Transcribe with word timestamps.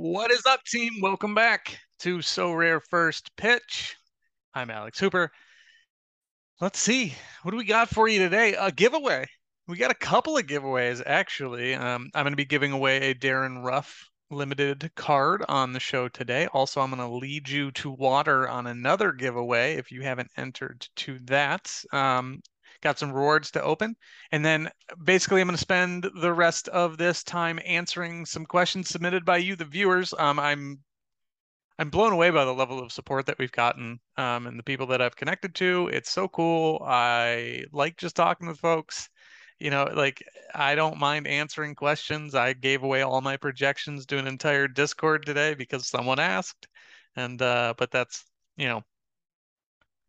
What 0.00 0.30
is 0.30 0.46
up, 0.46 0.62
team? 0.62 1.00
Welcome 1.02 1.34
back 1.34 1.76
to 1.98 2.18
Sorare 2.18 2.80
First 2.88 3.34
Pitch. 3.36 3.96
I'm 4.54 4.70
Alex 4.70 5.00
Hooper. 5.00 5.28
Let's 6.60 6.78
see, 6.78 7.16
what 7.42 7.50
do 7.50 7.56
we 7.56 7.64
got 7.64 7.88
for 7.88 8.06
you 8.06 8.20
today? 8.20 8.54
A 8.54 8.70
giveaway. 8.70 9.26
We 9.66 9.76
got 9.76 9.90
a 9.90 9.94
couple 9.94 10.38
of 10.38 10.46
giveaways, 10.46 11.02
actually. 11.04 11.74
Um, 11.74 12.10
I'm 12.14 12.22
going 12.22 12.32
to 12.32 12.36
be 12.36 12.44
giving 12.44 12.70
away 12.70 13.10
a 13.10 13.12
Darrin 13.12 13.58
Ruf 13.58 14.08
limited 14.30 14.88
card 14.94 15.44
on 15.48 15.72
the 15.72 15.80
show 15.80 16.06
today. 16.06 16.46
Also, 16.52 16.80
I'm 16.80 16.94
going 16.94 17.02
to 17.02 17.16
lead 17.16 17.48
you 17.48 17.72
to 17.72 17.90
water 17.90 18.48
on 18.48 18.68
another 18.68 19.10
giveaway 19.10 19.74
if 19.74 19.90
you 19.90 20.02
haven't 20.02 20.30
entered 20.36 20.86
to 20.98 21.18
that. 21.24 21.74
Um, 21.92 22.40
got 22.82 22.98
some 22.98 23.12
rewards 23.12 23.50
to 23.52 23.62
open. 23.62 23.96
And 24.32 24.44
then 24.44 24.70
basically, 25.04 25.40
I'm 25.40 25.48
going 25.48 25.56
to 25.56 25.60
spend 25.60 26.08
the 26.20 26.32
rest 26.32 26.68
of 26.68 26.98
this 26.98 27.22
time 27.22 27.58
answering 27.64 28.26
some 28.26 28.46
questions 28.46 28.88
submitted 28.88 29.24
by 29.24 29.38
you, 29.38 29.56
the 29.56 29.64
viewers. 29.64 30.14
Um, 30.18 30.38
I'm 30.38 30.78
I'm 31.78 31.90
blown 31.90 32.12
away 32.12 32.30
by 32.30 32.44
the 32.44 32.54
level 32.54 32.80
of 32.80 32.90
support 32.90 33.26
that 33.26 33.38
we've 33.38 33.52
gotten 33.52 34.00
um, 34.16 34.48
and 34.48 34.58
the 34.58 34.64
people 34.64 34.86
that 34.88 35.00
I've 35.00 35.14
connected 35.14 35.54
to. 35.56 35.88
It's 35.92 36.10
so 36.10 36.26
cool. 36.26 36.82
I 36.84 37.64
like 37.72 37.96
just 37.96 38.16
talking 38.16 38.48
with 38.48 38.58
folks. 38.58 39.08
You 39.60 39.70
know, 39.70 39.88
like 39.94 40.22
I 40.54 40.74
don't 40.74 40.98
mind 40.98 41.26
answering 41.26 41.74
questions. 41.74 42.34
I 42.34 42.52
gave 42.52 42.82
away 42.82 43.02
all 43.02 43.20
my 43.20 43.36
projections 43.36 44.06
to 44.06 44.18
an 44.18 44.26
entire 44.26 44.68
Discord 44.68 45.24
today 45.26 45.54
because 45.54 45.88
someone 45.88 46.18
asked. 46.18 46.66
And 47.16 47.40
uh, 47.42 47.74
but 47.76 47.90
that's 47.90 48.24
you 48.56 48.66
know, 48.66 48.82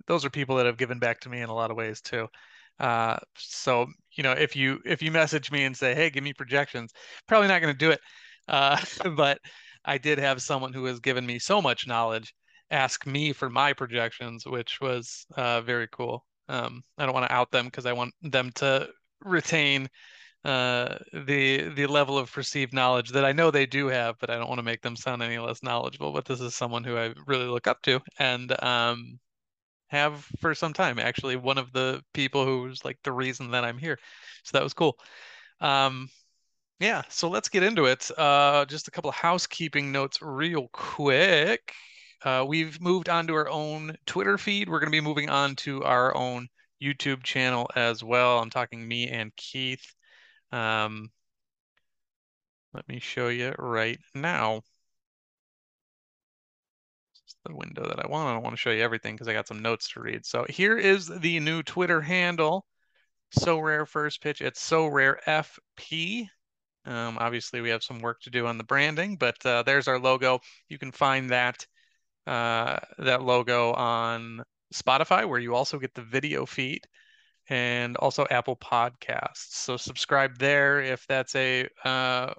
those 0.07 0.25
are 0.25 0.29
people 0.29 0.57
that 0.57 0.65
have 0.65 0.77
given 0.77 0.99
back 0.99 1.19
to 1.21 1.29
me 1.29 1.41
in 1.41 1.49
a 1.49 1.53
lot 1.53 1.71
of 1.71 1.77
ways 1.77 2.01
too. 2.01 2.27
Uh, 2.79 3.17
so 3.37 3.87
you 4.15 4.23
know, 4.23 4.31
if 4.33 4.55
you 4.55 4.79
if 4.85 5.01
you 5.01 5.11
message 5.11 5.51
me 5.51 5.65
and 5.65 5.75
say, 5.75 5.95
"Hey, 5.95 6.09
give 6.09 6.23
me 6.23 6.33
projections," 6.33 6.91
probably 7.27 7.47
not 7.47 7.61
going 7.61 7.73
to 7.73 7.77
do 7.77 7.91
it. 7.91 7.99
Uh, 8.47 8.77
but 9.15 9.39
I 9.85 9.97
did 9.97 10.19
have 10.19 10.41
someone 10.41 10.73
who 10.73 10.85
has 10.85 10.99
given 10.99 11.25
me 11.25 11.39
so 11.39 11.61
much 11.61 11.87
knowledge 11.87 12.33
ask 12.71 13.05
me 13.05 13.33
for 13.33 13.49
my 13.49 13.73
projections, 13.73 14.45
which 14.45 14.79
was 14.81 15.25
uh, 15.35 15.61
very 15.61 15.87
cool. 15.91 16.25
Um, 16.47 16.83
I 16.97 17.05
don't 17.05 17.13
want 17.13 17.27
to 17.27 17.33
out 17.33 17.51
them 17.51 17.65
because 17.65 17.85
I 17.85 17.93
want 17.93 18.13
them 18.21 18.51
to 18.55 18.89
retain 19.21 19.89
uh, 20.45 20.97
the 21.13 21.69
the 21.69 21.85
level 21.87 22.17
of 22.17 22.31
perceived 22.31 22.73
knowledge 22.73 23.09
that 23.11 23.25
I 23.25 23.33
know 23.33 23.51
they 23.51 23.65
do 23.65 23.87
have, 23.87 24.15
but 24.19 24.29
I 24.29 24.37
don't 24.37 24.47
want 24.47 24.59
to 24.59 24.63
make 24.63 24.81
them 24.81 24.95
sound 24.95 25.21
any 25.21 25.37
less 25.37 25.61
knowledgeable. 25.63 26.13
But 26.13 26.25
this 26.25 26.39
is 26.41 26.55
someone 26.55 26.83
who 26.83 26.97
I 26.97 27.13
really 27.27 27.47
look 27.47 27.67
up 27.67 27.81
to, 27.83 27.99
and 28.19 28.51
um, 28.63 29.19
have 29.89 30.25
for 30.39 30.55
some 30.55 30.73
time. 30.73 30.99
Actually, 30.99 31.35
one 31.35 31.57
of 31.57 31.71
the 31.73 32.01
people 32.13 32.45
who 32.45 32.63
was 32.63 32.85
like 32.85 32.97
the 33.03 33.11
reason 33.11 33.51
that 33.51 33.65
I'm 33.65 33.77
here. 33.77 33.99
So 34.43 34.57
that 34.57 34.63
was 34.63 34.73
cool. 34.73 34.97
Um, 35.61 36.09
yeah, 36.79 37.03
so 37.09 37.29
let's 37.29 37.49
get 37.49 37.63
into 37.63 37.85
it. 37.85 38.09
Uh, 38.17 38.65
just 38.65 38.87
a 38.87 38.91
couple 38.91 39.09
of 39.09 39.15
housekeeping 39.15 39.91
notes, 39.91 40.21
real 40.21 40.69
quick. 40.71 41.73
Uh, 42.23 42.45
we've 42.47 42.79
moved 42.81 43.09
on 43.09 43.27
to 43.27 43.33
our 43.33 43.49
own 43.49 43.95
Twitter 44.05 44.37
feed. 44.37 44.69
We're 44.69 44.79
going 44.79 44.91
to 44.91 44.97
be 44.97 45.01
moving 45.01 45.29
on 45.29 45.55
to 45.57 45.83
our 45.83 46.15
own 46.15 46.47
YouTube 46.81 47.23
channel 47.23 47.69
as 47.75 48.03
well. 48.03 48.39
I'm 48.39 48.49
talking 48.49 48.87
me 48.87 49.09
and 49.09 49.35
Keith. 49.35 49.93
Um, 50.51 51.09
let 52.73 52.87
me 52.87 52.99
show 52.99 53.27
you 53.29 53.53
right 53.57 53.99
now 54.13 54.61
the 57.49 57.55
window 57.55 57.87
that 57.87 58.03
I 58.03 58.07
want. 58.07 58.29
I 58.29 58.33
don't 58.33 58.43
want 58.43 58.53
to 58.53 58.59
show 58.59 58.71
you 58.71 58.81
everything 58.81 59.15
because 59.15 59.27
I 59.27 59.33
got 59.33 59.47
some 59.47 59.61
notes 59.61 59.89
to 59.89 60.01
read. 60.01 60.25
So 60.25 60.45
here 60.47 60.77
is 60.77 61.07
the 61.07 61.39
new 61.39 61.63
Twitter 61.63 62.01
handle. 62.01 62.65
Sorare 63.37 63.87
first 63.87 64.21
pitch. 64.21 64.41
It's 64.41 64.67
Sorare 64.67 65.17
FP. 65.25 66.27
Um, 66.85 67.17
obviously, 67.19 67.61
we 67.61 67.69
have 67.69 67.83
some 67.83 67.99
work 67.99 68.21
to 68.21 68.29
do 68.29 68.47
on 68.47 68.57
the 68.57 68.63
branding, 68.63 69.17
but 69.17 69.43
uh, 69.45 69.63
there's 69.63 69.87
our 69.87 69.99
logo. 69.99 70.39
You 70.69 70.79
can 70.79 70.91
find 70.91 71.29
that 71.29 71.65
uh, 72.25 72.79
that 72.97 73.21
logo 73.21 73.73
on 73.73 74.43
Spotify, 74.73 75.27
where 75.27 75.39
you 75.39 75.55
also 75.55 75.77
get 75.77 75.93
the 75.93 76.01
video 76.01 76.45
feed, 76.45 76.85
and 77.49 77.97
also 77.97 78.25
Apple 78.29 78.55
Podcasts. 78.55 79.51
So 79.51 79.77
subscribe 79.77 80.37
there 80.37 80.81
if 80.81 81.05
that's 81.07 81.35
a 81.35 81.67
uh, 81.83 82.33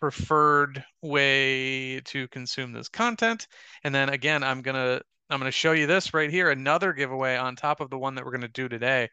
preferred 0.00 0.84
way 1.02 2.00
to 2.00 2.26
consume 2.28 2.72
this 2.72 2.88
content. 2.88 3.46
And 3.84 3.94
then 3.94 4.08
again, 4.08 4.42
I'm 4.42 4.62
gonna 4.62 5.00
I'm 5.28 5.38
gonna 5.38 5.50
show 5.50 5.72
you 5.72 5.86
this 5.86 6.14
right 6.14 6.30
here, 6.30 6.50
another 6.50 6.92
giveaway 6.92 7.36
on 7.36 7.56
top 7.56 7.80
of 7.80 7.90
the 7.90 7.98
one 7.98 8.14
that 8.14 8.24
we're 8.24 8.32
gonna 8.32 8.48
do 8.48 8.68
today. 8.68 9.08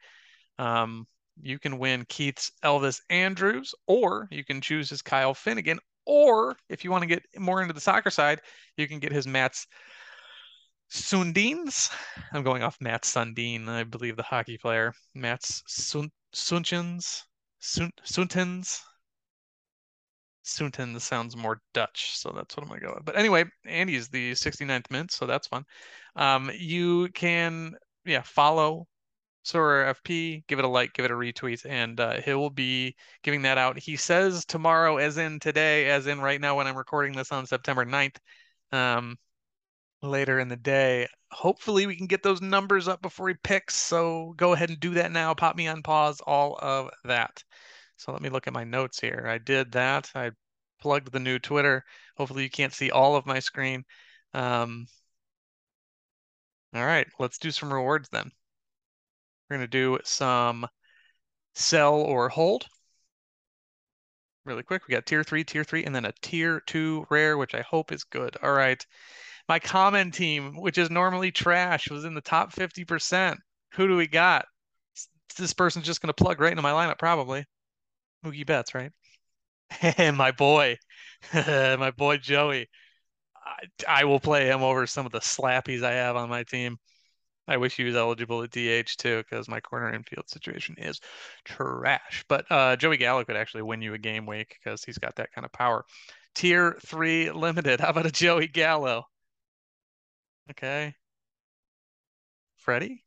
Um, 0.58 1.06
you 1.42 1.60
can 1.60 1.78
win 1.78 2.06
Keith's 2.10 2.52
Elvis 2.64 3.02
Andrus, 3.10 3.74
or 3.86 4.28
you 4.32 4.44
can 4.44 4.62
choose 4.62 4.90
his 4.90 5.02
Kyle 5.02 5.34
Finnegan, 5.34 5.80
or 6.06 6.56
if 6.70 6.84
you 6.84 6.92
want 6.92 7.04
to 7.04 7.08
get 7.08 7.24
more 7.38 7.62
into 7.62 7.74
the 7.74 7.82
soccer 7.82 8.10
side, 8.10 8.42
you 8.78 8.88
can 8.88 9.00
get 9.00 9.12
his 9.12 9.28
Matt's 9.28 9.68
Sundins. 10.90 11.92
I'm 12.34 12.44
going 12.44 12.64
off 12.64 12.78
Matt 12.80 13.04
Sundin, 13.04 13.68
I 13.68 13.84
believe 13.84 14.16
the 14.16 14.24
hockey 14.24 14.58
player. 14.58 14.94
Mats 15.14 15.62
Sun 15.68 16.12
Sunchens. 16.34 17.24
Sun. 17.60 17.92
Sunten 20.48 21.00
sounds 21.02 21.36
more 21.36 21.62
Dutch, 21.74 22.18
so 22.18 22.32
that's 22.36 22.56
what 22.56 22.64
I'm 22.64 22.70
gonna 22.70 22.82
go 22.82 22.94
with. 22.96 23.06
But 23.06 23.18
anyway, 23.18 23.46
Andy's 23.66 24.10
the 24.10 24.34
69th 24.34 24.90
mint, 24.92 25.12
so 25.12 25.26
that's 25.26 25.48
fun. 25.48 25.66
Um, 26.16 26.52
you 26.58 27.10
can 27.10 27.76
yeah 28.06 28.22
follow 28.24 28.88
Sorare 29.46 29.94
FP, 29.96 30.46
give 30.48 30.60
it 30.60 30.66
a 30.66 30.68
like, 30.68 30.94
give 30.94 31.06
it 31.06 31.12
a 31.12 31.16
retweet, 31.16 31.66
and 31.70 32.00
uh, 32.00 32.22
he 32.22 32.34
will 32.34 32.50
be 32.50 32.96
giving 33.24 33.44
that 33.44 33.58
out. 33.58 33.80
He 33.80 33.96
says 33.98 34.46
tomorrow, 34.46 34.98
as 34.98 35.18
in 35.18 35.40
today, 35.40 35.90
as 35.90 36.08
in 36.08 36.22
right 36.22 36.42
now 36.42 36.58
when 36.58 36.68
I'm 36.68 36.78
recording 36.78 37.14
this 37.14 37.32
on 37.32 37.46
September 37.46 37.86
9th. 37.86 38.18
Um, 38.72 39.18
later 40.02 40.40
in 40.40 40.48
the 40.48 40.56
day. 40.56 41.08
Hopefully, 41.32 41.86
we 41.88 41.96
can 41.96 42.08
get 42.08 42.24
those 42.24 42.42
numbers 42.42 42.88
up 42.88 43.02
before 43.02 43.30
he 43.30 43.36
picks. 43.44 43.76
So 43.76 44.34
go 44.38 44.54
ahead 44.54 44.70
and 44.70 44.80
do 44.80 44.94
that 44.96 45.12
now. 45.12 45.34
Pop 45.34 45.56
me 45.56 45.68
on 45.68 45.84
pause, 45.84 46.22
all 46.26 46.58
of 46.62 46.90
that. 47.06 47.44
So 47.98 48.12
let 48.12 48.22
me 48.22 48.30
look 48.30 48.48
at 48.48 48.54
my 48.54 48.64
notes 48.64 49.00
here. 49.00 49.26
I 49.28 49.38
did 49.40 49.72
that. 49.74 50.12
I 50.16 50.32
plugged 50.80 51.12
the 51.12 51.20
new 51.20 51.40
Twitter. 51.40 51.84
Hopefully 52.16 52.44
you 52.44 52.50
can't 52.50 52.74
see 52.74 52.92
all 52.92 53.16
of 53.16 53.26
my 53.26 53.40
screen. 53.40 53.84
Um, 54.34 54.88
all 56.74 56.86
right, 56.86 57.08
let's 57.20 57.38
do 57.40 57.52
some 57.52 57.74
rewards 57.74 58.10
then. 58.10 58.32
We're 59.50 59.58
going 59.58 59.68
to 59.68 59.68
do 59.68 60.00
some 60.04 60.68
sell 61.56 61.96
or 61.96 62.30
hold. 62.30 62.68
Really 64.46 64.64
quick, 64.64 64.88
we 64.88 64.94
got 64.94 65.06
tier 65.06 65.24
three, 65.24 65.44
tier 65.44 65.64
three, 65.64 65.84
and 65.84 65.96
then 65.96 66.06
a 66.06 66.14
tier 66.22 66.62
two 66.62 67.06
rare, 67.10 67.38
which 67.38 67.56
I 67.56 67.62
hope 67.62 67.92
is 67.92 68.04
good. 68.04 68.38
All 68.44 68.54
right. 68.54 68.86
My 69.50 69.60
common 69.60 70.12
team, 70.12 70.56
which 70.58 70.78
is 70.78 70.90
normally 70.90 71.32
trash, 71.32 71.90
was 71.90 72.06
in 72.06 72.14
the 72.14 72.22
top 72.22 72.54
50%. 72.54 73.38
Who 73.74 73.88
do 73.88 73.98
we 73.98 74.08
got? 74.08 74.46
This 75.38 75.54
person's 75.54 75.86
just 75.86 76.02
going 76.02 76.14
to 76.14 76.24
plug 76.24 76.40
right 76.40 76.52
into 76.52 76.62
my 76.62 76.72
lineup, 76.72 77.00
probably. 77.00 77.46
Mookie 78.32 78.46
Betts, 78.46 78.74
right? 78.76 78.92
And 79.98 80.18
my 80.18 80.32
boy, 80.32 80.78
my 81.34 81.92
boy 81.92 82.18
Joey. 82.18 82.70
I, 83.88 84.02
I, 84.02 84.06
will 84.06 84.20
play 84.20 84.48
him 84.48 84.64
over 84.64 84.88
some 84.88 85.06
of 85.06 85.12
the 85.12 85.20
slappies 85.20 85.84
I 85.84 85.94
have 85.94 86.16
on 86.16 86.30
my 86.30 86.44
team. 86.44 86.78
I 87.48 87.58
wish 87.58 87.76
he 87.76 87.84
was 87.84 87.96
eligible 87.96 88.44
at 88.44 88.52
DH 88.52 88.98
too, 88.98 89.18
because 89.24 89.48
my 89.48 89.62
corner 89.62 89.94
infield 89.94 90.30
situation 90.30 90.76
is 90.78 91.00
trash. 91.46 92.26
But 92.28 92.46
uh, 92.52 92.76
Joey 92.76 92.98
Gallo 92.98 93.24
could 93.24 93.38
actually 93.38 93.64
win 93.64 93.82
you 93.82 93.94
a 93.94 93.98
game 93.98 94.26
week 94.26 94.58
because 94.60 94.84
he's 94.84 94.98
got 94.98 95.16
that 95.16 95.32
kind 95.34 95.46
of 95.46 95.52
power. 95.54 95.86
Tier 96.36 96.78
three 96.86 97.32
limited. 97.32 97.80
How 97.82 97.90
about 97.90 98.06
a 98.06 98.12
Joey 98.12 98.48
Gallo? 98.48 99.06
Okay. 100.52 100.94
Freddie? 102.58 103.04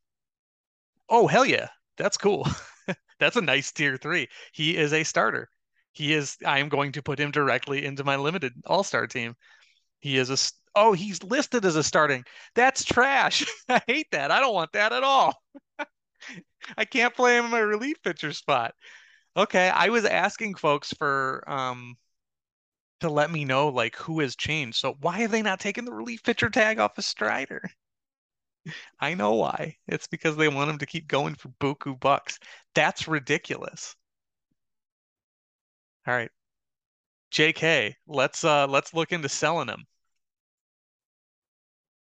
Oh, 1.09 1.27
hell 1.27 1.45
yeah. 1.45 1.69
That's 1.99 2.17
cool. 2.17 2.47
That's 3.21 3.37
a 3.37 3.43
nice 3.43 3.71
tier 3.73 3.97
three. 3.97 4.29
He 4.53 4.77
is 4.77 4.93
a 4.93 5.05
starter. 5.05 5.49
He 5.93 6.13
is. 6.15 6.37
I 6.45 6.59
am 6.59 6.69
going 6.69 6.93
to 6.93 7.03
put 7.03 7.19
him 7.21 7.31
directly 7.31 7.85
into 7.85 8.05
my 8.05 8.17
limited 8.17 8.53
All 8.67 8.83
Star 8.83 9.07
team. 9.07 9.37
He 10.01 10.19
is 10.19 10.31
a. 10.31 10.37
Oh, 10.75 10.93
he's 10.93 11.23
listed 11.23 11.65
as 11.65 11.77
a 11.77 11.83
starting. 11.83 12.25
That's 12.55 12.85
trash. 12.85 13.45
I 13.69 13.83
hate 13.87 14.09
that. 14.13 14.31
I 14.31 14.41
don't 14.41 14.55
want 14.55 14.73
that 14.73 14.93
at 14.93 15.05
all. 15.05 15.35
I 16.77 16.85
can't 16.85 17.15
play 17.15 17.37
him 17.37 17.47
in 17.47 17.51
my 17.51 17.61
relief 17.61 18.03
pitcher 18.03 18.33
spot. 18.33 18.75
Okay, 19.37 19.69
I 19.69 19.89
was 19.89 20.05
asking 20.05 20.57
folks 20.57 20.93
for 20.93 21.45
um 21.47 21.97
to 23.01 23.09
let 23.11 23.31
me 23.31 23.45
know 23.45 23.69
like 23.69 23.97
who 23.97 24.21
has 24.21 24.37
changed. 24.37 24.79
So 24.79 24.97
why 25.01 25.19
have 25.21 25.31
they 25.31 25.43
not 25.43 25.61
taken 25.61 25.85
the 25.85 25.93
relief 25.93 26.23
pitcher 26.23 26.51
tag 26.51 26.79
off 26.79 26.99
of 26.99 27.05
Strider? 27.05 27.71
I 29.01 29.15
know 29.15 29.35
why. 29.35 29.77
It's 29.87 30.07
because 30.07 30.37
they 30.37 30.49
want 30.49 30.71
him 30.71 30.79
to 30.79 30.87
keep 30.87 31.09
going 31.09 31.35
for 31.35 31.49
buku 31.61 31.99
bucks. 31.99 32.39
That's 32.75 33.09
ridiculous. 33.09 33.97
All 36.07 36.15
right. 36.15 36.31
JK, 37.33 37.95
let's 38.07 38.45
uh 38.45 38.67
let's 38.67 38.95
look 38.95 39.13
into 39.13 39.29
selling 39.29 39.69
him. 39.69 39.87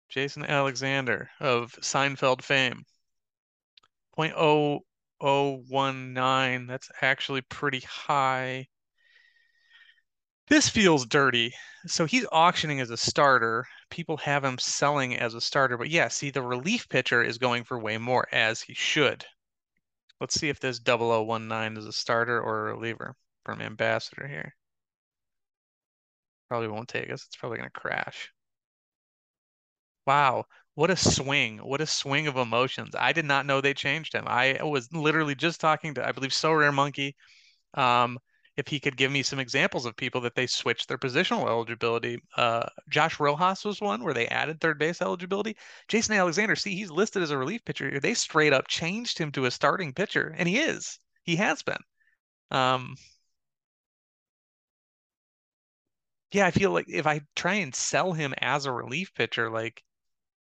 Jason 0.08 0.44
Alexander 0.44 1.30
of 1.40 1.72
Seinfeld 1.80 2.42
fame. 2.42 2.84
0.0019. 4.16 6.66
That's 6.66 6.90
actually 7.02 7.42
pretty 7.42 7.80
high. 7.80 8.68
This 10.48 10.68
feels 10.68 11.06
dirty. 11.06 11.54
So 11.86 12.06
he's 12.06 12.26
auctioning 12.32 12.80
as 12.80 12.90
a 12.90 12.96
starter. 12.96 13.66
People 13.90 14.16
have 14.18 14.44
him 14.44 14.58
selling 14.58 15.16
as 15.16 15.34
a 15.34 15.40
starter, 15.40 15.76
but 15.76 15.90
yeah, 15.90 16.08
see, 16.08 16.30
the 16.30 16.42
relief 16.42 16.88
pitcher 16.88 17.22
is 17.22 17.38
going 17.38 17.64
for 17.64 17.78
way 17.78 17.98
more, 17.98 18.26
as 18.32 18.62
he 18.62 18.74
should. 18.74 19.26
Let's 20.20 20.34
see 20.38 20.48
if 20.48 20.60
this 20.60 20.80
0019 20.80 21.76
is 21.76 21.86
a 21.86 21.92
starter 21.92 22.40
or 22.40 22.68
a 22.68 22.74
reliever 22.74 23.16
from 23.44 23.60
Ambassador 23.60 24.26
here. 24.28 24.54
Probably 26.48 26.68
won't 26.68 26.88
take 26.88 27.10
us. 27.10 27.24
It's 27.24 27.36
probably 27.36 27.58
going 27.58 27.70
to 27.70 27.80
crash. 27.80 28.32
Wow, 30.06 30.46
what 30.74 30.90
a 30.90 30.96
swing. 30.96 31.58
What 31.58 31.80
a 31.80 31.86
swing 31.86 32.26
of 32.26 32.36
emotions. 32.36 32.94
I 32.98 33.12
did 33.12 33.24
not 33.24 33.46
know 33.46 33.60
they 33.60 33.74
changed 33.74 34.14
him. 34.14 34.24
I 34.26 34.62
was 34.62 34.92
literally 34.92 35.34
just 35.34 35.60
talking 35.60 35.94
to, 35.94 36.06
I 36.06 36.12
believe, 36.12 36.30
Sorare 36.30 36.72
Monkey. 36.72 37.14
Um, 37.74 38.18
if 38.58 38.66
he 38.66 38.80
could 38.80 38.96
give 38.96 39.12
me 39.12 39.22
some 39.22 39.38
examples 39.38 39.86
of 39.86 39.96
people 39.96 40.20
that 40.20 40.34
they 40.34 40.46
switched 40.46 40.88
their 40.88 40.98
positional 40.98 41.46
eligibility. 41.46 42.20
Uh, 42.36 42.66
Josh 42.90 43.20
Rojas 43.20 43.64
was 43.64 43.80
one 43.80 44.02
where 44.02 44.12
they 44.12 44.26
added 44.26 44.60
third 44.60 44.80
base 44.80 45.00
eligibility. 45.00 45.56
Jason 45.86 46.16
Alexander, 46.16 46.56
see, 46.56 46.74
he's 46.74 46.90
listed 46.90 47.22
as 47.22 47.30
a 47.30 47.38
relief 47.38 47.64
pitcher. 47.64 48.00
They 48.00 48.14
straight 48.14 48.52
up 48.52 48.66
changed 48.66 49.16
him 49.16 49.30
to 49.32 49.44
a 49.44 49.50
starting 49.52 49.92
pitcher, 49.94 50.34
and 50.36 50.48
he 50.48 50.58
is. 50.58 50.98
He 51.22 51.36
has 51.36 51.62
been. 51.62 51.78
Um, 52.50 52.96
yeah, 56.32 56.46
I 56.46 56.50
feel 56.50 56.72
like 56.72 56.86
if 56.88 57.06
I 57.06 57.20
try 57.36 57.54
and 57.54 57.72
sell 57.72 58.12
him 58.12 58.34
as 58.38 58.66
a 58.66 58.72
relief 58.72 59.14
pitcher, 59.14 59.50
like 59.50 59.84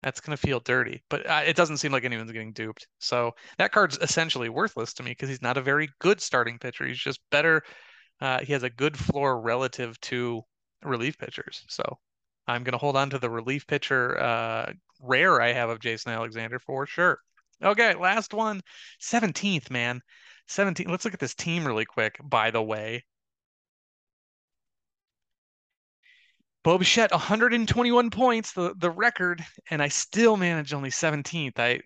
that's 0.01 0.21
going 0.21 0.35
to 0.35 0.41
feel 0.41 0.59
dirty. 0.59 1.03
But 1.09 1.27
uh, 1.27 1.43
it 1.45 1.55
doesn't 1.55 1.77
seem 1.77 1.91
like 1.91 2.03
anyone's 2.03 2.31
getting 2.31 2.53
duped. 2.53 2.87
So 2.99 3.33
that 3.59 3.71
card's 3.71 3.99
essentially 4.01 4.49
worthless 4.49 4.93
to 4.95 5.03
me 5.03 5.11
because 5.11 5.29
he's 5.29 5.41
not 5.43 5.57
a 5.57 5.61
very 5.61 5.89
good 5.99 6.19
starting 6.19 6.57
pitcher. 6.57 6.87
He's 6.87 6.97
just 6.97 7.21
better 7.29 7.61
uh, 8.21 8.39
he 8.39 8.53
has 8.53 8.63
a 8.63 8.69
good 8.69 8.97
floor 8.97 9.41
relative 9.41 9.99
to 10.01 10.43
relief 10.83 11.17
pitchers. 11.17 11.63
So 11.67 11.97
I'm 12.47 12.63
going 12.63 12.73
to 12.73 12.77
hold 12.77 12.95
on 12.95 13.09
to 13.09 13.19
the 13.19 13.29
relief 13.29 13.67
pitcher 13.67 14.19
uh, 14.19 14.73
rare 15.01 15.41
I 15.41 15.53
have 15.53 15.69
of 15.69 15.79
Jason 15.79 16.11
Alexander 16.11 16.59
for 16.59 16.85
sure. 16.85 17.19
Okay, 17.63 17.93
last 17.95 18.33
one. 18.33 18.61
17th, 19.01 19.69
man. 19.69 20.01
17. 20.47 20.87
Let's 20.89 21.05
look 21.05 21.13
at 21.13 21.19
this 21.19 21.35
team 21.35 21.65
really 21.65 21.85
quick, 21.85 22.17
by 22.23 22.51
the 22.51 22.61
way. 22.61 23.03
Bo 26.63 26.77
Bichette, 26.77 27.11
121 27.11 28.11
points, 28.11 28.53
the, 28.53 28.75
the 28.77 28.91
record, 28.91 29.43
and 29.71 29.81
I 29.81 29.87
still 29.87 30.37
managed 30.37 30.73
only 30.73 30.91
17th. 30.91 31.57
I 31.57 31.81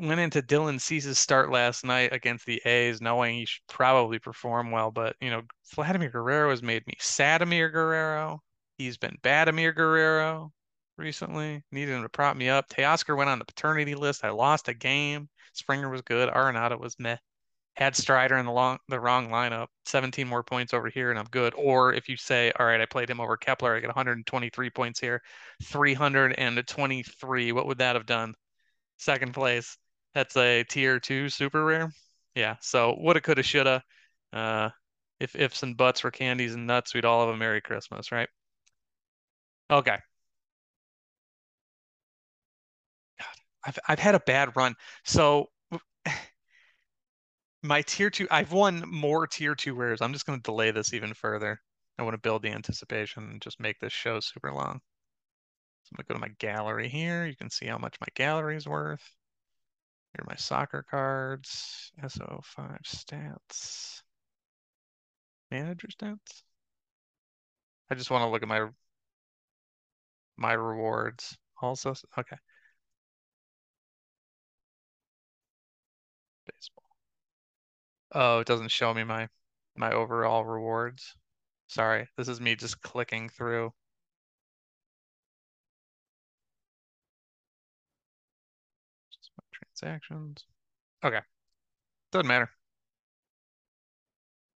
went 0.00 0.20
into 0.20 0.42
Dylan 0.42 0.80
Cease's 0.80 1.18
start 1.18 1.50
last 1.50 1.84
night 1.84 2.12
against 2.12 2.46
the 2.46 2.60
A's, 2.64 3.00
knowing 3.00 3.34
he 3.34 3.46
should 3.46 3.62
probably 3.68 4.18
perform 4.18 4.70
well. 4.70 4.90
But 4.90 5.16
you 5.20 5.30
know, 5.30 5.42
Vladimir 5.74 6.10
Guerrero 6.10 6.50
has 6.50 6.62
made 6.62 6.86
me 6.86 6.94
sad. 6.98 7.40
Sadimir 7.40 7.72
Guerrero. 7.72 8.42
He's 8.78 8.96
been 8.96 9.16
bad. 9.22 9.48
Badimir 9.48 9.74
Guerrero 9.74 10.52
recently. 10.96 11.62
Needed 11.72 11.94
him 11.94 12.02
to 12.02 12.08
prop 12.08 12.36
me 12.36 12.48
up. 12.48 12.68
Teoscar 12.68 13.16
went 13.16 13.30
on 13.30 13.38
the 13.38 13.44
paternity 13.44 13.94
list. 13.94 14.24
I 14.24 14.30
lost 14.30 14.68
a 14.68 14.74
game. 14.74 15.28
Springer 15.52 15.88
was 15.88 16.02
good. 16.02 16.28
Arenado 16.28 16.78
was 16.78 16.98
meh. 16.98 17.16
Had 17.76 17.96
Strider 17.96 18.36
in 18.36 18.46
the 18.46 18.52
long 18.52 18.78
the 18.88 19.00
wrong 19.00 19.28
lineup. 19.28 19.68
17 19.86 20.26
more 20.28 20.42
points 20.42 20.74
over 20.74 20.88
here, 20.88 21.10
and 21.10 21.18
I'm 21.18 21.26
good. 21.30 21.54
Or 21.56 21.94
if 21.94 22.08
you 22.08 22.16
say, 22.16 22.52
all 22.58 22.66
right, 22.66 22.80
I 22.80 22.86
played 22.86 23.08
him 23.08 23.20
over 23.20 23.36
Kepler, 23.36 23.76
I 23.76 23.80
get 23.80 23.88
123 23.88 24.70
points 24.70 25.00
here, 25.00 25.22
323. 25.62 27.52
What 27.52 27.66
would 27.66 27.78
that 27.78 27.96
have 27.96 28.06
done? 28.06 28.34
Second 28.98 29.32
place. 29.34 29.78
That's 30.14 30.36
a 30.36 30.64
tier 30.64 31.00
two 31.00 31.28
super 31.28 31.64
rare. 31.64 31.92
Yeah. 32.34 32.56
So 32.60 32.96
woulda, 32.98 33.20
coulda, 33.20 33.42
shoulda. 33.42 33.82
Uh, 34.32 34.70
if 35.20 35.36
ifs 35.36 35.62
and 35.62 35.76
buts 35.76 36.02
were 36.04 36.10
candies 36.10 36.54
and 36.54 36.66
nuts, 36.66 36.94
we'd 36.94 37.04
all 37.04 37.26
have 37.26 37.34
a 37.34 37.36
Merry 37.36 37.60
Christmas, 37.60 38.12
right? 38.12 38.28
Okay. 39.70 39.98
God, 43.18 43.34
I've 43.64 43.78
I've 43.88 43.98
had 43.98 44.14
a 44.14 44.20
bad 44.20 44.56
run. 44.56 44.74
So 45.04 45.50
my 47.62 47.82
tier 47.82 48.10
two, 48.10 48.26
I've 48.30 48.52
won 48.52 48.84
more 48.86 49.26
tier 49.26 49.54
two 49.54 49.74
rares. 49.74 50.00
I'm 50.00 50.12
just 50.12 50.26
going 50.26 50.38
to 50.38 50.42
delay 50.42 50.70
this 50.70 50.92
even 50.94 51.14
further. 51.14 51.60
I 51.98 52.02
want 52.02 52.14
to 52.14 52.18
build 52.20 52.42
the 52.42 52.50
anticipation 52.50 53.24
and 53.24 53.42
just 53.42 53.60
make 53.60 53.78
this 53.80 53.92
show 53.92 54.20
super 54.20 54.52
long. 54.52 54.80
So 55.84 55.90
I'm 55.92 55.96
going 55.96 56.04
to 56.04 56.08
go 56.08 56.14
to 56.14 56.20
my 56.20 56.34
gallery 56.38 56.88
here. 56.88 57.26
You 57.26 57.36
can 57.36 57.50
see 57.50 57.66
how 57.66 57.78
much 57.78 57.96
my 58.00 58.08
gallery 58.14 58.56
is 58.56 58.66
worth. 58.66 59.02
Here 60.12 60.22
are 60.22 60.30
my 60.30 60.36
soccer 60.36 60.84
cards. 60.88 61.92
SO5 62.02 62.82
stats. 62.84 64.02
Manager 65.50 65.88
stats. 65.88 66.42
I 67.90 67.94
just 67.94 68.10
want 68.10 68.22
to 68.22 68.28
look 68.28 68.42
at 68.42 68.48
my 68.48 68.68
my 70.36 70.52
rewards 70.54 71.36
also. 71.60 71.94
Okay. 72.18 72.36
Baseball. 76.46 76.84
Oh, 78.12 78.40
it 78.40 78.46
doesn't 78.46 78.70
show 78.70 78.92
me 78.94 79.04
my 79.04 79.28
my 79.76 79.92
overall 79.92 80.44
rewards. 80.44 81.14
Sorry, 81.68 82.08
this 82.16 82.28
is 82.28 82.40
me 82.40 82.56
just 82.56 82.80
clicking 82.82 83.28
through. 83.28 83.72
Transactions. 89.80 90.44
Okay. 91.02 91.20
Doesn't 92.12 92.26
matter. 92.26 92.50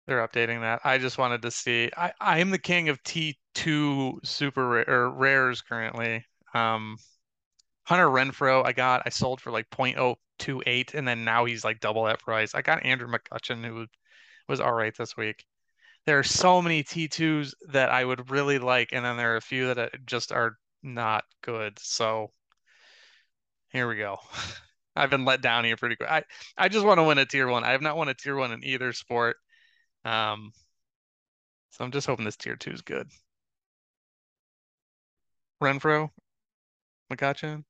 They're 0.06 0.26
updating 0.26 0.60
that. 0.62 0.80
I 0.84 0.98
just 0.98 1.16
wanted 1.16 1.42
to 1.42 1.50
see. 1.50 1.90
I 1.96 2.12
I 2.20 2.40
am 2.40 2.50
the 2.50 2.58
king 2.58 2.88
of 2.88 3.02
T2 3.04 4.26
super 4.26 4.68
rare, 4.68 4.90
or 4.90 5.10
rares 5.10 5.62
currently. 5.62 6.24
Um, 6.54 6.96
Hunter 7.84 8.08
Renfroe, 8.08 8.66
I 8.66 8.72
got. 8.72 9.02
I 9.06 9.10
sold 9.10 9.40
for 9.40 9.52
like 9.52 9.70
0.028, 9.70 10.94
and 10.94 11.06
then 11.06 11.24
now 11.24 11.44
he's 11.44 11.64
like 11.64 11.78
double 11.80 12.04
that 12.04 12.20
price. 12.20 12.54
I 12.54 12.62
got 12.62 12.84
Andrew 12.84 13.08
McCutchen, 13.08 13.64
who 13.64 13.86
was 14.48 14.60
all 14.60 14.72
right 14.72 14.96
this 14.96 15.16
week. 15.16 15.44
There 16.04 16.18
are 16.18 16.24
so 16.24 16.60
many 16.60 16.82
T2s 16.82 17.54
that 17.68 17.90
I 17.90 18.04
would 18.04 18.30
really 18.30 18.58
like, 18.58 18.88
and 18.92 19.04
then 19.04 19.16
there 19.16 19.34
are 19.34 19.36
a 19.36 19.40
few 19.40 19.72
that 19.72 20.04
just 20.04 20.32
are 20.32 20.56
not 20.82 21.24
good. 21.42 21.78
So 21.78 22.32
here 23.70 23.88
we 23.88 23.96
go. 23.96 24.18
I've 24.94 25.10
been 25.10 25.24
let 25.24 25.40
down 25.40 25.64
here 25.64 25.76
pretty 25.76 25.96
quick. 25.96 26.10
I, 26.10 26.24
I 26.56 26.68
just 26.68 26.84
want 26.84 26.98
to 26.98 27.04
win 27.04 27.18
a 27.18 27.26
tier 27.26 27.48
one. 27.48 27.64
I 27.64 27.72
have 27.72 27.82
not 27.82 27.96
won 27.96 28.08
a 28.08 28.14
tier 28.14 28.36
one 28.36 28.52
in 28.52 28.64
either 28.64 28.92
sport. 28.92 29.36
Um, 30.04 30.52
so 31.70 31.84
I'm 31.84 31.90
just 31.90 32.06
hoping 32.06 32.24
this 32.24 32.36
tier 32.36 32.54
two 32.56 32.70
is 32.70 32.82
good. 32.82 33.08
Renfroe, 35.62 36.10
McCutchen. 37.08 37.64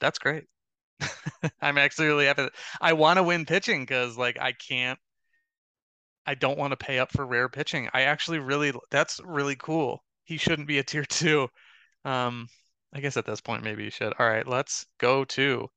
That's 0.00 0.18
great. 0.18 0.44
I'm 1.62 1.78
actually 1.78 2.08
really 2.08 2.26
happy. 2.26 2.48
I 2.80 2.92
want 2.94 3.18
to 3.18 3.22
win 3.22 3.46
pitching 3.46 3.82
because 3.82 4.16
like 4.18 4.38
I 4.40 4.52
can't. 4.52 4.98
I 6.26 6.34
don't 6.34 6.58
want 6.58 6.70
to 6.72 6.76
pay 6.78 6.98
up 6.98 7.12
for 7.12 7.26
rare 7.26 7.48
pitching. 7.50 7.88
I 7.92 8.02
actually 8.02 8.38
really 8.38 8.72
that's 8.90 9.20
really 9.22 9.56
cool. 9.56 10.02
He 10.24 10.36
shouldn't 10.38 10.68
be 10.68 10.78
a 10.78 10.82
tier 10.82 11.04
two. 11.04 11.48
Um, 12.04 12.48
I 12.92 13.00
guess 13.00 13.16
at 13.16 13.26
this 13.26 13.40
point 13.40 13.64
maybe 13.64 13.84
you 13.84 13.90
should. 13.90 14.14
All 14.18 14.28
right, 14.28 14.46
let's 14.46 14.86
go 14.98 15.24
to 15.24 15.68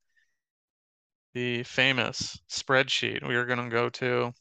the 1.34 1.62
famous 1.64 2.38
spreadsheet. 2.48 3.26
We 3.26 3.34
are 3.36 3.46
going 3.46 3.62
to 3.62 3.68
go 3.68 3.88
to. 3.90 4.32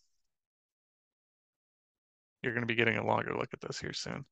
You're 2.42 2.54
going 2.54 2.64
to 2.64 2.68
be 2.68 2.76
getting 2.76 2.98
a 2.98 3.06
longer 3.06 3.36
look 3.36 3.54
at 3.54 3.62
this 3.62 3.80
here 3.80 3.94
soon. 3.94 4.26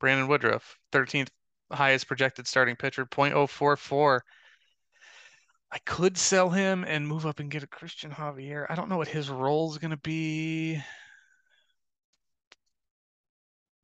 Brandon 0.00 0.28
Woodruff, 0.28 0.78
13th 0.92 1.28
highest 1.72 2.06
projected 2.06 2.46
starting 2.46 2.76
pitcher, 2.76 3.04
0.044. 3.04 4.20
I 5.70 5.78
could 5.78 6.16
sell 6.16 6.48
him 6.50 6.84
and 6.84 7.06
move 7.06 7.26
up 7.26 7.40
and 7.40 7.50
get 7.50 7.62
a 7.62 7.66
Cristian 7.66 8.14
Javier. 8.14 8.66
I 8.70 8.74
don't 8.74 8.88
know 8.88 8.96
what 8.96 9.08
his 9.08 9.28
role 9.28 9.70
is 9.70 9.78
going 9.78 9.90
to 9.90 9.98
be. 9.98 10.80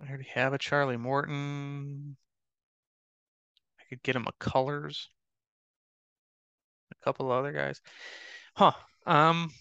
I 0.00 0.08
already 0.08 0.28
have 0.34 0.54
a 0.54 0.58
Charlie 0.58 0.96
Morton. 0.96 2.16
Could 3.94 4.02
get 4.02 4.16
him 4.16 4.26
a 4.26 4.32
colors. 4.44 5.08
A 6.90 7.04
couple 7.04 7.30
other 7.30 7.52
guys. 7.52 7.80
Huh. 8.56 8.72
Um 9.06 9.52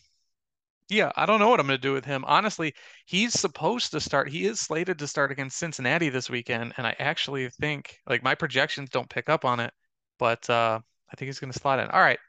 yeah, 0.90 1.12
I 1.16 1.26
don't 1.26 1.40
know 1.40 1.50
what 1.50 1.60
I'm 1.60 1.68
going 1.68 1.80
to 1.80 1.82
do 1.82 1.94
with 1.94 2.06
him. 2.06 2.26
Honestly, 2.26 2.74
he's 3.06 3.34
supposed 3.34 3.92
to 3.92 4.02
start. 4.02 4.30
He 4.30 4.46
is 4.46 4.60
slated 4.60 5.00
to 5.00 5.08
start 5.08 5.32
against 5.32 5.58
Cincinnati 5.58 6.10
this 6.10 6.30
weekend, 6.30 6.74
and 6.78 6.86
I 6.86 6.96
actually 7.00 7.50
think 7.50 8.00
like 8.08 8.22
my 8.22 8.36
projections 8.36 8.90
don't 8.90 9.10
pick 9.10 9.30
up 9.30 9.46
on 9.46 9.60
it, 9.60 9.74
but 10.20 10.50
uh 10.50 10.80
I 11.12 11.16
think 11.16 11.28
he's 11.28 11.40
going 11.40 11.54
to 11.54 11.60
slot 11.60 11.80
in. 11.80 11.90
All 11.90 12.02
right, 12.02 12.20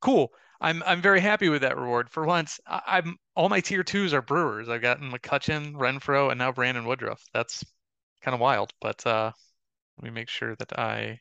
cool. 0.00 0.32
I'm 0.60 0.82
I'm 0.84 1.02
very 1.02 1.20
happy 1.20 1.48
with 1.48 1.62
that 1.62 1.78
reward. 1.78 2.10
For 2.10 2.24
once, 2.24 2.60
I, 2.66 2.98
am 2.98 3.16
all 3.34 3.48
my 3.48 3.60
tier 3.60 3.82
twos 3.82 4.14
are 4.14 4.22
Brewers. 4.22 4.68
I've 4.68 4.82
gotten 4.82 5.10
McCutchen, 5.10 5.74
Renfroe, 5.74 6.30
and 6.30 6.38
now 6.38 6.52
Brandon 6.52 6.84
Woodruff. 6.84 7.24
That's 7.34 7.64
kind 8.22 8.34
of 8.34 8.40
wild, 8.40 8.72
but 8.80 9.04
uh, 9.06 9.32
let 9.96 10.04
me 10.04 10.10
make 10.10 10.28
sure 10.28 10.56
that 10.56 10.78
I 10.78 11.20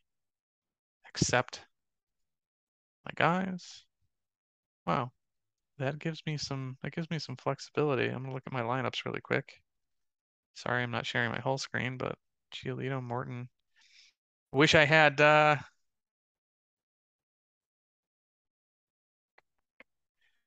accept 1.08 1.66
my 3.06 3.12
guys. 3.16 3.84
Wow, 4.86 5.12
that 5.78 6.00
gives 6.00 6.22
me 6.26 6.38
some 6.38 6.78
that 6.82 6.94
gives 6.94 7.10
me 7.10 7.20
some 7.20 7.36
flexibility. 7.38 8.08
I'm 8.08 8.24
gonna 8.24 8.34
look 8.34 8.44
at 8.48 8.54
my 8.54 8.62
lineups 8.62 9.06
really 9.06 9.22
quick. 9.22 9.62
Sorry, 10.56 10.84
I'm 10.84 10.92
not 10.92 11.06
sharing 11.06 11.32
my 11.32 11.40
whole 11.40 11.58
screen, 11.58 11.98
but 11.98 12.18
Giolito, 12.54 13.02
Morton. 13.02 13.50
Wish 14.54 14.76
I 14.76 14.86
had 14.86 15.20
uh 15.22 15.58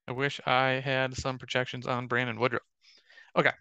I 0.08 0.12
wish 0.12 0.40
I 0.46 0.80
had 0.80 1.16
some 1.16 1.38
projections 1.38 1.86
on 1.86 2.06
Brandon 2.06 2.38
Woodruff. 2.38 2.62
Okay. 3.36 3.52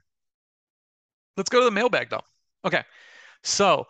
Let's 1.37 1.49
go 1.49 1.59
to 1.59 1.65
the 1.65 1.71
mailbag 1.71 2.09
though. 2.09 2.23
Okay. 2.65 2.83
So 3.43 3.87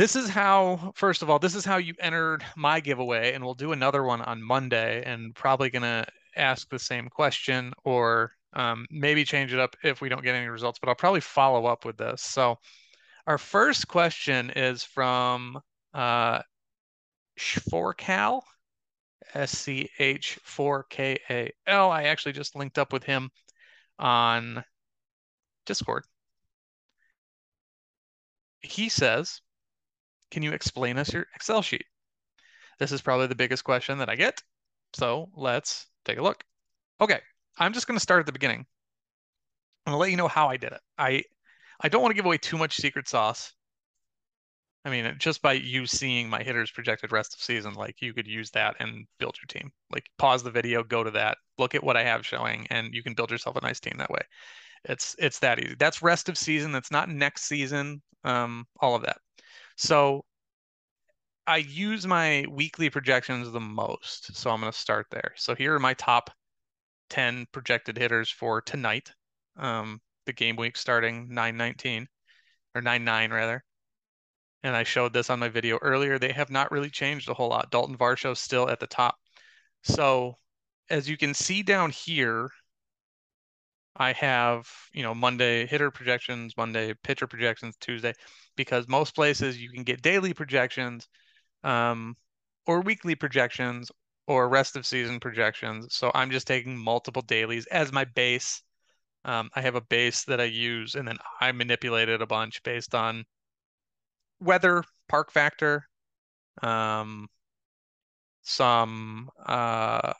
this 0.00 0.16
is 0.16 0.30
how, 0.30 0.92
first 0.94 1.20
of 1.20 1.28
all, 1.28 1.38
this 1.38 1.54
is 1.54 1.62
how 1.62 1.76
you 1.76 1.92
entered 2.00 2.42
my 2.56 2.80
giveaway, 2.80 3.34
and 3.34 3.44
we'll 3.44 3.52
do 3.52 3.72
another 3.72 4.02
one 4.02 4.22
on 4.22 4.42
Monday 4.42 5.02
and 5.04 5.34
probably 5.34 5.68
gonna 5.68 6.06
ask 6.36 6.70
the 6.70 6.78
same 6.78 7.10
question 7.10 7.74
or 7.84 8.32
um, 8.54 8.86
maybe 8.90 9.26
change 9.26 9.52
it 9.52 9.60
up 9.60 9.76
if 9.84 10.00
we 10.00 10.08
don't 10.08 10.22
get 10.22 10.34
any 10.34 10.46
results, 10.46 10.78
but 10.78 10.88
I'll 10.88 10.94
probably 10.94 11.20
follow 11.20 11.66
up 11.66 11.84
with 11.84 11.98
this. 11.98 12.22
So 12.22 12.56
our 13.26 13.36
first 13.36 13.88
question 13.88 14.48
is 14.56 14.82
from 14.82 15.60
uh, 15.92 16.40
Schforkal, 17.38 18.40
S-C-H-4-K-A-L. 19.34 19.90
I 21.90 22.04
actually 22.04 22.32
just 22.32 22.56
linked 22.56 22.78
up 22.78 22.94
with 22.94 23.04
him 23.04 23.28
on 23.98 24.64
Discord. 25.66 26.04
He 28.62 28.88
says, 28.88 29.42
can 30.30 30.42
you 30.42 30.52
explain 30.52 30.98
us 30.98 31.12
your 31.12 31.26
Excel 31.34 31.62
sheet? 31.62 31.84
This 32.78 32.92
is 32.92 33.02
probably 33.02 33.26
the 33.26 33.34
biggest 33.34 33.64
question 33.64 33.98
that 33.98 34.08
I 34.08 34.16
get. 34.16 34.42
So 34.94 35.30
let's 35.36 35.86
take 36.04 36.18
a 36.18 36.22
look. 36.22 36.42
Okay, 37.00 37.20
I'm 37.58 37.72
just 37.72 37.86
going 37.86 37.96
to 37.96 38.02
start 38.02 38.20
at 38.20 38.26
the 38.26 38.32
beginning. 38.32 38.66
I'm 39.86 39.92
going 39.92 39.96
to 39.96 40.00
let 40.00 40.10
you 40.10 40.16
know 40.16 40.28
how 40.28 40.48
I 40.48 40.56
did 40.56 40.72
it. 40.72 40.80
I 40.98 41.22
I 41.80 41.88
don't 41.88 42.02
want 42.02 42.10
to 42.10 42.16
give 42.16 42.26
away 42.26 42.38
too 42.38 42.58
much 42.58 42.76
secret 42.76 43.08
sauce. 43.08 43.52
I 44.84 44.90
mean, 44.90 45.14
just 45.18 45.42
by 45.42 45.54
you 45.54 45.86
seeing 45.86 46.28
my 46.28 46.42
hitters 46.42 46.70
projected 46.70 47.12
rest 47.12 47.34
of 47.34 47.40
season, 47.40 47.74
like 47.74 48.00
you 48.00 48.14
could 48.14 48.26
use 48.26 48.50
that 48.52 48.76
and 48.80 49.06
build 49.18 49.36
your 49.36 49.46
team. 49.46 49.70
Like 49.90 50.08
pause 50.16 50.42
the 50.42 50.50
video, 50.50 50.82
go 50.82 51.04
to 51.04 51.10
that, 51.12 51.36
look 51.58 51.74
at 51.74 51.84
what 51.84 51.96
I 51.96 52.04
have 52.04 52.24
showing, 52.24 52.66
and 52.70 52.94
you 52.94 53.02
can 53.02 53.14
build 53.14 53.30
yourself 53.30 53.56
a 53.56 53.60
nice 53.60 53.80
team 53.80 53.94
that 53.98 54.10
way. 54.10 54.22
It's 54.84 55.14
it's 55.18 55.38
that 55.40 55.58
easy. 55.58 55.74
That's 55.78 56.02
rest 56.02 56.28
of 56.28 56.38
season. 56.38 56.72
That's 56.72 56.90
not 56.90 57.10
next 57.10 57.44
season. 57.44 58.00
Um, 58.24 58.66
all 58.80 58.94
of 58.94 59.02
that. 59.02 59.18
So 59.80 60.26
I 61.46 61.56
use 61.56 62.06
my 62.06 62.44
weekly 62.50 62.90
projections 62.90 63.50
the 63.50 63.60
most. 63.60 64.36
So 64.36 64.50
I'm 64.50 64.60
going 64.60 64.70
to 64.70 64.78
start 64.78 65.06
there. 65.10 65.32
So 65.36 65.54
here 65.54 65.74
are 65.74 65.80
my 65.80 65.94
top 65.94 66.30
10 67.08 67.46
projected 67.50 67.96
hitters 67.96 68.30
for 68.30 68.60
tonight. 68.60 69.10
Um, 69.56 70.02
the 70.26 70.34
game 70.34 70.56
week 70.56 70.76
starting 70.76 71.28
919 71.30 72.06
or 72.74 72.82
99 72.82 73.32
rather. 73.32 73.64
And 74.62 74.76
I 74.76 74.82
showed 74.82 75.14
this 75.14 75.30
on 75.30 75.38
my 75.38 75.48
video 75.48 75.78
earlier. 75.80 76.18
They 76.18 76.32
have 76.32 76.50
not 76.50 76.70
really 76.70 76.90
changed 76.90 77.30
a 77.30 77.34
whole 77.34 77.48
lot. 77.48 77.70
Dalton 77.70 77.96
Varsho 77.96 78.36
still 78.36 78.68
at 78.68 78.80
the 78.80 78.86
top. 78.86 79.16
So 79.82 80.36
as 80.90 81.08
you 81.08 81.16
can 81.16 81.32
see 81.32 81.62
down 81.62 81.88
here, 81.88 82.50
I 84.00 84.14
have, 84.14 84.66
you 84.94 85.02
know, 85.02 85.14
Monday 85.14 85.66
hitter 85.66 85.90
projections, 85.90 86.56
Monday 86.56 86.94
pitcher 87.04 87.26
projections, 87.26 87.76
Tuesday, 87.82 88.14
because 88.56 88.88
most 88.88 89.14
places 89.14 89.60
you 89.60 89.70
can 89.70 89.84
get 89.84 90.00
daily 90.00 90.32
projections 90.32 91.06
um, 91.64 92.16
or 92.66 92.80
weekly 92.80 93.14
projections 93.14 93.90
or 94.26 94.48
rest 94.48 94.74
of 94.74 94.86
season 94.86 95.20
projections. 95.20 95.94
So 95.94 96.10
I'm 96.14 96.30
just 96.30 96.46
taking 96.46 96.78
multiple 96.78 97.20
dailies 97.20 97.66
as 97.66 97.92
my 97.92 98.06
base. 98.06 98.62
Um, 99.26 99.50
I 99.54 99.60
have 99.60 99.74
a 99.74 99.82
base 99.82 100.24
that 100.24 100.40
I 100.40 100.44
use, 100.44 100.94
and 100.94 101.06
then 101.06 101.18
I 101.38 101.52
manipulate 101.52 102.08
it 102.08 102.22
a 102.22 102.26
bunch 102.26 102.62
based 102.62 102.94
on 102.94 103.26
weather, 104.40 104.82
park 105.10 105.30
factor, 105.30 105.84
um, 106.62 107.28
some 108.40 109.28
uh, 109.44 110.14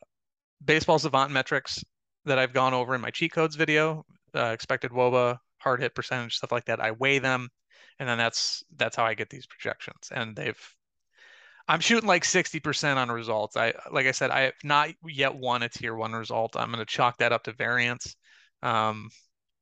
baseball 0.63 0.99
savant 0.99 1.33
metrics 1.33 1.83
that 2.25 2.39
I've 2.39 2.53
gone 2.53 2.75
over 2.75 2.95
in 2.95 3.01
my 3.01 3.11
cheat 3.11 3.33
codes 3.33 3.57
video, 3.57 4.05
uh, 4.35 4.47
expected 4.47 4.91
WOBA, 4.93 5.39
hard 5.59 5.81
hit 5.81 5.95
percentage, 5.95 6.37
stuff 6.37 6.53
like 6.53 6.67
that. 6.67 6.81
I 6.81 6.93
weigh 6.93 7.19
them, 7.19 7.49
and 7.99 8.09
then 8.09 8.19
that's 8.19 8.63
that's 8.77 8.97
how 8.97 9.05
I 9.05 9.15
get 9.15 9.31
these 9.31 9.47
projections. 9.47 10.09
And 10.13 10.37
they've 10.37 10.59
I'm 11.69 11.81
shooting 11.81 12.09
like 12.09 12.25
60% 12.25 12.97
on 12.97 13.11
results. 13.13 13.57
I 13.57 13.73
like 13.93 14.07
I 14.07 14.11
said, 14.13 14.31
I 14.31 14.41
have 14.41 14.55
not 14.65 14.91
yet 15.07 15.35
won 15.35 15.63
a 15.63 15.69
tier 15.69 15.95
one 15.95 16.13
result. 16.13 16.57
I'm 16.57 16.73
going 16.73 16.85
to 16.85 16.85
chalk 16.85 17.19
that 17.19 17.33
up 17.33 17.45
to 17.45 17.53
variance. 17.53 18.17
Um, 18.63 19.09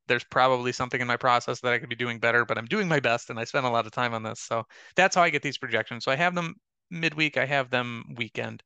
there's 0.06 0.24
probably 0.24 0.72
something 0.72 1.00
in 1.00 1.06
my 1.06 1.18
process 1.18 1.60
that 1.60 1.72
I 1.72 1.78
could 1.78 1.90
be 1.90 1.96
doing 1.96 2.18
better, 2.18 2.44
but 2.44 2.56
I'm 2.56 2.66
doing 2.66 2.88
my 2.88 2.98
best 3.00 3.30
and 3.30 3.38
I 3.38 3.44
spend 3.44 3.66
a 3.66 3.70
lot 3.70 3.86
of 3.86 3.92
time 3.92 4.14
on 4.14 4.22
this. 4.22 4.40
So 4.40 4.64
that's 4.96 5.14
how 5.14 5.22
I 5.22 5.30
get 5.30 5.42
these 5.42 5.58
projections. 5.58 6.04
So 6.04 6.10
I 6.10 6.16
have 6.16 6.34
them 6.34 6.54
midweek, 6.90 7.36
I 7.36 7.44
have 7.44 7.70
them 7.70 8.04
weekend. 8.16 8.62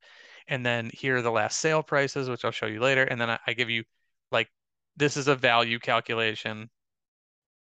And 0.47 0.65
then 0.65 0.91
here 0.93 1.17
are 1.17 1.21
the 1.21 1.31
last 1.31 1.59
sale 1.59 1.83
prices, 1.83 2.29
which 2.29 2.45
I'll 2.45 2.51
show 2.51 2.65
you 2.65 2.79
later. 2.79 3.03
And 3.03 3.19
then 3.19 3.29
I, 3.29 3.39
I 3.47 3.53
give 3.53 3.69
you 3.69 3.83
like 4.31 4.49
this 4.95 5.17
is 5.17 5.27
a 5.27 5.35
value 5.35 5.79
calculation. 5.79 6.69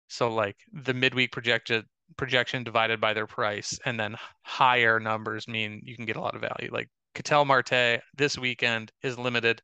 So 0.08 0.32
like 0.32 0.56
the 0.72 0.94
midweek 0.94 1.32
projected 1.32 1.84
projection 2.16 2.64
divided 2.64 3.00
by 3.00 3.14
their 3.14 3.26
price, 3.26 3.78
and 3.84 3.98
then 3.98 4.16
higher 4.42 5.00
numbers 5.00 5.48
mean 5.48 5.80
you 5.84 5.96
can 5.96 6.04
get 6.04 6.16
a 6.16 6.20
lot 6.20 6.34
of 6.34 6.42
value. 6.42 6.70
Like 6.72 6.88
Ketel 7.14 7.44
Marte 7.44 8.00
this 8.16 8.38
weekend 8.38 8.92
is 9.02 9.18
limited. 9.18 9.62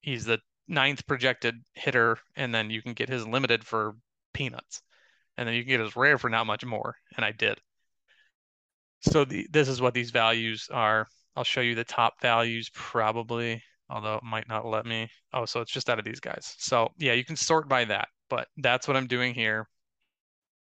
He's 0.00 0.24
the 0.24 0.40
ninth 0.68 1.06
projected 1.06 1.56
hitter, 1.74 2.18
and 2.36 2.54
then 2.54 2.70
you 2.70 2.82
can 2.82 2.94
get 2.94 3.08
his 3.08 3.26
limited 3.26 3.64
for 3.64 3.94
peanuts, 4.32 4.82
and 5.36 5.46
then 5.48 5.54
you 5.54 5.62
can 5.62 5.68
get 5.70 5.80
his 5.80 5.96
rare 5.96 6.18
for 6.18 6.30
not 6.30 6.46
much 6.46 6.64
more. 6.64 6.96
And 7.16 7.24
I 7.24 7.32
did. 7.32 7.60
So 9.00 9.24
the, 9.24 9.46
this 9.50 9.68
is 9.68 9.80
what 9.80 9.94
these 9.94 10.10
values 10.10 10.68
are. 10.72 11.06
I'll 11.36 11.44
show 11.44 11.60
you 11.60 11.74
the 11.74 11.84
top 11.84 12.20
values 12.20 12.70
probably, 12.74 13.62
although 13.90 14.16
it 14.16 14.22
might 14.22 14.48
not 14.48 14.66
let 14.66 14.86
me. 14.86 15.08
Oh, 15.32 15.44
so 15.44 15.60
it's 15.60 15.72
just 15.72 15.90
out 15.90 15.98
of 15.98 16.04
these 16.04 16.20
guys. 16.20 16.54
So 16.58 16.88
yeah, 16.98 17.12
you 17.12 17.24
can 17.24 17.36
sort 17.36 17.68
by 17.68 17.84
that, 17.86 18.08
but 18.30 18.48
that's 18.58 18.86
what 18.88 18.96
I'm 18.96 19.06
doing 19.06 19.34
here. 19.34 19.68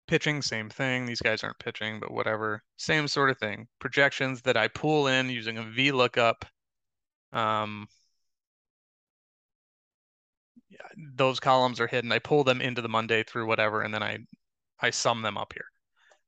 Pitching, 0.07 0.41
same 0.41 0.69
thing. 0.69 1.05
These 1.05 1.21
guys 1.21 1.43
aren't 1.43 1.59
pitching, 1.59 1.99
but 1.99 2.11
whatever. 2.11 2.61
Same 2.77 3.07
sort 3.07 3.31
of 3.31 3.39
thing. 3.39 3.67
Projections 3.79 4.41
that 4.43 4.55
I 4.55 4.67
pull 4.67 5.07
in 5.07 5.29
using 5.29 5.57
a 5.57 5.63
VLOOKUP. 5.63 6.35
Um, 7.33 7.87
yeah, 10.69 10.87
those 11.15 11.39
columns 11.39 11.79
are 11.79 11.87
hidden. 11.87 12.11
I 12.11 12.19
pull 12.19 12.43
them 12.43 12.61
into 12.61 12.81
the 12.81 12.89
Monday 12.89 13.23
through 13.23 13.47
whatever, 13.47 13.81
and 13.81 13.93
then 13.93 14.03
I 14.03 14.19
I 14.79 14.89
sum 14.91 15.21
them 15.21 15.37
up 15.37 15.53
here. 15.53 15.65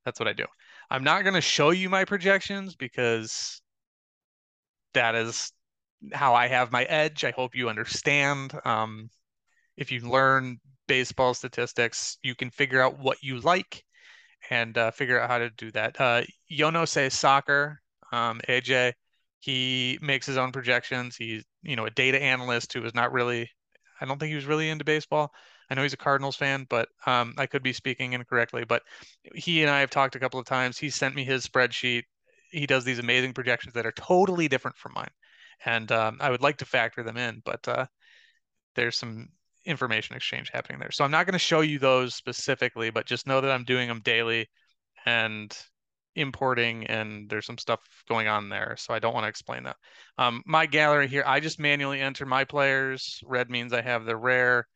That's 0.06 0.20
what 0.20 0.28
I 0.28 0.34
do. 0.34 0.46
I'm 0.90 1.04
not 1.04 1.24
going 1.24 1.34
to 1.34 1.42
show 1.42 1.72
you 1.72 1.90
my 1.90 2.06
projections 2.06 2.76
because 2.76 3.62
that 4.94 5.16
is 5.16 5.52
how 6.14 6.36
I 6.36 6.48
have 6.48 6.72
my 6.72 6.84
edge. 6.84 7.24
I 7.24 7.32
hope 7.32 7.56
you 7.56 7.70
understand. 7.70 8.54
Um, 8.66 9.10
if 9.78 9.92
you 9.92 10.02
learn 10.02 10.60
baseball 10.88 11.34
statistics, 11.34 12.18
you 12.24 12.36
can 12.36 12.50
figure 12.50 12.82
out 12.82 13.00
what 13.00 13.18
you 13.22 13.40
like 13.40 13.84
and 14.50 14.78
uh, 14.78 14.92
figure 14.92 15.20
out 15.20 15.30
how 15.30 15.38
to 15.38 15.50
do 15.52 15.72
that. 15.72 16.00
Uh, 16.00 16.22
Yono 16.52 16.88
says 16.88 17.14
soccer. 17.14 17.82
Um, 18.12 18.40
AJ, 18.48 18.94
he 19.40 20.00
makes 20.02 20.26
his 20.26 20.38
own 20.38 20.52
projections. 20.52 21.16
He's 21.16 21.44
you 21.64 21.76
know 21.76 21.86
a 21.86 21.92
data 21.92 22.22
analyst 22.22 22.74
who 22.74 22.84
is 22.86 22.96
not 22.96 23.12
really. 23.12 23.50
I 24.00 24.06
don't 24.06 24.20
think 24.20 24.30
he 24.30 24.36
was 24.36 24.46
really 24.46 24.70
into 24.70 24.86
baseball. 24.86 25.32
I 25.70 25.76
know 25.76 25.84
he's 25.84 25.94
a 25.94 25.98
Cardinals 25.98 26.36
fan, 26.36 26.66
but 26.70 26.88
um, 27.06 27.34
I 27.38 27.46
could 27.46 27.64
be 27.64 27.74
speaking 27.74 28.14
incorrectly. 28.14 28.64
But 28.64 28.84
he 29.36 29.62
and 29.64 29.72
I 29.72 29.82
have 29.82 29.90
talked 29.90 30.16
a 30.16 30.20
couple 30.20 30.40
of 30.40 30.46
times. 30.46 30.78
He 30.78 30.90
sent 30.90 31.16
me 31.16 31.24
his 31.26 31.46
spreadsheet. 31.46 32.04
He 32.52 32.66
does 32.66 32.84
these 32.84 33.00
amazing 33.00 33.34
projections 33.34 33.74
that 33.74 33.86
are 33.86 33.92
totally 33.94 34.48
different 34.48 34.78
from 34.78 34.94
mine, 34.94 35.12
and 35.66 35.92
um, 35.92 36.18
I 36.22 36.30
would 36.30 36.42
like 36.42 36.58
to 36.58 36.66
factor 36.66 37.04
them 37.04 37.18
in. 37.18 37.42
But 37.46 37.68
uh, 37.68 37.86
there's 38.76 38.98
some 38.98 39.30
information 39.66 40.16
exchange 40.16 40.50
happening 40.52 40.80
there. 40.80 40.92
So 40.92 41.04
I'm 41.04 41.12
not 41.12 41.26
going 41.26 41.34
to 41.34 41.40
show 41.40 41.62
you 41.62 41.78
those 41.78 42.16
specifically, 42.16 42.90
but 42.90 43.06
just 43.06 43.28
know 43.28 43.42
that 43.42 43.52
I'm 43.52 43.66
doing 43.66 43.88
them 43.88 44.02
daily 44.04 44.50
and 45.06 45.56
importing 46.16 46.88
and 46.88 47.30
there's 47.30 47.46
some 47.46 47.58
stuff 47.58 47.80
going 48.10 48.28
on 48.28 48.50
there. 48.50 48.76
So 48.78 48.94
I 48.94 49.00
don't 49.00 49.14
want 49.14 49.26
to 49.26 49.30
explain 49.30 49.64
that. 49.64 49.76
Um, 50.18 50.42
my 50.46 50.66
gallery 50.66 51.08
here, 51.08 51.24
I 51.28 51.40
just 51.40 51.60
manually 51.60 52.02
enter 52.02 52.26
my 52.26 52.44
players. 52.44 53.20
Red 53.26 53.50
means 53.50 53.74
I 53.74 53.82
have 53.82 54.06
their 54.06 54.18
rare. 54.18 54.68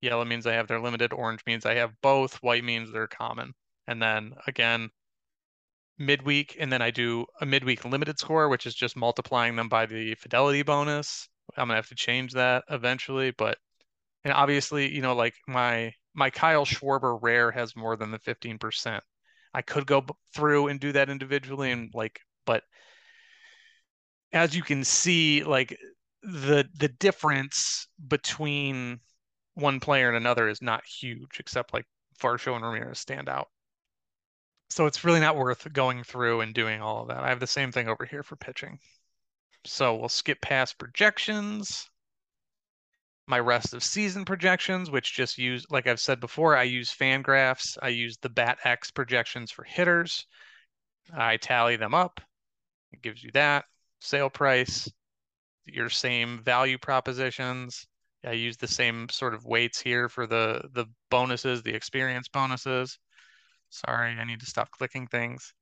Yellow 0.00 0.24
means 0.24 0.46
I 0.46 0.52
have 0.52 0.68
their 0.68 0.80
limited. 0.80 1.12
Orange 1.12 1.40
means 1.46 1.66
I 1.66 1.74
have 1.74 1.90
both. 2.02 2.36
White 2.42 2.64
means 2.64 2.92
they're 2.92 3.08
common. 3.08 3.54
And 3.86 4.00
then 4.00 4.34
again, 4.46 4.90
midweek, 5.98 6.56
and 6.58 6.72
then 6.72 6.82
I 6.82 6.90
do 6.90 7.26
a 7.40 7.46
midweek 7.46 7.84
limited 7.84 8.18
score, 8.18 8.48
which 8.48 8.66
is 8.66 8.74
just 8.74 8.96
multiplying 8.96 9.56
them 9.56 9.68
by 9.68 9.86
the 9.86 10.14
fidelity 10.16 10.62
bonus. 10.62 11.28
I'm 11.56 11.68
gonna 11.68 11.76
have 11.76 11.88
to 11.88 11.94
change 11.94 12.32
that 12.32 12.64
eventually, 12.70 13.30
but 13.32 13.58
and 14.24 14.32
obviously, 14.32 14.92
you 14.94 15.02
know, 15.02 15.14
like 15.14 15.34
my 15.46 15.92
my 16.14 16.30
Kyle 16.30 16.64
Schwarber 16.64 17.18
rare 17.20 17.50
has 17.50 17.76
more 17.76 17.96
than 17.96 18.10
the 18.10 18.18
15%. 18.18 19.00
I 19.52 19.62
could 19.62 19.86
go 19.86 20.04
through 20.34 20.68
and 20.68 20.80
do 20.80 20.92
that 20.92 21.10
individually 21.10 21.70
and 21.70 21.90
like, 21.94 22.20
but 22.46 22.64
as 24.32 24.54
you 24.56 24.62
can 24.62 24.84
see, 24.84 25.44
like 25.44 25.76
the 26.22 26.68
the 26.74 26.88
difference 26.88 27.88
between 28.08 29.00
one 29.54 29.80
player 29.80 30.08
and 30.08 30.16
another 30.16 30.48
is 30.48 30.62
not 30.62 30.84
huge, 30.84 31.38
except 31.38 31.72
like 31.72 31.86
Varsho 32.20 32.54
and 32.56 32.64
Ramirez 32.64 32.98
stand 32.98 33.28
out. 33.28 33.48
So 34.74 34.86
it's 34.86 35.04
really 35.04 35.20
not 35.20 35.36
worth 35.36 35.72
going 35.72 36.02
through 36.02 36.40
and 36.40 36.52
doing 36.52 36.82
all 36.82 37.02
of 37.02 37.06
that. 37.06 37.22
I 37.22 37.28
have 37.28 37.38
the 37.38 37.46
same 37.46 37.70
thing 37.70 37.88
over 37.88 38.04
here 38.04 38.24
for 38.24 38.34
pitching. 38.34 38.80
So 39.64 39.94
we'll 39.94 40.08
skip 40.08 40.40
past 40.40 40.78
projections. 40.78 41.88
My 43.28 43.38
rest 43.38 43.72
of 43.72 43.84
season 43.84 44.24
projections, 44.24 44.90
which 44.90 45.14
just 45.14 45.38
use, 45.38 45.64
like 45.70 45.86
I've 45.86 46.00
said 46.00 46.18
before, 46.18 46.56
I 46.56 46.64
use 46.64 46.92
Fangraphs. 46.92 47.78
I 47.82 47.90
use 47.90 48.18
the 48.20 48.30
BATX 48.30 48.92
projections 48.92 49.52
for 49.52 49.62
hitters. 49.62 50.26
I 51.16 51.36
tally 51.36 51.76
them 51.76 51.94
up. 51.94 52.20
It 52.90 53.00
gives 53.00 53.22
you 53.22 53.30
that 53.34 53.66
sale 54.00 54.28
price, 54.28 54.90
your 55.66 55.88
same 55.88 56.42
value 56.42 56.78
propositions. 56.78 57.86
I 58.24 58.32
use 58.32 58.56
the 58.56 58.66
same 58.66 59.08
sort 59.08 59.34
of 59.34 59.44
weights 59.44 59.80
here 59.80 60.08
for 60.08 60.26
the 60.26 60.68
the 60.72 60.86
bonuses, 61.10 61.62
the 61.62 61.76
experience 61.76 62.26
bonuses. 62.26 62.98
Sorry, 63.74 64.12
I 64.12 64.24
need 64.24 64.40
to 64.40 64.46
stop 64.46 64.70
clicking 64.70 65.06
things. 65.06 65.52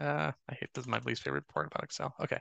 Uh, 0.00 0.32
I 0.48 0.54
hate 0.54 0.70
this 0.74 0.84
is 0.84 0.88
my 0.88 1.00
least 1.04 1.22
favorite 1.22 1.48
part 1.48 1.66
about 1.66 1.84
Excel. 1.84 2.14
Okay. 2.20 2.38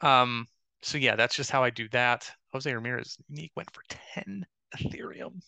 Um, 0.00 0.46
so 0.82 0.98
yeah, 0.98 1.16
that's 1.16 1.36
just 1.36 1.50
how 1.50 1.62
I 1.62 1.70
do 1.70 1.88
that. 1.90 2.30
Jose 2.52 2.72
Ramirez 2.72 3.16
unique 3.28 3.52
went 3.54 3.72
for 3.72 3.82
10 4.14 4.44
Ethereum. 4.76 5.40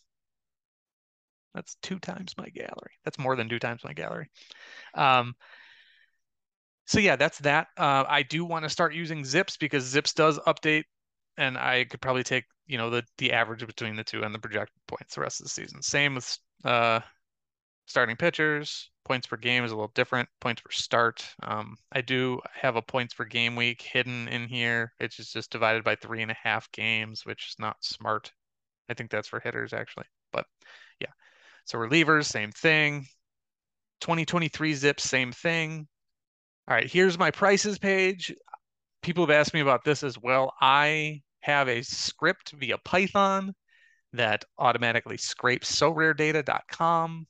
That's 1.55 1.76
two 1.83 1.99
times 1.99 2.35
my 2.37 2.49
gallery. 2.49 2.93
That's 3.05 3.19
more 3.19 3.37
than 3.37 3.49
two 3.49 3.59
times 3.59 3.83
my 3.85 3.93
gallery. 3.93 4.29
Um, 4.95 5.35
so 6.87 7.00
yeah, 7.00 7.17
that's 7.17 7.38
that. 7.41 7.69
Uh, 7.76 8.05
I 8.09 8.23
do 8.23 8.45
want 8.45 8.64
to 8.64 8.71
start 8.71 8.95
using 8.95 9.25
Zips 9.25 9.57
because 9.57 9.85
Zips 9.85 10.12
does 10.14 10.38
update, 10.41 10.85
and 11.37 11.59
I 11.59 11.85
could 11.85 12.00
probably 12.00 12.25
take 12.25 12.45
you 12.67 12.79
know 12.79 12.91
the 12.91 13.02
the 13.19 13.33
average 13.33 13.67
between 13.67 13.97
the 13.97 14.05
two 14.05 14.23
and 14.23 14.35
the 14.35 14.38
projected 14.38 14.81
points 14.87 15.14
the 15.14 15.21
rest 15.21 15.41
of 15.41 15.45
the 15.45 15.50
season. 15.50 15.83
Same 15.83 16.14
with 16.14 16.38
uh, 16.64 17.00
starting 17.92 18.16
pitchers. 18.16 18.90
Points 19.04 19.26
per 19.26 19.37
game 19.37 19.64
is 19.64 19.70
a 19.70 19.75
little 19.75 19.92
different. 19.94 20.26
Points 20.40 20.62
per 20.62 20.70
start. 20.70 21.22
Um, 21.42 21.76
I 21.92 22.00
do 22.00 22.40
have 22.54 22.76
a 22.76 22.82
points 22.82 23.12
per 23.12 23.25
game 23.25 23.54
week 23.54 23.82
hidden 23.82 24.28
in 24.28 24.49
here. 24.49 24.94
It's 24.99 25.16
just, 25.16 25.34
just 25.34 25.52
divided 25.52 25.84
by 25.84 25.96
three 25.96 26.22
and 26.22 26.30
a 26.30 26.37
half 26.42 26.72
games, 26.72 27.26
which 27.26 27.49
is 27.49 27.56
not 27.58 27.76
smart. 27.84 28.32
I 28.88 28.94
think 28.94 29.11
that's 29.11 29.28
for 29.28 29.40
hitters 29.40 29.75
actually, 29.75 30.06
but 30.32 30.46
yeah. 31.00 31.12
So 31.66 31.78
relievers, 31.78 32.25
same 32.25 32.50
thing. 32.50 33.06
2023 34.00 34.75
zips, 34.75 35.04
same 35.04 35.30
thing. 35.30 35.87
All 36.66 36.75
right, 36.75 36.90
here's 36.90 37.18
my 37.18 37.30
prices 37.30 37.78
page. 37.78 38.34
People 39.02 39.26
have 39.26 39.37
asked 39.37 39.52
me 39.52 39.61
about 39.61 39.84
this 39.84 40.02
as 40.02 40.18
well. 40.18 40.54
I 40.62 41.20
have 41.40 41.68
a 41.68 41.82
script 41.82 42.52
via 42.52 42.78
Python 42.78 43.52
that 44.14 44.44
automatically 44.58 45.18
scrapes 45.18 45.78
sorare.data.com 45.78 47.26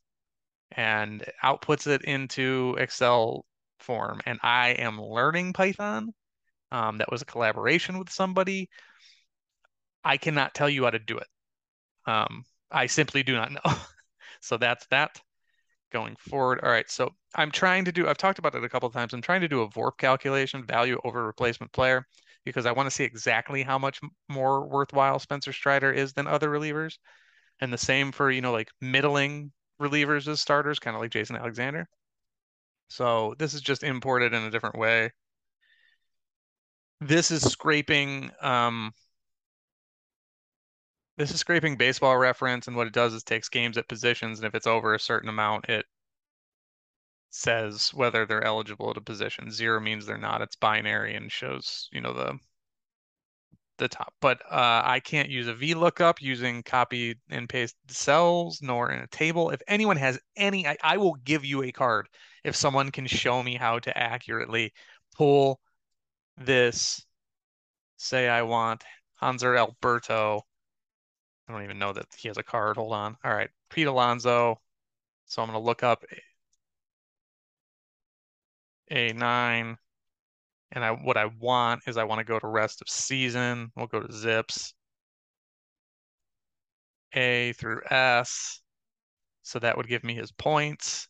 and 0.76 1.24
outputs 1.44 1.86
it 1.86 2.02
into 2.04 2.76
Excel 2.78 3.44
form. 3.80 4.20
And 4.26 4.38
I 4.42 4.70
am 4.70 5.00
learning 5.00 5.52
Python. 5.52 6.12
Um, 6.70 6.98
that 6.98 7.10
was 7.10 7.22
a 7.22 7.26
collaboration 7.26 7.98
with 7.98 8.10
somebody. 8.10 8.68
I 10.04 10.16
cannot 10.16 10.54
tell 10.54 10.68
you 10.68 10.84
how 10.84 10.90
to 10.90 10.98
do 10.98 11.18
it. 11.18 11.26
Um, 12.06 12.44
I 12.70 12.86
simply 12.86 13.22
do 13.22 13.34
not 13.34 13.52
know. 13.52 13.60
so 14.40 14.56
that's 14.56 14.86
that 14.86 15.20
going 15.92 16.16
forward. 16.16 16.60
All 16.62 16.70
right, 16.70 16.90
so 16.90 17.10
I'm 17.34 17.50
trying 17.50 17.84
to 17.84 17.92
do, 17.92 18.08
I've 18.08 18.16
talked 18.16 18.38
about 18.38 18.54
it 18.54 18.64
a 18.64 18.68
couple 18.68 18.86
of 18.86 18.94
times. 18.94 19.12
I'm 19.12 19.22
trying 19.22 19.42
to 19.42 19.48
do 19.48 19.60
a 19.62 19.68
VORP 19.68 19.98
calculation, 19.98 20.64
value 20.66 20.98
over 21.04 21.24
replacement 21.24 21.72
player, 21.72 22.06
because 22.44 22.66
I 22.66 22.72
want 22.72 22.86
to 22.86 22.90
see 22.90 23.04
exactly 23.04 23.62
how 23.62 23.78
much 23.78 24.00
more 24.28 24.66
worthwhile 24.66 25.18
Spencer 25.18 25.52
Strider 25.52 25.92
is 25.92 26.12
than 26.14 26.26
other 26.26 26.48
relievers. 26.48 26.94
And 27.60 27.72
the 27.72 27.78
same 27.78 28.10
for, 28.10 28.30
you 28.30 28.40
know, 28.40 28.52
like 28.52 28.70
middling 28.80 29.52
relievers 29.80 30.28
as 30.28 30.40
starters, 30.40 30.78
kind 30.78 30.94
of 30.96 31.02
like 31.02 31.10
Jason 31.10 31.36
Alexander. 31.36 31.88
So 32.88 33.34
this 33.38 33.54
is 33.54 33.60
just 33.60 33.82
imported 33.82 34.34
in 34.34 34.42
a 34.44 34.50
different 34.50 34.78
way. 34.78 35.12
This 37.00 37.30
is 37.30 37.42
scraping 37.42 38.30
um, 38.40 38.92
this 41.16 41.30
is 41.30 41.40
scraping 41.40 41.76
baseball 41.76 42.16
reference, 42.16 42.66
and 42.66 42.76
what 42.76 42.86
it 42.86 42.92
does 42.92 43.14
is 43.14 43.22
takes 43.22 43.48
games 43.48 43.76
at 43.78 43.88
positions, 43.88 44.38
and 44.38 44.46
if 44.46 44.54
it's 44.54 44.66
over 44.66 44.94
a 44.94 44.98
certain 45.00 45.28
amount, 45.28 45.68
it 45.68 45.86
says 47.30 47.92
whether 47.94 48.24
they're 48.26 48.44
eligible 48.44 48.90
at 48.90 48.96
a 48.96 49.00
position. 49.00 49.50
Zero 49.50 49.80
means 49.80 50.06
they're 50.06 50.18
not. 50.18 50.42
It's 50.42 50.56
binary 50.56 51.14
and 51.14 51.32
shows, 51.32 51.88
you 51.92 52.00
know, 52.00 52.12
the 52.12 52.38
the 53.78 53.88
top. 53.88 54.14
But 54.20 54.42
uh, 54.50 54.82
I 54.84 55.00
can't 55.00 55.28
use 55.28 55.48
a 55.48 55.54
VLOOKUP 55.54 56.20
using 56.20 56.62
copy 56.62 57.16
and 57.30 57.48
paste 57.48 57.76
cells 57.88 58.60
nor 58.62 58.90
in 58.90 59.00
a 59.00 59.06
table. 59.08 59.50
If 59.50 59.62
anyone 59.66 59.96
has 59.96 60.18
any, 60.36 60.66
I, 60.66 60.76
I 60.82 60.96
will 60.96 61.14
give 61.24 61.44
you 61.44 61.62
a 61.62 61.72
card 61.72 62.08
if 62.44 62.56
someone 62.56 62.90
can 62.90 63.06
show 63.06 63.42
me 63.42 63.56
how 63.56 63.78
to 63.80 63.96
accurately 63.96 64.72
pull 65.16 65.60
this. 66.36 67.04
Say 67.96 68.28
I 68.28 68.42
want 68.42 68.84
Hanser 69.20 69.56
Alberto. 69.56 70.42
I 71.48 71.52
don't 71.52 71.64
even 71.64 71.78
know 71.78 71.92
that 71.92 72.06
he 72.16 72.28
has 72.28 72.38
a 72.38 72.42
card. 72.42 72.76
Hold 72.76 72.92
on. 72.92 73.16
All 73.24 73.34
right, 73.34 73.50
Pete 73.70 73.86
Alonso. 73.86 74.60
So 75.26 75.42
I'm 75.42 75.48
going 75.48 75.60
to 75.60 75.64
look 75.64 75.82
up 75.82 76.04
A9 78.90 79.76
and 80.72 80.84
I 80.84 80.90
what 80.92 81.16
I 81.16 81.26
want 81.26 81.82
is 81.86 81.96
I 81.96 82.04
want 82.04 82.18
to 82.20 82.24
go 82.24 82.38
to 82.38 82.46
rest 82.46 82.80
of 82.82 82.88
season. 82.88 83.70
We'll 83.76 83.86
go 83.86 84.00
to 84.00 84.12
zips. 84.12 84.74
A 87.14 87.52
through 87.54 87.82
S. 87.90 88.60
So 89.42 89.58
that 89.60 89.76
would 89.76 89.88
give 89.88 90.04
me 90.04 90.14
his 90.14 90.32
points. 90.32 91.08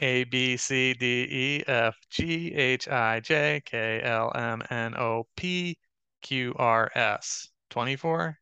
A, 0.00 0.24
B, 0.24 0.56
C, 0.56 0.94
D, 0.94 1.26
E, 1.30 1.64
F, 1.68 1.96
G, 2.08 2.52
H, 2.54 2.88
I, 2.88 3.20
J, 3.20 3.62
K, 3.64 4.00
L, 4.02 4.32
M, 4.34 4.62
N, 4.70 4.96
O, 4.96 5.28
P, 5.36 5.78
Q, 6.22 6.54
R, 6.58 6.90
S. 6.94 7.50
24? 7.70 8.38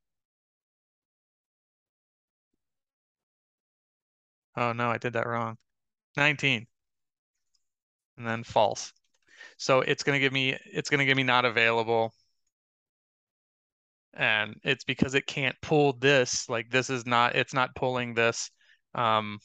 Oh 4.56 4.72
no, 4.74 4.90
I 4.90 4.98
did 4.98 5.14
that 5.14 5.26
wrong. 5.26 5.56
19 6.16 6.66
and 8.18 8.26
then 8.26 8.44
false. 8.44 8.92
So 9.56 9.80
it's 9.80 10.02
going 10.02 10.16
to 10.16 10.20
give 10.20 10.32
me 10.32 10.56
it's 10.64 10.90
going 10.90 11.00
to 11.00 11.06
give 11.06 11.16
me 11.16 11.22
not 11.22 11.44
available. 11.44 12.12
And 14.14 14.56
it's 14.64 14.84
because 14.84 15.14
it 15.14 15.26
can't 15.26 15.56
pull 15.62 15.92
this, 15.94 16.48
like 16.48 16.70
this 16.70 16.90
is 16.90 17.06
not 17.06 17.36
it's 17.36 17.54
not 17.54 17.74
pulling 17.74 18.14
this 18.14 18.50
um 18.94 19.38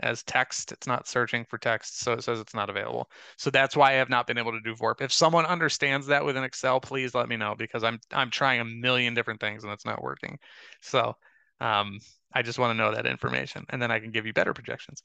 as 0.00 0.22
text. 0.24 0.72
It's 0.72 0.86
not 0.86 1.08
searching 1.08 1.44
for 1.48 1.58
text, 1.58 2.00
so 2.00 2.12
it 2.12 2.22
says 2.22 2.40
it's 2.40 2.54
not 2.54 2.70
available. 2.70 3.08
So 3.38 3.50
that's 3.50 3.76
why 3.76 3.92
I 3.92 3.94
have 3.94 4.10
not 4.10 4.26
been 4.26 4.38
able 4.38 4.52
to 4.52 4.60
do 4.60 4.74
VORP. 4.74 5.00
If 5.00 5.12
someone 5.12 5.46
understands 5.46 6.06
that 6.08 6.24
within 6.24 6.44
Excel, 6.44 6.80
please 6.80 7.14
let 7.14 7.28
me 7.28 7.36
know 7.36 7.54
because 7.56 7.84
I'm 7.84 7.98
I'm 8.12 8.30
trying 8.30 8.60
a 8.60 8.64
million 8.64 9.14
different 9.14 9.40
things 9.40 9.64
and 9.64 9.72
it's 9.72 9.86
not 9.86 10.02
working. 10.02 10.38
So 10.82 11.14
um, 11.60 11.98
I 12.32 12.42
just 12.42 12.58
want 12.58 12.70
to 12.70 12.82
know 12.82 12.94
that 12.94 13.06
information, 13.06 13.64
and 13.70 13.80
then 13.80 13.90
I 13.90 14.00
can 14.00 14.10
give 14.10 14.26
you 14.26 14.32
better 14.32 14.52
projections. 14.52 15.02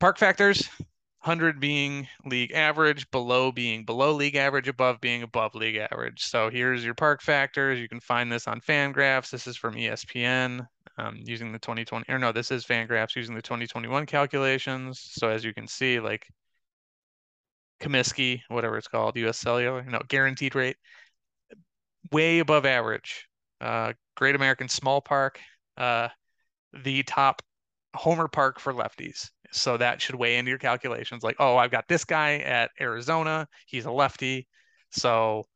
Park 0.00 0.18
factors, 0.18 0.68
100 1.22 1.60
being 1.60 2.08
league 2.24 2.52
average, 2.52 3.10
below 3.10 3.52
being 3.52 3.84
below 3.84 4.12
league 4.12 4.36
average, 4.36 4.68
above 4.68 5.00
being 5.02 5.22
above 5.22 5.54
league 5.54 5.76
average. 5.76 6.22
So 6.22 6.48
here's 6.48 6.82
your 6.82 6.94
park 6.94 7.20
factors. 7.20 7.78
You 7.78 7.88
can 7.88 8.00
find 8.00 8.32
this 8.32 8.48
on 8.48 8.60
Fangraphs. 8.60 9.30
This 9.30 9.46
is 9.46 9.56
from 9.56 9.74
ESPN 9.74 10.66
um, 10.96 11.18
using 11.22 11.52
the 11.52 11.58
2020, 11.58 12.10
or 12.10 12.18
no, 12.18 12.32
this 12.32 12.50
is 12.50 12.64
Fangraphs 12.64 13.16
using 13.16 13.34
the 13.34 13.42
2021 13.42 14.06
calculations. 14.06 14.98
So 14.98 15.28
as 15.28 15.44
you 15.44 15.52
can 15.52 15.68
see, 15.68 16.00
like 16.00 16.26
Comiskey, 17.80 18.40
whatever 18.48 18.78
it's 18.78 18.88
called, 18.88 19.18
US 19.18 19.36
Cellular, 19.36 19.82
no, 19.82 20.00
guaranteed 20.08 20.54
rate, 20.54 20.76
way 22.10 22.38
above 22.38 22.64
average. 22.64 23.28
Uh, 23.60 23.92
Great 24.16 24.36
American 24.36 24.70
Small 24.70 25.02
Park, 25.02 25.38
uh, 25.76 26.08
the 26.82 27.02
top 27.02 27.42
homer 27.94 28.28
park 28.28 28.60
for 28.60 28.72
lefties. 28.72 29.30
So 29.52 29.76
that 29.76 30.00
should 30.00 30.14
weigh 30.14 30.38
into 30.38 30.50
your 30.50 30.58
calculations. 30.58 31.22
Like, 31.22 31.36
oh, 31.38 31.56
I've 31.56 31.70
got 31.70 31.88
this 31.88 32.04
guy 32.04 32.38
at 32.38 32.70
Arizona. 32.80 33.48
He's 33.66 33.84
a 33.84 33.90
lefty. 33.90 34.46
So, 34.90 35.46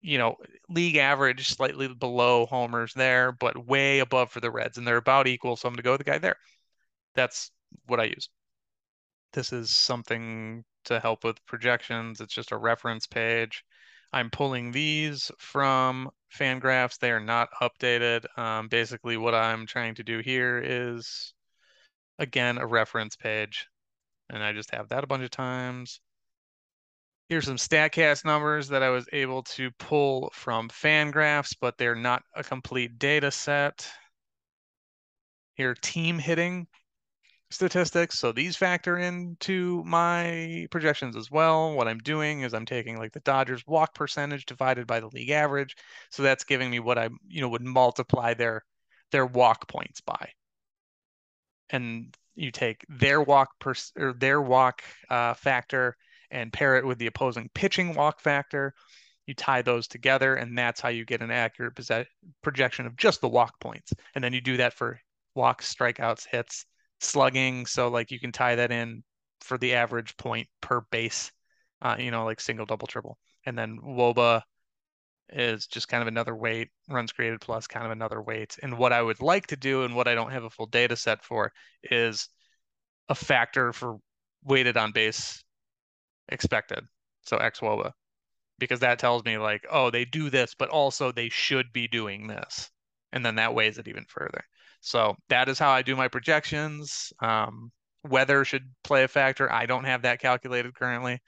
you 0.00 0.18
know, 0.18 0.36
league 0.68 0.96
average 0.96 1.48
slightly 1.48 1.88
below 1.88 2.46
homers 2.46 2.92
there, 2.94 3.32
but 3.32 3.66
way 3.66 3.98
above 3.98 4.30
for 4.30 4.40
the 4.40 4.50
Reds. 4.50 4.78
And 4.78 4.86
they're 4.86 4.96
about 4.96 5.26
equal. 5.26 5.56
So 5.56 5.68
I'm 5.68 5.72
going 5.72 5.78
to 5.78 5.82
go 5.82 5.92
with 5.92 5.98
the 5.98 6.04
guy 6.04 6.18
there. 6.18 6.36
That's 7.14 7.50
what 7.86 8.00
I 8.00 8.04
use. 8.04 8.28
This 9.32 9.52
is 9.52 9.70
something 9.70 10.64
to 10.84 11.00
help 11.00 11.24
with 11.24 11.44
projections. 11.46 12.20
It's 12.20 12.34
just 12.34 12.52
a 12.52 12.56
reference 12.56 13.06
page. 13.06 13.64
I'm 14.14 14.30
pulling 14.30 14.70
these 14.70 15.30
from 15.38 16.10
Fangraphs. 16.32 16.98
They 16.98 17.10
are 17.10 17.20
not 17.20 17.48
updated. 17.60 18.26
Um, 18.38 18.68
basically, 18.68 19.16
what 19.16 19.34
I'm 19.34 19.66
trying 19.66 19.96
to 19.96 20.04
do 20.04 20.20
here 20.20 20.62
is 20.64 21.34
again, 22.18 22.58
a 22.58 22.66
reference 22.66 23.16
page. 23.16 23.68
And 24.30 24.42
I 24.42 24.52
just 24.52 24.70
have 24.70 24.88
that 24.88 25.04
a 25.04 25.06
bunch 25.06 25.24
of 25.24 25.30
times. 25.30 26.00
Here's 27.28 27.46
some 27.46 27.56
StatCast 27.56 28.24
numbers 28.24 28.68
that 28.68 28.82
I 28.82 28.90
was 28.90 29.06
able 29.12 29.42
to 29.42 29.70
pull 29.78 30.30
from 30.34 30.68
Fangraphs, 30.68 31.56
but 31.58 31.78
they're 31.78 31.94
not 31.94 32.22
a 32.34 32.44
complete 32.44 32.98
data 32.98 33.30
set. 33.30 33.88
Here, 35.54 35.74
team 35.74 36.18
hitting 36.18 36.66
statistics. 37.54 38.18
So 38.18 38.32
these 38.32 38.56
factor 38.56 38.98
into 38.98 39.82
my 39.84 40.66
projections 40.70 41.16
as 41.16 41.30
well. 41.30 41.74
What 41.74 41.88
I'm 41.88 41.98
doing 41.98 42.42
is 42.42 42.54
I'm 42.54 42.66
taking 42.66 42.98
like 42.98 43.12
the 43.12 43.20
Dodgers 43.20 43.66
walk 43.66 43.94
percentage 43.94 44.46
divided 44.46 44.86
by 44.86 45.00
the 45.00 45.08
league 45.08 45.30
average. 45.30 45.76
So 46.10 46.22
that's 46.22 46.44
giving 46.44 46.70
me 46.70 46.80
what 46.80 46.98
I, 46.98 47.08
you 47.28 47.40
know, 47.40 47.48
would 47.48 47.62
multiply 47.62 48.34
their 48.34 48.64
their 49.12 49.26
walk 49.26 49.68
points 49.68 50.00
by. 50.00 50.30
And 51.70 52.14
you 52.34 52.50
take 52.50 52.84
their 52.88 53.22
walk 53.22 53.50
per 53.60 53.74
or 53.96 54.12
their 54.12 54.40
walk 54.40 54.82
uh, 55.08 55.34
factor 55.34 55.96
and 56.30 56.52
pair 56.52 56.76
it 56.76 56.84
with 56.84 56.98
the 56.98 57.06
opposing 57.06 57.48
pitching 57.54 57.94
walk 57.94 58.20
factor. 58.20 58.74
You 59.26 59.34
tie 59.34 59.62
those 59.62 59.88
together, 59.88 60.34
and 60.34 60.58
that's 60.58 60.80
how 60.82 60.90
you 60.90 61.06
get 61.06 61.22
an 61.22 61.30
accurate 61.30 61.78
projection 62.42 62.86
of 62.86 62.96
just 62.96 63.22
the 63.22 63.28
walk 63.28 63.58
points. 63.58 63.92
And 64.14 64.22
then 64.22 64.34
you 64.34 64.42
do 64.42 64.58
that 64.58 64.74
for 64.74 65.00
walks, 65.34 65.72
strikeouts, 65.74 66.26
hits, 66.30 66.66
slugging. 67.04 67.66
So 67.66 67.88
like 67.88 68.10
you 68.10 68.20
can 68.20 68.32
tie 68.32 68.56
that 68.56 68.72
in 68.72 69.02
for 69.40 69.58
the 69.58 69.74
average 69.74 70.16
point 70.16 70.48
per 70.60 70.80
base, 70.90 71.30
uh, 71.82 71.96
you 71.98 72.10
know, 72.10 72.24
like 72.24 72.40
single, 72.40 72.66
double, 72.66 72.86
triple. 72.86 73.18
And 73.46 73.58
then 73.58 73.78
WOBA 73.84 74.42
is 75.30 75.66
just 75.66 75.88
kind 75.88 76.02
of 76.02 76.08
another 76.08 76.34
weight, 76.34 76.70
runs 76.88 77.12
created 77.12 77.40
plus 77.40 77.66
kind 77.66 77.86
of 77.86 77.92
another 77.92 78.22
weight. 78.22 78.56
And 78.62 78.78
what 78.78 78.92
I 78.92 79.02
would 79.02 79.20
like 79.20 79.46
to 79.48 79.56
do 79.56 79.84
and 79.84 79.94
what 79.94 80.08
I 80.08 80.14
don't 80.14 80.32
have 80.32 80.44
a 80.44 80.50
full 80.50 80.66
data 80.66 80.96
set 80.96 81.24
for 81.24 81.52
is 81.82 82.28
a 83.08 83.14
factor 83.14 83.72
for 83.72 83.98
weighted 84.44 84.76
on 84.76 84.92
base 84.92 85.42
expected. 86.28 86.84
So 87.22 87.36
X 87.36 87.60
WOBA. 87.60 87.92
Because 88.58 88.80
that 88.80 88.98
tells 89.00 89.24
me 89.24 89.36
like, 89.36 89.66
oh, 89.70 89.90
they 89.90 90.04
do 90.04 90.30
this, 90.30 90.54
but 90.54 90.68
also 90.68 91.10
they 91.10 91.28
should 91.28 91.72
be 91.72 91.88
doing 91.88 92.28
this. 92.28 92.70
And 93.12 93.24
then 93.26 93.34
that 93.36 93.54
weighs 93.54 93.78
it 93.78 93.88
even 93.88 94.04
further. 94.08 94.44
So 94.84 95.16
that 95.30 95.48
is 95.48 95.58
how 95.58 95.70
I 95.70 95.80
do 95.80 95.96
my 95.96 96.08
projections. 96.08 97.10
Um, 97.20 97.72
weather 98.04 98.44
should 98.44 98.70
play 98.84 99.02
a 99.04 99.08
factor. 99.08 99.50
I 99.50 99.64
don't 99.64 99.84
have 99.84 100.02
that 100.02 100.20
calculated 100.20 100.74
currently. 100.74 101.20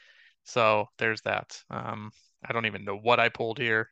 So 0.45 0.87
there's 0.99 1.23
that. 1.23 1.62
Um, 1.71 2.11
I 2.45 2.53
don't 2.53 2.66
even 2.66 2.85
know 2.85 2.99
what 2.99 3.19
I 3.19 3.31
pulled 3.31 3.59
here. 3.59 3.88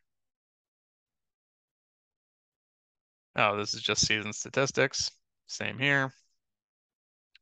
Oh, 3.35 3.57
this 3.57 3.73
is 3.73 3.81
just 3.81 4.05
season 4.05 4.33
statistics. 4.33 5.09
Same 5.47 5.79
here. 5.79 6.13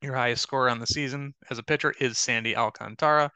Your 0.01 0.15
highest 0.15 0.43
score 0.43 0.69
on 0.69 0.79
the 0.79 0.87
season 0.87 1.35
as 1.49 1.57
a 1.59 1.63
pitcher 1.63 1.93
is 1.99 2.17
Sandy 2.17 2.55
Alcantara, 2.55 3.31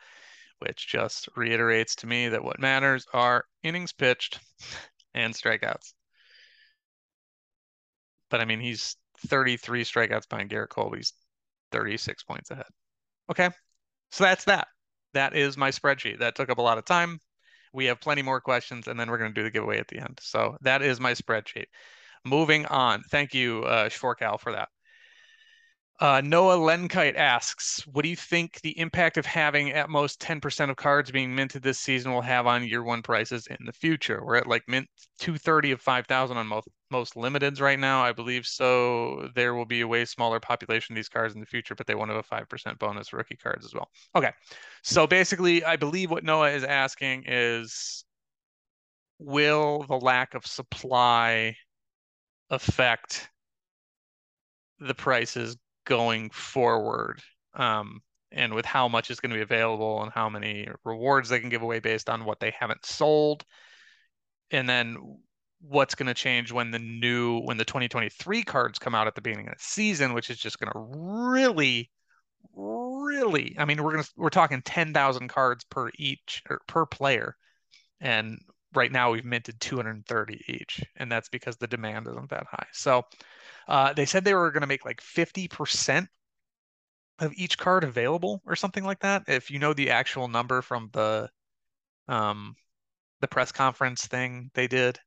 which 0.59 0.87
just 0.87 1.27
reiterates 1.35 1.93
to 1.97 2.07
me 2.07 2.29
that 2.29 2.43
what 2.43 2.59
matters 2.59 3.05
are 3.13 3.45
innings 3.63 3.91
pitched 3.91 4.39
and 5.13 5.33
strikeouts. 5.33 5.93
But 8.29 8.41
I 8.41 8.45
mean, 8.45 8.59
he's 8.59 8.95
33 9.27 9.83
strikeouts 9.83 10.29
behind 10.29 10.49
Gerrit 10.49 10.69
Cole. 10.69 10.93
He's 10.95 11.13
36 11.71 12.23
points 12.23 12.51
ahead. 12.51 12.65
Okay. 13.29 13.49
So 14.11 14.23
that's 14.23 14.45
that. 14.45 14.67
That 15.13 15.35
is 15.35 15.57
my 15.57 15.71
spreadsheet. 15.71 16.19
That 16.19 16.35
took 16.35 16.49
up 16.49 16.57
a 16.57 16.61
lot 16.61 16.77
of 16.77 16.85
time. 16.85 17.19
We 17.73 17.85
have 17.85 17.99
plenty 17.99 18.21
more 18.21 18.41
questions, 18.41 18.87
and 18.87 18.99
then 18.99 19.09
we're 19.09 19.17
going 19.17 19.33
to 19.33 19.39
do 19.39 19.43
the 19.43 19.51
giveaway 19.51 19.79
at 19.79 19.87
the 19.87 19.99
end. 19.99 20.19
So 20.21 20.57
that 20.61 20.81
is 20.81 20.99
my 20.99 21.13
spreadsheet. 21.13 21.65
Moving 22.25 22.65
on. 22.67 23.03
Thank 23.09 23.33
you, 23.33 23.63
uh, 23.63 23.89
Schwarkal, 23.89 24.39
for 24.39 24.51
that. 24.53 24.69
Uh, 25.99 26.21
Noah 26.23 26.57
Lenkite 26.57 27.15
asks, 27.15 27.85
what 27.87 28.03
do 28.03 28.09
you 28.09 28.15
think 28.15 28.61
the 28.61 28.77
impact 28.77 29.17
of 29.17 29.25
having 29.25 29.71
at 29.71 29.89
most 29.89 30.21
10% 30.21 30.69
of 30.69 30.75
cards 30.75 31.09
being 31.09 31.33
minted 31.33 31.63
this 31.63 31.79
season 31.79 32.13
will 32.13 32.21
have 32.21 32.45
on 32.45 32.67
year 32.67 32.83
one 32.83 33.01
prices 33.01 33.47
in 33.47 33.57
the 33.65 33.73
future? 33.73 34.23
We're 34.23 34.35
at 34.35 34.47
like 34.47 34.67
mint 34.67 34.87
230 35.19 35.71
of 35.71 35.81
5,000 35.81 36.37
on 36.37 36.45
most, 36.45 36.67
most 36.89 37.15
limiteds 37.15 37.59
right 37.61 37.79
now, 37.79 38.03
I 38.03 38.11
believe. 38.11 38.45
So 38.45 39.29
there 39.35 39.53
will 39.53 39.65
be 39.65 39.81
a 39.81 39.87
way 39.87 40.05
smaller 40.05 40.39
population 40.39 40.93
of 40.93 40.95
these 40.95 41.09
cards 41.09 41.33
in 41.33 41.39
the 41.39 41.45
future, 41.45 41.75
but 41.75 41.87
they 41.87 41.95
won't 41.95 42.11
have 42.11 42.19
a 42.19 42.35
5% 42.35 42.79
bonus 42.79 43.13
rookie 43.13 43.35
cards 43.35 43.65
as 43.65 43.73
well. 43.73 43.89
Okay. 44.15 44.31
So 44.83 45.07
basically, 45.07 45.63
I 45.63 45.75
believe 45.75 46.11
what 46.11 46.23
Noah 46.23 46.51
is 46.51 46.63
asking 46.63 47.25
is, 47.27 48.05
will 49.19 49.83
the 49.87 49.95
lack 49.97 50.33
of 50.33 50.45
supply 50.45 51.55
affect 52.49 53.29
the 54.79 54.93
prices 54.93 55.57
going 55.85 56.29
forward 56.29 57.21
um, 57.55 58.01
and 58.31 58.53
with 58.53 58.65
how 58.65 58.87
much 58.87 59.09
is 59.09 59.19
going 59.19 59.31
to 59.31 59.35
be 59.35 59.41
available 59.41 60.03
and 60.03 60.11
how 60.11 60.29
many 60.29 60.67
rewards 60.85 61.29
they 61.29 61.39
can 61.39 61.49
give 61.49 61.61
away 61.61 61.79
based 61.79 62.09
on 62.09 62.25
what 62.25 62.39
they 62.39 62.53
haven't 62.59 62.85
sold 62.85 63.43
and 64.51 64.69
then 64.69 64.97
what's 65.59 65.95
going 65.95 66.07
to 66.07 66.13
change 66.13 66.51
when 66.51 66.71
the 66.71 66.79
new 66.79 67.39
when 67.41 67.57
the 67.57 67.65
2023 67.65 68.43
cards 68.43 68.79
come 68.79 68.93
out 68.93 69.07
at 69.07 69.15
the 69.15 69.21
beginning 69.21 69.47
of 69.47 69.53
the 69.53 69.59
season 69.59 70.13
which 70.13 70.29
is 70.29 70.37
just 70.37 70.59
going 70.59 70.71
to 70.71 70.79
really 70.79 71.89
really 72.53 73.55
i 73.57 73.65
mean 73.65 73.81
we're 73.81 73.91
going 73.91 74.03
to 74.03 74.09
we're 74.17 74.29
talking 74.29 74.61
10,000 74.61 75.27
cards 75.27 75.63
per 75.65 75.89
each 75.97 76.43
or 76.49 76.61
per 76.67 76.85
player 76.85 77.35
and 77.99 78.39
right 78.75 78.91
now 78.91 79.11
we've 79.11 79.25
minted 79.25 79.59
230 79.59 80.41
each 80.47 80.83
and 80.97 81.11
that's 81.11 81.29
because 81.29 81.57
the 81.57 81.67
demand 81.67 82.07
isn't 82.07 82.29
that 82.29 82.45
high 82.51 82.67
so 82.71 83.03
uh, 83.67 83.93
they 83.93 84.05
said 84.05 84.23
they 84.23 84.33
were 84.33 84.51
going 84.51 84.61
to 84.61 84.67
make 84.67 84.85
like 84.85 85.01
50% 85.01 86.07
of 87.19 87.33
each 87.35 87.57
card 87.57 87.83
available 87.83 88.41
or 88.45 88.55
something 88.55 88.83
like 88.83 88.99
that. 88.99 89.23
If 89.27 89.51
you 89.51 89.59
know 89.59 89.73
the 89.73 89.91
actual 89.91 90.27
number 90.27 90.61
from 90.61 90.89
the 90.93 91.29
um, 92.07 92.55
the 93.19 93.27
press 93.27 93.51
conference 93.51 94.05
thing 94.05 94.51
they 94.53 94.67
did, 94.67 94.99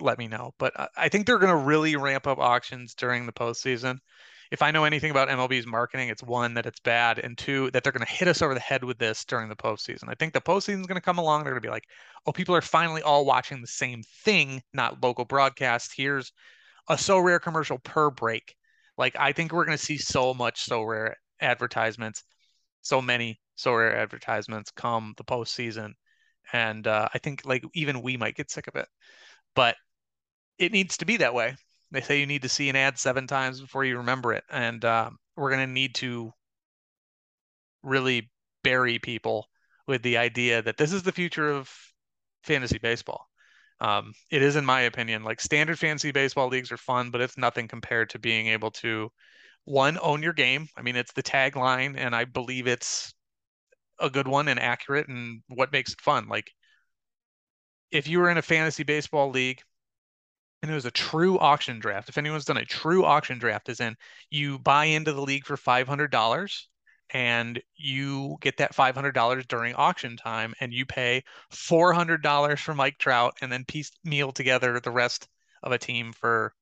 let 0.00 0.18
me 0.18 0.28
know. 0.28 0.54
But 0.58 0.72
I 0.96 1.08
think 1.08 1.26
they're 1.26 1.38
going 1.38 1.56
to 1.56 1.64
really 1.64 1.96
ramp 1.96 2.26
up 2.26 2.38
auctions 2.38 2.94
during 2.94 3.26
the 3.26 3.32
postseason. 3.32 3.98
If 4.50 4.62
I 4.62 4.70
know 4.70 4.84
anything 4.84 5.10
about 5.10 5.28
MLB's 5.28 5.66
marketing, 5.66 6.08
it's 6.08 6.22
one 6.22 6.54
that 6.54 6.66
it's 6.66 6.78
bad, 6.78 7.18
and 7.18 7.36
two 7.36 7.70
that 7.72 7.82
they're 7.82 7.92
going 7.92 8.06
to 8.06 8.12
hit 8.12 8.28
us 8.28 8.42
over 8.42 8.54
the 8.54 8.60
head 8.60 8.84
with 8.84 8.98
this 8.98 9.24
during 9.24 9.48
the 9.48 9.56
postseason. 9.56 10.08
I 10.08 10.14
think 10.14 10.32
the 10.32 10.40
postseason 10.40 10.80
is 10.80 10.86
going 10.86 11.00
to 11.00 11.00
come 11.00 11.18
along. 11.18 11.42
They're 11.42 11.52
going 11.52 11.62
to 11.62 11.66
be 11.66 11.72
like, 11.72 11.86
"Oh, 12.26 12.32
people 12.32 12.54
are 12.54 12.62
finally 12.62 13.02
all 13.02 13.24
watching 13.24 13.60
the 13.60 13.66
same 13.66 14.02
thing, 14.24 14.62
not 14.72 15.02
local 15.02 15.24
broadcasts." 15.24 15.92
Here's 15.96 16.32
a 16.88 16.94
Sorare 16.94 17.40
commercial 17.40 17.78
per 17.78 18.10
break. 18.10 18.54
Like 18.96 19.16
I 19.18 19.32
think 19.32 19.52
we're 19.52 19.64
going 19.64 19.78
to 19.78 19.84
see 19.84 19.98
so 19.98 20.32
much 20.32 20.66
Sorare 20.68 21.14
advertisements, 21.40 22.22
so 22.82 23.02
many 23.02 23.40
Sorare 23.58 23.96
advertisements 23.96 24.70
come 24.70 25.14
the 25.16 25.24
postseason, 25.24 25.92
and 26.52 26.86
uh, 26.86 27.08
I 27.12 27.18
think 27.18 27.42
like 27.44 27.64
even 27.74 28.02
we 28.02 28.16
might 28.16 28.36
get 28.36 28.50
sick 28.50 28.68
of 28.68 28.76
it, 28.76 28.88
but 29.56 29.74
it 30.58 30.70
needs 30.70 30.98
to 30.98 31.04
be 31.04 31.16
that 31.16 31.34
way. 31.34 31.56
They 31.90 32.00
say 32.00 32.20
you 32.20 32.26
need 32.26 32.42
to 32.42 32.48
see 32.48 32.68
an 32.68 32.76
ad 32.76 32.98
seven 32.98 33.26
times 33.26 33.60
before 33.60 33.84
you 33.84 33.96
remember 33.96 34.32
it, 34.32 34.44
and 34.50 34.84
uh, 34.84 35.10
we're 35.36 35.50
going 35.50 35.66
to 35.66 35.72
need 35.72 35.96
to 35.96 36.32
really 37.82 38.30
bury 38.62 38.98
people 38.98 39.46
with 39.86 40.02
the 40.02 40.18
idea 40.18 40.62
that 40.62 40.76
this 40.76 40.92
is 40.92 41.02
the 41.02 41.12
future 41.12 41.50
of 41.50 41.70
fantasy 42.42 42.78
baseball. 42.78 43.26
Um, 43.80 44.12
it 44.30 44.42
is, 44.42 44.56
in 44.56 44.64
my 44.64 44.82
opinion, 44.82 45.22
like 45.22 45.40
standard 45.40 45.78
fantasy 45.78 46.10
baseball 46.10 46.48
leagues 46.48 46.72
are 46.72 46.76
fun, 46.76 47.10
but 47.10 47.20
it's 47.20 47.38
nothing 47.38 47.68
compared 47.68 48.10
to 48.10 48.18
being 48.18 48.48
able 48.48 48.70
to 48.72 49.10
one 49.64 49.98
own 50.00 50.22
your 50.22 50.32
game. 50.32 50.68
I 50.76 50.82
mean, 50.82 50.96
it's 50.96 51.12
the 51.12 51.22
tagline, 51.22 51.96
and 51.96 52.14
I 52.14 52.24
believe 52.24 52.66
it's 52.66 53.14
a 54.00 54.10
good 54.10 54.26
one 54.26 54.48
and 54.48 54.58
accurate, 54.58 55.08
and 55.08 55.42
what 55.48 55.72
makes 55.72 55.92
it 55.92 56.00
fun. 56.00 56.28
Like, 56.28 56.50
if 57.90 58.08
you 58.08 58.18
were 58.18 58.30
in 58.30 58.38
a 58.38 58.42
fantasy 58.42 58.82
baseball 58.82 59.30
league 59.30 59.62
and 60.62 60.70
it 60.70 60.74
was 60.74 60.86
a 60.86 60.90
true 60.90 61.38
auction 61.38 61.78
draft, 61.78 62.08
if 62.08 62.18
anyone's 62.18 62.44
done 62.44 62.56
a 62.56 62.64
true 62.64 63.04
auction 63.04 63.38
draft, 63.38 63.68
is 63.68 63.80
in 63.80 63.96
you 64.30 64.58
buy 64.58 64.86
into 64.86 65.12
the 65.12 65.22
league 65.22 65.44
for 65.46 65.56
five 65.56 65.88
hundred 65.88 66.10
dollars 66.10 66.68
and 67.10 67.62
you 67.76 68.36
get 68.40 68.56
that 68.56 68.74
$500 68.74 69.46
during 69.48 69.74
auction 69.74 70.16
time 70.16 70.54
and 70.60 70.72
you 70.72 70.84
pay 70.84 71.22
$400 71.52 72.58
for 72.58 72.74
Mike 72.74 72.98
Trout 72.98 73.36
and 73.40 73.50
then 73.50 73.64
piecemeal 73.64 74.32
together 74.32 74.80
the 74.80 74.90
rest 74.90 75.28
of 75.62 75.72
a 75.72 75.78
team 75.78 76.12
for 76.12 76.52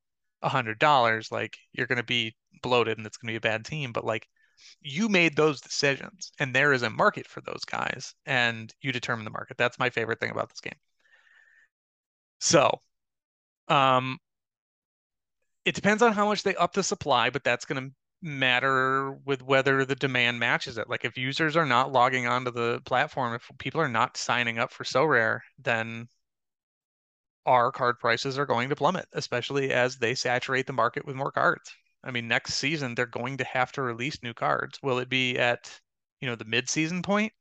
$100 0.43 1.33
like 1.33 1.57
you're 1.73 1.87
going 1.87 1.99
to 1.99 2.03
be 2.05 2.37
bloated 2.63 2.99
and 2.99 3.07
it's 3.07 3.17
going 3.17 3.29
to 3.29 3.33
be 3.33 3.37
a 3.37 3.53
bad 3.53 3.65
team. 3.65 3.93
But 3.93 4.05
like 4.05 4.29
you 4.81 5.09
made 5.09 5.37
those 5.37 5.61
decisions 5.61 6.33
and 6.39 6.55
there 6.55 6.73
is 6.73 6.83
a 6.83 6.91
market 6.91 7.27
for 7.27 7.41
those 7.41 7.65
guys 7.65 8.15
and 8.27 8.73
you 8.83 8.93
determine 8.93 9.25
the 9.25 9.31
market. 9.31 9.57
That's 9.57 9.79
my 9.79 9.91
favorite 9.91 10.21
thing 10.21 10.31
about 10.31 10.51
this 10.51 10.61
game 10.61 10.75
so 12.45 12.79
um 13.69 14.19
it 15.65 15.75
depends 15.75 16.03
on 16.03 16.13
how 16.13 16.27
much 16.27 16.43
they 16.43 16.55
up 16.57 16.73
the 16.73 16.83
supply 16.83 17.31
but 17.31 17.45
that's 17.45 17.65
going 17.65 17.83
to 17.89 17.95
matter 18.23 19.13
with 19.27 19.43
whether 19.43 19.85
the 19.85 19.95
demand 19.95 20.39
matches 20.39 20.79
it. 20.79 20.89
Like 20.89 21.05
if 21.05 21.19
users 21.19 21.57
are 21.57 21.67
not 21.67 21.93
logging 21.93 22.27
onto 22.27 22.51
the 22.51 22.81
platform, 22.87 23.35
if 23.35 23.51
people 23.59 23.81
are 23.83 23.89
not 23.89 24.17
signing 24.17 24.59
up 24.59 24.73
for 24.73 24.85
Sorare, 24.85 25.41
then 25.59 26.09
our 27.47 27.73
card 27.73 27.99
prices 27.99 28.39
are 28.39 28.45
going 28.45 28.69
to 28.69 28.77
plummet, 28.77 29.07
especially 29.15 29.73
as 29.73 29.97
they 29.97 30.15
saturate 30.15 30.67
the 30.67 30.75
market 30.75 31.07
with 31.07 31.17
more 31.17 31.33
cards. 31.33 31.75
I 32.03 32.11
mean, 32.11 32.29
next 32.29 32.55
season 32.55 32.95
they're 32.95 33.07
going 33.07 33.39
to 33.39 33.45
have 33.45 33.73
to 33.73 33.83
release 33.83 34.23
new 34.23 34.35
cards. 34.35 34.79
Will 34.83 34.99
it 34.99 35.09
be 35.09 35.39
at, 35.39 35.81
you 36.21 36.29
know, 36.29 36.37
the 36.37 36.45
mid-season 36.45 37.01
point? 37.03 37.33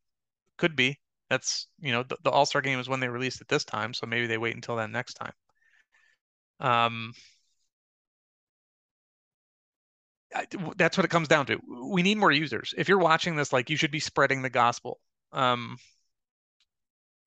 Could 0.58 0.76
be. 0.76 1.00
That's 1.34 1.68
you 1.80 1.92
know 1.92 2.04
the, 2.04 2.18
the 2.24 2.30
All 2.30 2.46
Star 2.46 2.62
game 2.62 2.80
is 2.80 2.88
when 2.88 3.00
they 3.00 3.10
released 3.10 3.42
it 3.42 3.48
this 3.48 3.66
time, 3.66 3.96
so 3.96 4.06
maybe 4.06 4.28
they 4.28 4.38
wait 4.38 4.54
until 4.54 4.76
then 4.76 4.92
next 4.92 5.16
time. 5.16 5.34
Um, 6.60 7.14
I, 10.36 10.46
that's 10.78 10.96
what 10.96 11.06
it 11.06 11.10
comes 11.10 11.28
down 11.28 11.48
to. 11.48 11.60
We 11.92 12.04
need 12.04 12.20
more 12.20 12.32
users. 12.32 12.76
If 12.78 12.88
you're 12.88 13.00
watching 13.00 13.36
this, 13.36 13.52
like 13.52 13.72
you 13.72 13.78
should 13.78 13.90
be 13.90 14.00
spreading 14.00 14.44
the 14.44 14.50
gospel. 14.52 15.00
Um, 15.32 15.78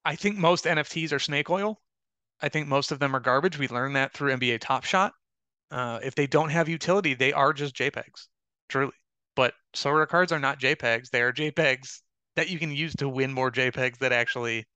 I 0.05 0.15
think 0.15 0.37
most 0.39 0.67
NFTs 0.67 1.13
are 1.13 1.19
snake 1.19 1.51
oil. 1.51 1.81
I 2.41 2.49
think 2.49 2.69
most 2.69 2.93
of 2.93 3.01
them 3.01 3.17
are 3.17 3.21
garbage. 3.21 3.59
We 3.59 3.67
learned 3.67 3.97
that 3.97 4.13
through 4.13 4.37
NBA 4.37 4.61
Top 4.61 4.85
Shot. 4.85 5.15
Uh, 5.73 5.99
if 6.05 6.15
they 6.15 6.29
don't 6.29 6.51
have 6.51 6.69
utility, 6.69 7.15
they 7.15 7.33
are 7.33 7.53
just 7.53 7.75
JPEGs, 7.75 8.29
truly. 8.69 8.93
But 9.35 9.55
Sorare 9.75 10.07
cards 10.07 10.31
are 10.31 10.39
not 10.39 10.61
JPEGs. 10.61 11.11
They 11.11 11.23
are 11.23 11.33
JPEGs 11.33 12.03
that 12.37 12.49
you 12.51 12.59
can 12.59 12.71
use 12.71 12.95
to 12.97 13.09
win 13.09 13.33
more 13.33 13.51
JPEGs 13.51 13.99
that 13.99 14.13
actually, 14.13 14.67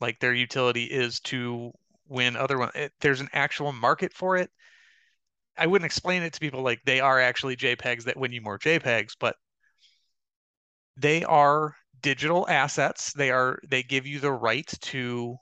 like, 0.00 0.18
their 0.18 0.34
utility 0.34 0.84
is 0.84 1.20
to 1.20 1.72
win 2.08 2.36
other 2.36 2.58
one. 2.58 2.70
It, 2.74 2.92
there's 3.00 3.20
an 3.20 3.28
actual 3.32 3.72
market 3.72 4.12
for 4.12 4.36
it. 4.36 4.50
I 5.56 5.66
wouldn't 5.66 5.86
explain 5.86 6.22
it 6.22 6.32
to 6.34 6.40
people 6.40 6.62
like 6.62 6.80
they 6.84 7.00
are 7.00 7.20
actually 7.20 7.56
JPEGs 7.56 8.04
that 8.04 8.16
win 8.16 8.32
you 8.32 8.42
more 8.42 8.58
JPEGs, 8.58 9.16
but 9.18 9.36
they 10.96 11.24
are 11.24 11.74
digital 12.02 12.46
assets. 12.48 13.12
They 13.12 13.30
are 13.30 13.58
they 13.68 13.82
give 13.82 14.06
you 14.06 14.20
the 14.20 14.32
right 14.32 14.66
to 14.82 15.36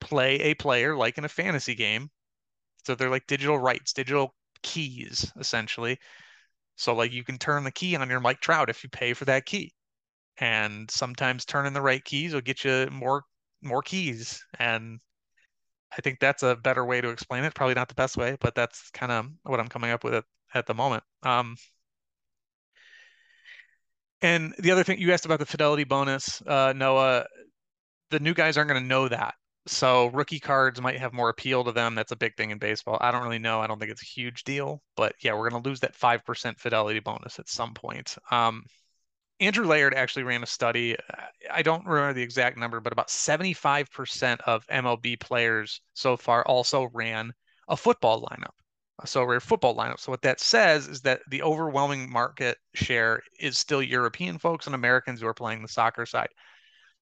play 0.00 0.40
a 0.40 0.54
player 0.54 0.96
like 0.96 1.18
in 1.18 1.24
a 1.24 1.28
fantasy 1.28 1.74
game. 1.74 2.10
So 2.84 2.94
they're 2.94 3.10
like 3.10 3.26
digital 3.26 3.58
rights, 3.58 3.92
digital 3.92 4.34
keys 4.62 5.32
essentially. 5.38 5.98
So 6.80 6.94
like 6.94 7.12
you 7.12 7.24
can 7.24 7.36
turn 7.36 7.64
the 7.64 7.70
key 7.70 7.94
on 7.94 8.08
your 8.08 8.20
Mike 8.20 8.40
Trout 8.40 8.70
if 8.70 8.82
you 8.82 8.88
pay 8.88 9.12
for 9.12 9.26
that 9.26 9.44
key. 9.44 9.72
And 10.38 10.90
sometimes 10.90 11.44
turning 11.44 11.74
the 11.74 11.82
right 11.82 12.02
keys 12.02 12.32
will 12.32 12.40
get 12.40 12.64
you 12.64 12.88
more 12.90 13.24
more 13.62 13.82
keys. 13.82 14.42
And 14.58 14.98
I 15.96 16.00
think 16.00 16.20
that's 16.20 16.42
a 16.42 16.56
better 16.56 16.84
way 16.84 17.02
to 17.02 17.10
explain 17.10 17.44
it. 17.44 17.54
Probably 17.54 17.74
not 17.74 17.88
the 17.88 17.94
best 17.94 18.16
way, 18.16 18.38
but 18.40 18.54
that's 18.54 18.90
kind 18.92 19.12
of 19.12 19.26
what 19.42 19.60
I'm 19.60 19.68
coming 19.68 19.90
up 19.90 20.04
with 20.04 20.14
at, 20.14 20.24
at 20.54 20.66
the 20.66 20.74
moment. 20.74 21.04
Um, 21.22 21.56
and 24.22 24.54
the 24.58 24.70
other 24.70 24.84
thing 24.84 24.98
you 25.00 25.12
asked 25.12 25.26
about 25.26 25.38
the 25.38 25.46
fidelity 25.46 25.84
bonus, 25.84 26.40
uh, 26.46 26.72
Noah, 26.74 27.26
the 28.10 28.20
new 28.20 28.32
guys 28.32 28.56
aren't 28.56 28.70
going 28.70 28.82
to 28.82 28.88
know 28.88 29.08
that. 29.08 29.34
So 29.66 30.06
rookie 30.06 30.40
cards 30.40 30.80
might 30.80 30.98
have 30.98 31.12
more 31.12 31.28
appeal 31.28 31.64
to 31.64 31.72
them. 31.72 31.94
That's 31.94 32.12
a 32.12 32.16
big 32.16 32.36
thing 32.36 32.50
in 32.50 32.58
baseball. 32.58 32.98
I 33.00 33.10
don't 33.10 33.22
really 33.22 33.38
know. 33.38 33.60
I 33.60 33.66
don't 33.66 33.78
think 33.78 33.90
it's 33.90 34.02
a 34.02 34.06
huge 34.06 34.44
deal, 34.44 34.82
but 34.96 35.14
yeah, 35.22 35.34
we're 35.34 35.50
going 35.50 35.62
to 35.62 35.68
lose 35.68 35.80
that 35.80 35.94
5% 35.94 36.58
fidelity 36.58 37.00
bonus 37.00 37.38
at 37.38 37.48
some 37.48 37.74
point. 37.74 38.16
Um, 38.30 38.64
Andrew 39.40 39.66
Laird 39.66 39.94
actually 39.94 40.22
ran 40.24 40.42
a 40.42 40.46
study. 40.46 40.96
I 41.50 41.62
don't 41.62 41.86
remember 41.86 42.12
the 42.12 42.22
exact 42.22 42.58
number, 42.58 42.80
but 42.80 42.92
about 42.92 43.08
75% 43.08 44.40
of 44.46 44.66
MLB 44.66 45.18
players 45.18 45.80
so 45.94 46.16
far 46.16 46.44
also 46.44 46.90
ran 46.92 47.32
a 47.68 47.76
football 47.76 48.22
lineup, 48.22 48.52
So 49.06 49.22
a 49.22 49.26
Sorare 49.26 49.40
football 49.40 49.74
lineup. 49.74 49.98
So 49.98 50.12
what 50.12 50.22
that 50.22 50.40
says 50.40 50.88
is 50.88 51.00
that 51.02 51.22
the 51.30 51.42
overwhelming 51.42 52.10
market 52.10 52.58
share 52.74 53.22
is 53.38 53.58
still 53.58 53.82
European 53.82 54.38
folks 54.38 54.66
and 54.66 54.74
Americans 54.74 55.20
who 55.20 55.26
are 55.26 55.34
playing 55.34 55.62
the 55.62 55.68
soccer 55.68 56.04
side. 56.04 56.28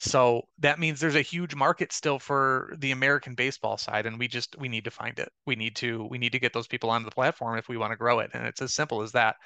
So 0.01 0.43
that 0.59 0.79
means 0.79 1.01
there's 1.01 1.17
a 1.17 1.23
huge 1.23 1.55
market 1.55 1.93
still 1.93 2.19
for 2.21 2.73
the 2.79 2.93
American 2.93 3.35
baseball 3.35 3.77
side, 3.77 4.07
and 4.07 4.19
we 4.19 4.29
just 4.29 4.57
we 4.59 4.69
need 4.69 4.85
to 4.85 4.91
find 4.93 5.19
it. 5.19 5.31
We 5.47 5.57
need 5.57 5.77
to 5.77 6.07
we 6.11 6.19
need 6.19 6.33
to 6.33 6.39
get 6.39 6.53
those 6.53 6.69
people 6.69 6.91
onto 6.91 7.05
the 7.05 7.15
platform 7.15 7.59
if 7.59 7.69
we 7.69 7.77
want 7.77 7.93
to 7.93 7.97
grow 7.97 8.21
it, 8.21 8.31
and 8.35 8.47
it's 8.47 8.63
as 8.63 8.75
simple 8.75 9.03
as 9.03 9.13
that. 9.13 9.37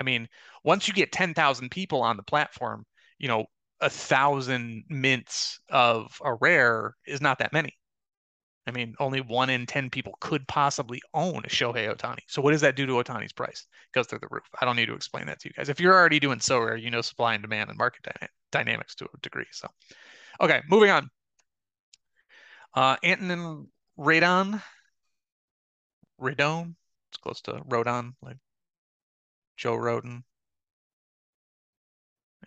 I 0.00 0.04
mean, 0.04 0.28
once 0.64 0.88
you 0.88 0.94
get 0.94 1.12
ten 1.12 1.34
thousand 1.34 1.70
people 1.70 2.02
on 2.02 2.16
the 2.16 2.22
platform, 2.22 2.86
you 3.18 3.28
know, 3.28 3.46
a 3.80 3.90
thousand 3.90 4.84
mints 4.88 5.60
of 5.70 6.20
a 6.24 6.34
rare 6.34 6.94
is 7.06 7.20
not 7.20 7.38
that 7.40 7.52
many. 7.52 7.76
I 8.66 8.70
mean, 8.70 8.94
only 9.00 9.20
one 9.20 9.50
in 9.50 9.66
10 9.66 9.90
people 9.90 10.14
could 10.20 10.46
possibly 10.46 11.02
own 11.14 11.38
a 11.38 11.48
Shohei 11.48 11.92
Ohtani. 11.92 12.20
So 12.28 12.40
what 12.40 12.52
does 12.52 12.60
that 12.60 12.76
do 12.76 12.86
to 12.86 12.92
Ohtani's 12.92 13.32
price? 13.32 13.66
It 13.88 13.94
goes 13.94 14.06
through 14.06 14.20
the 14.20 14.28
roof. 14.30 14.44
I 14.60 14.64
don't 14.64 14.76
need 14.76 14.86
to 14.86 14.94
explain 14.94 15.26
that 15.26 15.40
to 15.40 15.48
you 15.48 15.52
guys. 15.54 15.68
If 15.68 15.80
you're 15.80 15.94
already 15.94 16.20
doing 16.20 16.38
Sorare, 16.38 16.80
you 16.80 16.90
know 16.90 17.00
supply 17.00 17.34
and 17.34 17.42
demand 17.42 17.70
and 17.70 17.78
market 17.78 18.02
dyna- 18.04 18.30
dynamics 18.52 18.94
to 18.96 19.06
a 19.06 19.18
degree. 19.20 19.46
So, 19.50 19.68
okay, 20.40 20.62
moving 20.68 20.90
on. 20.90 21.10
Uh, 22.74 22.96
Antonin 23.02 23.66
Radon. 23.98 24.62
Radon. 26.20 26.74
It's 27.10 27.18
close 27.18 27.40
to 27.42 27.54
Rodon, 27.68 28.14
like 28.22 28.38
Joe 29.56 29.74
Roden. 29.74 30.22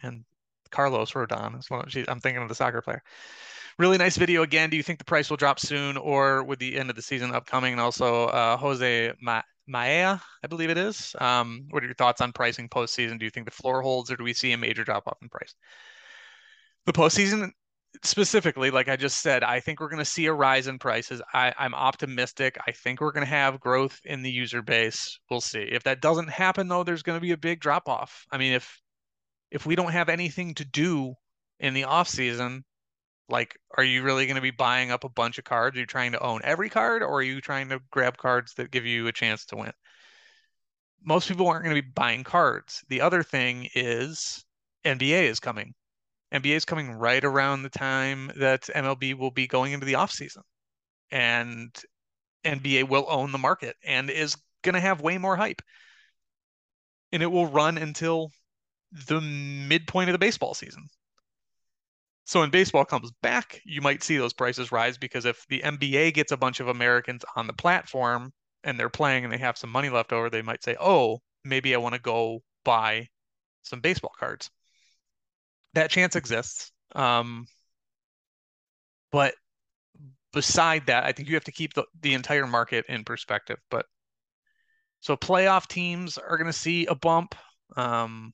And 0.02 0.24
Carlos 0.72 1.12
Rodon 1.12 2.08
I'm 2.10 2.20
thinking 2.20 2.42
of 2.42 2.50
the 2.50 2.56
soccer 2.56 2.82
player. 2.82 3.04
Really 3.78 3.98
nice 3.98 4.16
video 4.16 4.44
again. 4.44 4.70
Do 4.70 4.78
you 4.78 4.84
think 4.84 5.00
the 5.00 5.06
price 5.06 5.30
will 5.30 5.38
drop 5.38 5.60
soon 5.60 5.98
or 5.98 6.44
with 6.44 6.60
the 6.60 6.78
end 6.78 6.90
of 6.90 6.96
the 6.96 7.02
season 7.02 7.34
upcoming? 7.34 7.74
And 7.74 7.82
also 7.82 8.26
uh, 8.28 8.56
Jose 8.56 9.12
Ma- 9.22 9.42
Maea, 9.70 10.22
I 10.44 10.48
believe 10.48 10.70
it 10.70 10.78
is. 10.78 11.14
Um, 11.20 11.68
what 11.72 11.84
are 11.84 11.86
your 11.86 11.96
thoughts 11.96 12.22
on 12.22 12.32
pricing 12.32 12.70
postseason? 12.70 13.20
Do 13.20 13.26
you 13.26 13.32
think 13.32 13.46
the 13.46 13.52
floor 13.52 13.82
holds 13.82 14.10
or 14.10 14.16
do 14.16 14.24
we 14.24 14.34
see 14.34 14.54
a 14.54 14.58
major 14.58 14.86
drop 14.86 15.08
off 15.08 15.18
in 15.22 15.28
price? 15.28 15.56
The 16.86 16.94
postseason 16.94 17.52
specifically, 18.04 18.72
like 18.72 18.88
I 18.88 18.96
just 18.96 19.22
said, 19.22 19.44
I 19.44 19.60
think 19.60 19.80
we're 19.80 19.90
going 19.90 20.00
to 20.00 20.06
see 20.06 20.28
a 20.28 20.34
rise 20.34 20.68
in 20.68 20.80
prices. 20.80 21.22
I, 21.34 21.54
I'm 21.58 21.74
optimistic. 21.74 22.58
I 22.66 22.72
think 22.72 23.02
we're 23.02 23.12
going 23.12 23.26
to 23.26 23.30
have 23.30 23.60
growth 23.60 24.00
in 24.06 24.22
the 24.22 24.32
user 24.32 24.62
base. 24.62 25.20
We'll 25.30 25.42
see. 25.42 25.64
If 25.64 25.84
that 25.84 26.02
doesn't 26.02 26.30
happen, 26.30 26.68
though, 26.68 26.84
there's 26.84 27.04
going 27.04 27.18
to 27.18 27.22
be 27.22 27.32
a 27.32 27.38
big 27.38 27.60
drop 27.60 27.90
off. 27.90 28.26
I 28.32 28.38
mean, 28.38 28.54
if 28.54 28.82
if 29.52 29.66
we 29.66 29.76
don't 29.76 29.92
have 29.92 30.10
anything 30.10 30.54
to 30.56 30.66
do 30.66 31.14
in 31.60 31.74
the 31.74 31.86
off 31.86 32.08
season, 32.08 32.64
like, 33.30 33.58
are 33.78 33.84
you 33.84 34.04
really 34.04 34.26
going 34.26 34.36
to 34.36 34.42
be 34.42 34.52
buying 34.52 34.92
up 34.92 35.04
a 35.04 35.10
bunch 35.10 35.38
of 35.38 35.44
cards? 35.44 35.76
Are 35.76 35.80
you 35.80 35.86
trying 35.86 36.12
to 36.12 36.22
own 36.22 36.42
every 36.44 36.70
card, 36.70 37.02
or 37.02 37.20
are 37.20 37.24
you 37.24 37.42
trying 37.42 37.70
to 37.70 37.80
grab 37.92 38.18
cards 38.18 38.54
that 38.56 38.72
give 38.72 38.86
you 38.86 39.08
a 39.08 39.12
chance 39.12 39.46
to 39.46 39.56
win? 39.56 39.72
Most 41.04 41.28
people 41.28 41.48
aren't 41.48 41.64
going 41.64 41.76
to 41.76 41.82
be 41.82 41.92
buying 41.96 42.24
cards. 42.24 42.84
The 42.90 43.02
other 43.02 43.24
thing 43.24 43.70
is 43.76 44.44
NBA 44.86 45.24
is 45.24 45.40
coming. 45.40 45.74
NBA 46.34 46.56
is 46.56 46.66
coming 46.66 46.92
right 46.92 47.24
around 47.24 47.64
the 47.64 47.70
time 47.70 48.32
that 48.38 48.64
MLB 48.64 49.16
will 49.16 49.32
be 49.32 49.48
going 49.48 49.74
into 49.74 49.86
the 49.86 49.96
off 49.96 50.12
season, 50.12 50.44
and 51.12 51.76
NBA 52.44 52.88
will 52.90 53.06
own 53.10 53.32
the 53.32 53.38
market 53.38 53.76
and 53.84 54.10
is 54.10 54.36
going 54.64 54.76
to 54.76 54.82
have 54.82 55.02
way 55.02 55.18
more 55.18 55.36
hype, 55.36 55.62
and 57.12 57.24
it 57.24 57.28
will 57.32 57.48
run 57.48 57.78
until 57.78 58.30
the 59.08 59.22
midpoint 59.22 60.10
of 60.10 60.14
the 60.14 60.20
baseball 60.20 60.54
season. 60.54 60.88
So 62.26 62.42
when 62.42 62.50
baseball 62.50 62.84
comes 62.84 63.12
back, 63.22 63.62
you 63.64 63.82
might 63.82 64.04
see 64.04 64.18
those 64.18 64.34
prices 64.34 64.72
rise 64.72 64.98
because 64.98 65.24
if 65.26 65.46
the 65.48 65.64
NBA 65.64 66.12
gets 66.12 66.32
a 66.34 66.38
bunch 66.38 66.60
of 66.60 66.68
Americans 66.68 67.24
on 67.38 67.48
the 67.48 67.54
platform 67.54 68.34
and 68.66 68.78
they're 68.80 68.90
playing 68.90 69.24
and 69.24 69.32
they 69.32 69.38
have 69.38 69.58
some 69.58 69.70
money 69.70 69.90
left 69.90 70.12
over, 70.12 70.30
they 70.30 70.42
might 70.42 70.62
say, 70.64 70.76
"Oh, 70.80 71.22
maybe 71.46 71.74
I 71.74 71.78
want 71.78 71.96
to 71.96 72.02
go 72.02 72.44
buy 72.66 73.10
some 73.64 73.80
baseball 73.82 74.14
cards." 74.20 74.52
That 75.74 75.92
chance 75.92 76.16
exists. 76.16 76.72
Um, 76.96 77.48
but 79.12 79.36
beside 80.34 80.88
that, 80.88 81.04
I 81.06 81.12
think 81.12 81.30
you 81.30 81.36
have 81.36 81.44
to 81.46 81.52
keep 81.52 81.74
the, 81.74 81.86
the 82.02 82.14
entire 82.14 82.48
market 82.48 82.86
in 82.90 83.04
perspective. 83.04 83.60
But 83.70 83.88
so 85.00 85.16
playoff 85.16 85.68
teams 85.68 86.18
are 86.18 86.38
going 86.38 86.52
to 86.52 86.54
see 86.58 86.86
a 86.88 86.96
bump. 86.96 87.36
Um, 87.76 88.34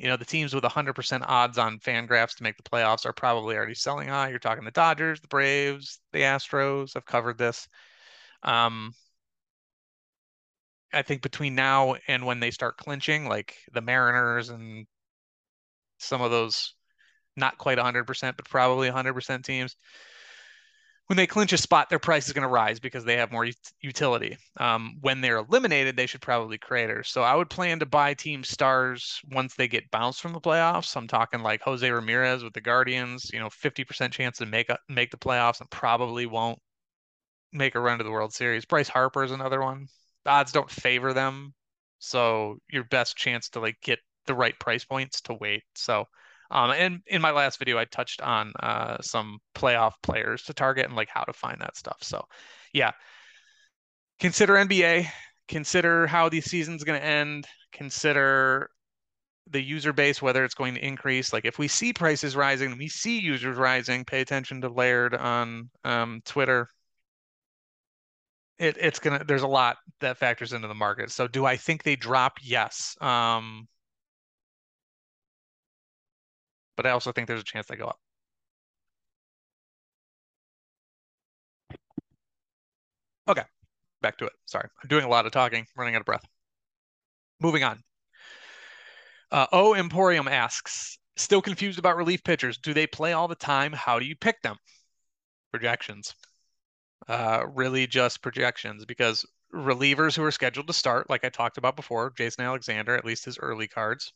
you 0.00 0.08
know, 0.08 0.16
the 0.16 0.24
teams 0.24 0.54
with 0.54 0.64
100% 0.64 1.22
odds 1.26 1.58
on 1.58 1.78
Fangraphs 1.78 2.36
to 2.36 2.42
make 2.42 2.56
the 2.56 2.62
playoffs 2.62 3.04
are 3.04 3.12
probably 3.12 3.54
already 3.54 3.74
selling 3.74 4.08
high. 4.08 4.30
You're 4.30 4.38
talking 4.38 4.64
the 4.64 4.70
Dodgers, 4.70 5.20
the 5.20 5.28
Braves, 5.28 6.00
the 6.12 6.20
Astros. 6.20 6.96
I've 6.96 7.04
covered 7.04 7.36
this. 7.36 7.68
Um, 8.42 8.94
I 10.92 11.02
think 11.02 11.20
between 11.20 11.54
now 11.54 11.96
and 12.08 12.24
when 12.24 12.40
they 12.40 12.50
start 12.50 12.78
clinching, 12.78 13.28
like 13.28 13.56
the 13.72 13.82
Mariners 13.82 14.48
and 14.48 14.86
some 15.98 16.22
of 16.22 16.30
those 16.30 16.74
not 17.36 17.58
quite 17.58 17.78
100%, 17.78 18.36
but 18.36 18.48
probably 18.48 18.88
100% 18.88 19.44
teams, 19.44 19.76
when 21.10 21.16
they 21.16 21.26
clinch 21.26 21.52
a 21.52 21.58
spot, 21.58 21.90
their 21.90 21.98
price 21.98 22.28
is 22.28 22.32
going 22.32 22.44
to 22.44 22.48
rise 22.48 22.78
because 22.78 23.04
they 23.04 23.16
have 23.16 23.32
more 23.32 23.48
utility. 23.80 24.38
Um, 24.58 24.96
when 25.00 25.20
they're 25.20 25.38
eliminated, 25.38 25.96
they 25.96 26.06
should 26.06 26.20
probably 26.20 26.56
crater. 26.56 27.02
So 27.02 27.22
I 27.22 27.34
would 27.34 27.50
plan 27.50 27.80
to 27.80 27.86
buy 27.86 28.14
team 28.14 28.44
stars 28.44 29.20
once 29.32 29.56
they 29.56 29.66
get 29.66 29.90
bounced 29.90 30.20
from 30.20 30.34
the 30.34 30.40
playoffs. 30.40 30.96
I'm 30.96 31.08
talking 31.08 31.42
like 31.42 31.62
Jose 31.62 31.90
Ramirez 31.90 32.44
with 32.44 32.52
the 32.52 32.60
Guardians, 32.60 33.28
you 33.32 33.40
know, 33.40 33.48
50% 33.48 34.12
chance 34.12 34.38
to 34.38 34.46
make 34.46 34.68
a, 34.68 34.78
make 34.88 35.10
the 35.10 35.16
playoffs 35.16 35.60
and 35.60 35.68
probably 35.68 36.26
won't 36.26 36.60
make 37.52 37.74
a 37.74 37.80
run 37.80 37.98
to 37.98 38.04
the 38.04 38.12
World 38.12 38.32
Series. 38.32 38.64
Bryce 38.64 38.88
Harper 38.88 39.24
is 39.24 39.32
another 39.32 39.60
one. 39.60 39.88
The 40.22 40.30
odds 40.30 40.52
don't 40.52 40.70
favor 40.70 41.12
them, 41.12 41.54
so 41.98 42.58
your 42.70 42.84
best 42.84 43.16
chance 43.16 43.48
to 43.48 43.58
like 43.58 43.80
get 43.82 43.98
the 44.26 44.34
right 44.36 44.56
price 44.60 44.84
points 44.84 45.22
to 45.22 45.34
wait. 45.34 45.64
So 45.74 46.06
um, 46.50 46.70
and 46.70 47.00
in 47.06 47.22
my 47.22 47.30
last 47.30 47.58
video, 47.58 47.78
I 47.78 47.84
touched 47.84 48.20
on 48.22 48.52
uh, 48.60 48.98
some 49.00 49.38
playoff 49.54 49.92
players 50.02 50.42
to 50.44 50.54
target 50.54 50.86
and 50.86 50.96
like 50.96 51.08
how 51.08 51.22
to 51.22 51.32
find 51.32 51.60
that 51.60 51.76
stuff. 51.76 51.98
So, 52.02 52.24
yeah, 52.72 52.92
consider 54.18 54.54
NBA. 54.54 55.06
Consider 55.48 56.06
how 56.06 56.28
the 56.28 56.40
season's 56.40 56.84
going 56.84 57.00
to 57.00 57.06
end. 57.06 57.46
Consider 57.72 58.70
the 59.50 59.62
user 59.62 59.92
base, 59.92 60.22
whether 60.22 60.44
it's 60.44 60.54
going 60.54 60.74
to 60.74 60.84
increase. 60.84 61.32
Like 61.32 61.44
if 61.44 61.58
we 61.58 61.68
see 61.68 61.92
prices 61.92 62.36
rising, 62.36 62.76
we 62.78 62.88
see 62.88 63.18
users 63.18 63.56
rising, 63.56 64.04
pay 64.04 64.20
attention 64.20 64.60
to 64.60 64.68
Laird 64.68 65.14
on 65.14 65.70
um, 65.84 66.20
Twitter. 66.24 66.68
It, 68.58 68.76
it's 68.78 68.98
gonna 68.98 69.24
there's 69.24 69.42
a 69.42 69.48
lot 69.48 69.78
that 70.00 70.18
factors 70.18 70.52
into 70.52 70.68
the 70.68 70.74
market. 70.74 71.10
So 71.10 71.26
do 71.26 71.46
I 71.46 71.56
think 71.56 71.82
they 71.82 71.96
drop? 71.96 72.34
Yes. 72.42 72.96
Um, 73.00 73.66
but 76.76 76.86
I 76.86 76.90
also 76.90 77.12
think 77.12 77.28
there's 77.28 77.40
a 77.40 77.44
chance 77.44 77.66
they 77.66 77.76
go 77.76 77.86
up. 77.86 77.98
Okay, 83.28 83.44
back 84.02 84.18
to 84.18 84.26
it. 84.26 84.32
Sorry, 84.46 84.68
I'm 84.82 84.88
doing 84.88 85.04
a 85.04 85.08
lot 85.08 85.26
of 85.26 85.32
talking, 85.32 85.66
running 85.76 85.94
out 85.94 86.00
of 86.00 86.06
breath. 86.06 86.24
Moving 87.40 87.64
on. 87.64 87.82
Uh, 89.30 89.46
o 89.52 89.74
Emporium 89.74 90.28
asks, 90.28 90.98
still 91.16 91.42
confused 91.42 91.78
about 91.78 91.96
relief 91.96 92.22
pitchers. 92.24 92.58
Do 92.58 92.74
they 92.74 92.86
play 92.86 93.12
all 93.12 93.28
the 93.28 93.34
time? 93.34 93.72
How 93.72 93.98
do 93.98 94.04
you 94.04 94.16
pick 94.16 94.42
them? 94.42 94.56
Projections. 95.52 96.14
Uh, 97.08 97.46
really 97.54 97.86
just 97.86 98.22
projections 98.22 98.84
because 98.84 99.24
relievers 99.54 100.16
who 100.16 100.24
are 100.24 100.30
scheduled 100.30 100.66
to 100.66 100.72
start, 100.72 101.10
like 101.10 101.24
I 101.24 101.28
talked 101.28 101.58
about 101.58 101.76
before, 101.76 102.12
Jason 102.16 102.44
Alexander, 102.44 102.94
at 102.96 103.04
least 103.04 103.24
his 103.24 103.38
early 103.38 103.68
cards, 103.68 104.12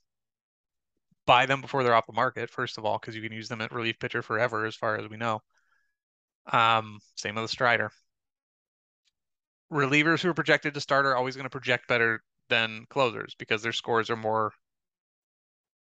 buy 1.27 1.47
them 1.47 1.61
before 1.61 1.83
they're 1.83 1.95
off 1.95 2.07
the 2.07 2.13
market, 2.13 2.51
first 2.51 2.79
of 2.79 2.85
all, 2.85 2.99
because 2.99 3.17
you 3.17 3.23
can 3.23 3.33
use 3.33 3.49
them 3.49 3.61
at 3.61 3.73
relief 3.73 3.99
pitcher 3.99 4.23
forever, 4.23 4.67
as 4.67 4.77
far 4.77 4.97
as 4.97 5.09
we 5.09 5.17
know. 5.17 5.41
Um, 6.53 7.01
same 7.17 7.35
with 7.35 7.45
the 7.45 7.49
Strider. 7.49 7.91
Relievers 9.73 10.21
who 10.21 10.29
are 10.29 10.35
projected 10.35 10.75
to 10.75 10.81
start 10.81 11.07
are 11.07 11.17
always 11.17 11.37
going 11.37 11.45
to 11.45 11.51
project 11.51 11.89
better 11.89 12.23
than 12.49 12.87
closers 12.91 13.35
because 13.39 13.63
their 13.63 13.73
scores 13.73 14.11
are 14.11 14.17
more 14.17 14.53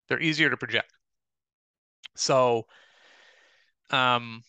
they're 0.09 0.21
easier 0.21 0.51
to 0.51 0.57
project. 0.57 0.93
So 2.15 2.67
um 3.91 4.43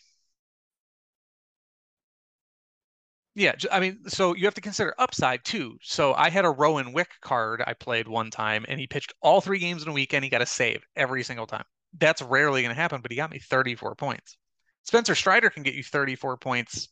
yeah, 3.40 3.56
I 3.72 3.80
mean, 3.80 4.00
so 4.08 4.36
you 4.36 4.46
have 4.46 4.54
to 4.56 4.62
consider 4.62 4.94
upside 4.98 5.46
too. 5.46 5.78
So 5.82 6.14
I 6.14 6.30
had 6.30 6.44
a 6.44 6.50
Rowan 6.50 6.92
Wick 6.92 7.10
card 7.22 7.64
I 7.66 7.74
played 7.74 8.08
one 8.08 8.30
time, 8.30 8.66
and 8.68 8.80
he 8.80 8.86
pitched 8.86 9.14
all 9.22 9.40
three 9.40 9.60
games 9.60 9.82
in 9.82 9.90
a 9.90 9.94
week, 9.94 10.14
and 10.14 10.24
he 10.24 10.30
got 10.30 10.42
a 10.42 10.46
save 10.46 10.84
every 10.98 11.24
single 11.24 11.48
time. 11.48 11.64
That's 11.98 12.22
rarely 12.22 12.62
going 12.62 12.76
to 12.76 12.82
happen, 12.82 13.02
but 13.02 13.12
he 13.12 13.16
got 13.16 13.32
me 13.32 13.40
34 13.40 13.96
points. 13.96 14.38
Spencer 14.84 15.16
Strider 15.16 15.50
can 15.50 15.64
get 15.64 15.74
you 15.74 15.84
34 15.84 16.36
points 16.38 16.90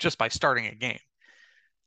just 0.00 0.18
by 0.18 0.26
starting 0.26 0.66
a 0.66 0.74
game. 0.74 0.98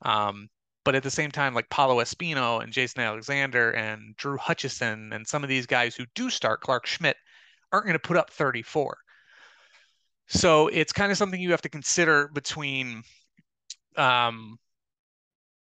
Um, 0.04 0.50
but 0.86 0.96
at 0.96 1.04
the 1.04 1.12
same 1.12 1.30
time, 1.30 1.54
like 1.54 1.70
Paolo 1.70 2.02
Espino 2.02 2.64
and 2.64 2.72
Jason 2.72 3.02
Alexander 3.02 3.72
and 3.72 4.16
Drew 4.16 4.38
Hutchison 4.38 5.12
and 5.12 5.28
some 5.28 5.44
of 5.44 5.50
these 5.50 5.66
guys 5.66 5.94
who 5.94 6.06
do 6.16 6.30
start 6.30 6.62
Clarke 6.62 6.88
Schmidt 6.88 7.18
aren't 7.72 7.86
going 7.86 7.94
to 7.94 8.00
put 8.00 8.18
up 8.18 8.32
34. 8.32 8.98
So 10.28 10.68
it's 10.70 10.94
kind 10.94 11.12
of 11.12 11.18
something 11.18 11.42
you 11.42 11.52
have 11.52 11.62
to 11.64 11.70
consider 11.70 12.30
between 12.30 13.04
um, 13.98 14.58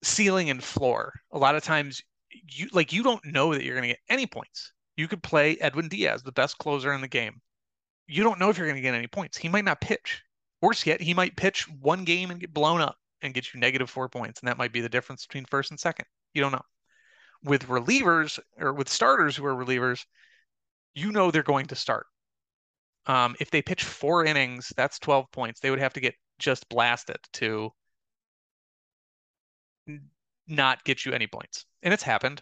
ceiling 0.03 0.49
and 0.49 0.63
floor. 0.63 1.13
A 1.31 1.37
lot 1.37 1.55
of 1.55 1.63
times, 1.63 2.01
you 2.49 2.67
like 2.73 2.93
you 2.93 3.03
don't 3.03 3.25
know 3.25 3.53
that 3.53 3.63
you're 3.63 3.75
going 3.75 3.89
to 3.89 3.93
get 3.93 3.99
any 4.09 4.25
points. 4.25 4.71
You 4.95 5.07
could 5.07 5.23
play 5.23 5.57
Edwin 5.57 5.87
Diaz, 5.87 6.23
the 6.23 6.31
best 6.31 6.57
closer 6.57 6.93
in 6.93 7.01
the 7.01 7.07
game. 7.07 7.41
You 8.07 8.23
don't 8.23 8.39
know 8.39 8.49
if 8.49 8.57
you're 8.57 8.67
going 8.67 8.77
to 8.77 8.81
get 8.81 8.95
any 8.95 9.07
points. 9.07 9.37
He 9.37 9.49
might 9.49 9.65
not 9.65 9.81
pitch. 9.81 10.21
Worse 10.61 10.85
yet, 10.85 11.01
he 11.01 11.13
might 11.13 11.35
pitch 11.35 11.67
one 11.81 12.03
game 12.03 12.31
and 12.31 12.39
get 12.39 12.53
blown 12.53 12.81
up 12.81 12.97
and 13.21 13.33
get 13.33 13.53
you 13.53 13.59
negative 13.59 13.89
four 13.89 14.09
points. 14.09 14.39
And 14.39 14.47
that 14.47 14.57
might 14.57 14.73
be 14.73 14.81
the 14.81 14.89
difference 14.89 15.25
between 15.25 15.45
first 15.45 15.71
and 15.71 15.79
second. 15.79 16.05
You 16.33 16.41
don't 16.41 16.51
know. 16.51 16.61
With 17.43 17.67
relievers 17.67 18.39
or 18.57 18.73
with 18.73 18.89
starters 18.89 19.35
who 19.35 19.45
are 19.45 19.53
relievers, 19.53 20.03
you 20.95 21.11
know 21.11 21.29
they're 21.29 21.43
going 21.43 21.67
to 21.67 21.75
start. 21.75 22.07
Um, 23.05 23.35
if 23.39 23.51
they 23.51 23.61
pitch 23.61 23.83
four 23.83 24.25
innings, 24.25 24.73
that's 24.75 24.99
12 24.99 25.31
points. 25.31 25.59
They 25.59 25.69
would 25.69 25.79
have 25.79 25.93
to 25.93 25.99
get 25.99 26.15
just 26.39 26.67
blasted 26.69 27.17
to 27.33 27.71
not 30.47 30.83
get 30.83 31.05
you 31.05 31.13
any 31.13 31.27
points. 31.27 31.65
And 31.83 31.93
it's 31.93 32.03
happened. 32.03 32.41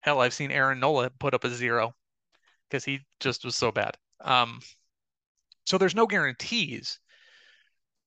Hell, 0.00 0.20
I've 0.20 0.34
seen 0.34 0.50
Aaron 0.50 0.80
Nola 0.80 1.10
put 1.10 1.34
up 1.34 1.44
a 1.44 1.50
zero 1.50 1.94
because 2.68 2.84
he 2.84 3.00
just 3.20 3.44
was 3.44 3.56
so 3.56 3.70
bad. 3.70 3.96
Um, 4.20 4.60
so 5.66 5.78
there's 5.78 5.94
no 5.94 6.06
guarantees, 6.06 6.98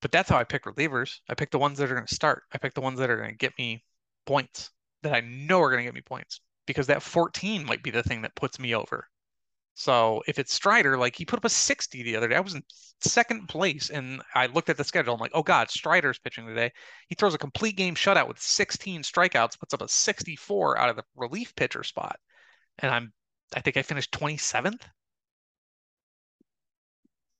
but 0.01 0.11
that's 0.11 0.29
how 0.29 0.37
I 0.37 0.43
pick 0.43 0.65
relievers. 0.65 1.19
I 1.29 1.35
pick 1.35 1.51
the 1.51 1.59
ones 1.59 1.77
that 1.77 1.91
are 1.91 1.95
going 1.95 2.07
to 2.07 2.15
start. 2.15 2.43
I 2.51 2.57
pick 2.57 2.73
the 2.73 2.81
ones 2.81 2.99
that 2.99 3.09
are 3.09 3.17
going 3.17 3.29
to 3.29 3.35
get 3.35 3.57
me 3.57 3.83
points 4.25 4.71
that 5.03 5.13
I 5.13 5.21
know 5.21 5.61
are 5.61 5.69
going 5.69 5.81
to 5.81 5.85
get 5.85 5.93
me 5.93 6.01
points 6.01 6.39
because 6.65 6.87
that 6.87 7.03
14 7.03 7.65
might 7.65 7.83
be 7.83 7.91
the 7.91 8.03
thing 8.03 8.21
that 8.21 8.35
puts 8.35 8.59
me 8.59 8.73
over. 8.73 9.07
So 9.75 10.23
if 10.27 10.37
it's 10.39 10.53
Strider, 10.53 10.97
like 10.97 11.15
he 11.15 11.25
put 11.25 11.37
up 11.37 11.45
a 11.45 11.49
60 11.49 12.03
the 12.03 12.15
other 12.15 12.27
day, 12.27 12.35
I 12.35 12.39
was 12.39 12.53
in 12.53 12.63
second 13.01 13.47
place, 13.47 13.89
and 13.89 14.21
I 14.35 14.45
looked 14.47 14.69
at 14.69 14.77
the 14.77 14.83
schedule. 14.83 15.13
I'm 15.13 15.19
like, 15.19 15.31
oh 15.33 15.43
god, 15.43 15.69
Strider's 15.69 16.19
pitching 16.19 16.45
today. 16.45 16.71
He 17.07 17.15
throws 17.15 17.33
a 17.33 17.39
complete 17.39 17.75
game 17.75 17.95
shutout 17.95 18.27
with 18.27 18.39
16 18.39 19.01
strikeouts, 19.03 19.59
puts 19.59 19.73
up 19.73 19.81
a 19.81 19.87
64 19.87 20.77
out 20.77 20.89
of 20.89 20.95
the 20.95 21.03
relief 21.15 21.55
pitcher 21.55 21.83
spot, 21.83 22.19
and 22.79 22.91
I'm, 22.91 23.13
I 23.55 23.61
think 23.61 23.77
I 23.77 23.81
finished 23.81 24.11
27th. 24.11 24.81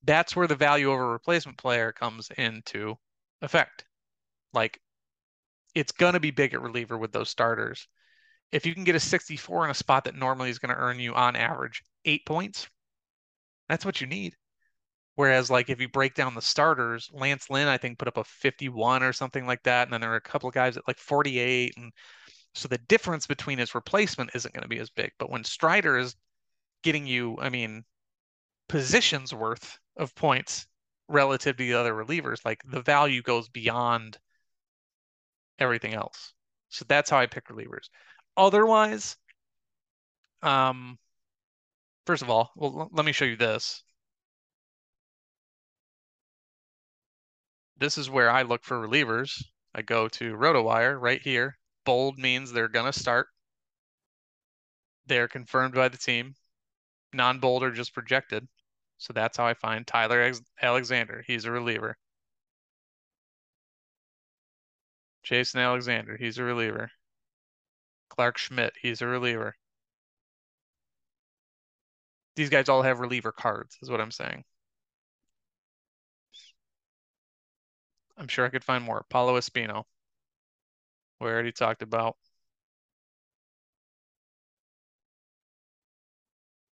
That's 0.04 0.36
where 0.36 0.48
the 0.48 0.56
value 0.56 0.92
over 0.92 1.08
replacement 1.08 1.58
player 1.58 1.92
comes 1.92 2.30
into 2.38 2.98
effect. 3.42 3.86
Like, 4.54 4.80
it's 5.76 5.92
gonna 5.92 6.20
be 6.20 6.32
big 6.32 6.54
at 6.54 6.62
reliever 6.62 6.98
with 6.98 7.12
those 7.12 7.30
starters. 7.30 7.88
If 8.54 8.68
you 8.68 8.76
can 8.76 8.84
get 8.84 8.96
a 8.96 9.00
64 9.00 9.66
in 9.66 9.72
a 9.72 9.74
spot 9.74 10.04
that 10.04 10.16
normally 10.16 10.52
is 10.52 10.60
going 10.60 10.74
to 10.74 10.80
earn 10.80 11.00
you 11.00 11.16
on 11.16 11.36
average 11.36 11.82
eight 12.06 12.24
points, 12.24 12.68
that's 13.68 13.84
what 13.84 14.00
you 14.00 14.06
need. 14.06 14.36
Whereas, 15.16 15.50
like, 15.50 15.70
if 15.70 15.82
you 15.82 15.90
break 15.90 16.14
down 16.14 16.36
the 16.36 16.42
starters, 16.42 17.10
Lance 17.12 17.50
Lynn, 17.50 17.68
I 17.68 17.78
think, 17.78 17.98
put 17.98 18.08
up 18.08 18.18
a 18.18 18.24
51 18.24 19.02
or 19.02 19.12
something 19.12 19.48
like 19.48 19.64
that. 19.64 19.88
And 19.88 19.94
then 19.94 20.02
there 20.02 20.14
are 20.14 20.18
a 20.18 20.22
couple 20.22 20.48
of 20.48 20.56
guys 20.56 20.78
at 20.78 20.88
like 20.88 21.00
48. 21.00 21.74
And 21.78 21.92
so 22.54 22.68
the 22.68 22.78
difference 22.78 23.26
between 23.26 23.58
his 23.58 23.74
replacement 23.74 24.32
isn't 24.36 24.54
going 24.54 24.62
to 24.64 24.70
be 24.70 24.80
as 24.80 24.92
big. 24.92 25.12
But 25.18 25.32
when 25.32 25.44
Strider 25.44 25.98
is 25.98 26.16
getting 26.84 27.08
you, 27.08 27.38
I 27.40 27.50
mean, 27.50 27.84
positions 28.70 29.34
worth 29.34 29.80
of 29.98 30.14
points 30.14 30.68
relative 31.08 31.58
to 31.58 31.64
the 31.64 31.74
other 31.74 31.94
relievers, 31.94 32.46
like 32.46 32.62
the 32.66 32.82
value 32.82 33.24
goes 33.24 33.50
beyond 33.50 34.20
everything 35.58 35.96
else. 35.96 36.34
So 36.70 36.86
that's 36.88 37.10
how 37.10 37.18
I 37.18 37.26
pick 37.26 37.48
relievers. 37.48 37.90
Otherwise, 38.38 39.18
um, 40.42 40.98
First 42.06 42.22
of 42.22 42.30
all, 42.30 42.52
well, 42.56 42.90
let 42.92 43.06
me 43.06 43.14
show 43.14 43.26
you 43.26 43.38
this. 43.38 43.84
This 47.78 47.98
is 47.98 48.10
where 48.10 48.30
I 48.30 48.42
look 48.44 48.64
for 48.64 48.78
relievers. 48.78 49.42
I 49.74 49.82
go 49.84 50.08
to 50.10 50.34
RotoWire 50.34 51.00
right 51.00 51.22
here. 51.22 51.58
Bold 51.86 52.18
means 52.18 52.52
they're 52.52 52.68
going 52.68 52.92
to 52.92 52.98
start. 52.98 53.28
They're 55.06 55.28
confirmed 55.28 55.76
by 55.76 55.88
the 55.90 55.98
team. 55.98 56.36
Non-bold 57.14 57.64
are 57.64 57.72
just 57.72 57.94
projected. 57.94 58.48
So 58.98 59.14
that's 59.14 59.38
how 59.38 59.46
I 59.46 59.54
find 59.54 59.88
Tyler 59.88 60.34
Alexander. 60.62 61.24
He's 61.26 61.46
a 61.46 61.52
reliever. 61.52 61.98
Jason 65.24 65.62
Alexander, 65.62 66.18
he's 66.18 66.38
a 66.38 66.44
reliever. 66.44 66.92
Clarke 68.16 68.38
Schmidt, 68.38 68.74
he's 68.80 69.02
a 69.02 69.08
reliever. 69.08 69.56
These 72.36 72.50
guys 72.50 72.70
all 72.70 72.84
have 72.84 73.00
reliever 73.00 73.32
cards, 73.32 73.78
is 73.82 73.90
what 73.90 74.00
I'm 74.02 74.12
saying. 74.12 74.44
I'm 78.18 78.28
sure 78.28 78.46
I 78.46 78.50
could 78.50 78.64
find 78.64 78.84
more. 78.84 79.06
Paolo 79.10 79.38
Espino. 79.40 79.84
We 81.20 81.28
already 81.28 81.52
talked 81.52 81.82
about. 81.82 82.18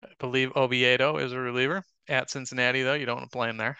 I 0.03 0.07
believe 0.19 0.51
Oviedo 0.55 1.17
is 1.17 1.33
a 1.33 1.39
reliever. 1.39 1.83
At 2.07 2.29
Cincinnati, 2.29 2.83
though, 2.83 2.93
you 2.93 3.05
don't 3.05 3.17
want 3.17 3.29
to 3.31 3.35
play 3.37 3.49
him 3.49 3.57
there. 3.57 3.77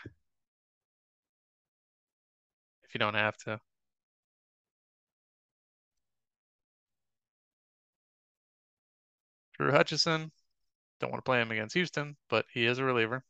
If 2.83 2.93
you 2.93 2.99
don't 2.99 3.13
have 3.15 3.37
to. 3.45 3.59
Drew 9.57 9.71
Hutchison. 9.71 10.31
Don't 10.99 11.11
want 11.11 11.23
to 11.23 11.29
play 11.29 11.41
him 11.41 11.51
against 11.51 11.75
Houston, 11.75 12.15
but 12.29 12.45
he 12.53 12.65
is 12.65 12.79
a 12.79 12.83
reliever. 12.83 13.23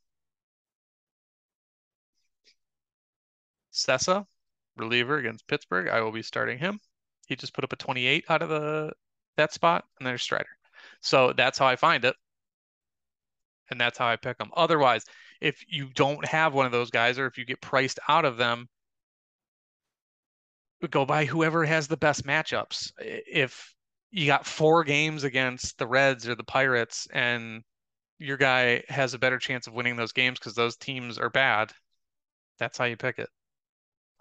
Cessa, 3.73 4.25
reliever 4.77 5.17
against 5.17 5.47
Pittsburgh. 5.47 5.89
I 5.89 6.01
will 6.01 6.11
be 6.11 6.21
starting 6.21 6.57
him. 6.57 6.79
He 7.27 7.35
just 7.35 7.53
put 7.53 7.63
up 7.63 7.73
a 7.73 7.77
28 7.77 8.25
out 8.29 8.41
of 8.41 8.49
the 8.49 8.93
that 9.37 9.53
spot, 9.53 9.85
and 9.99 10.07
there's 10.07 10.21
Strider. 10.21 10.45
So 11.01 11.33
that's 11.33 11.57
how 11.57 11.67
I 11.67 11.75
find 11.75 12.05
it. 12.05 12.15
And 13.69 13.81
that's 13.81 13.97
how 13.97 14.07
I 14.07 14.15
pick 14.15 14.37
them. 14.37 14.51
Otherwise, 14.55 15.05
if 15.41 15.63
you 15.67 15.89
don't 15.93 16.25
have 16.25 16.53
one 16.53 16.65
of 16.65 16.71
those 16.71 16.91
guys, 16.91 17.19
or 17.19 17.25
if 17.25 17.37
you 17.37 17.45
get 17.45 17.61
priced 17.61 17.99
out 18.07 18.25
of 18.25 18.37
them, 18.37 18.69
go 20.91 21.05
by 21.05 21.25
whoever 21.25 21.65
has 21.65 21.87
the 21.87 21.97
best 21.97 22.25
matchups. 22.25 22.91
If 22.99 23.74
you 24.11 24.25
got 24.27 24.45
four 24.45 24.83
games 24.83 25.23
against 25.23 25.77
the 25.77 25.87
Reds 25.87 26.27
or 26.27 26.35
the 26.35 26.43
Pirates, 26.43 27.07
and 27.11 27.63
your 28.17 28.37
guy 28.37 28.83
has 28.87 29.13
a 29.13 29.19
better 29.19 29.39
chance 29.39 29.67
of 29.67 29.73
winning 29.73 29.95
those 29.97 30.13
games 30.13 30.39
because 30.39 30.55
those 30.55 30.77
teams 30.77 31.17
are 31.17 31.29
bad. 31.29 31.71
That's 32.59 32.77
how 32.77 32.85
you 32.85 32.97
pick 32.97 33.19
it. 33.19 33.29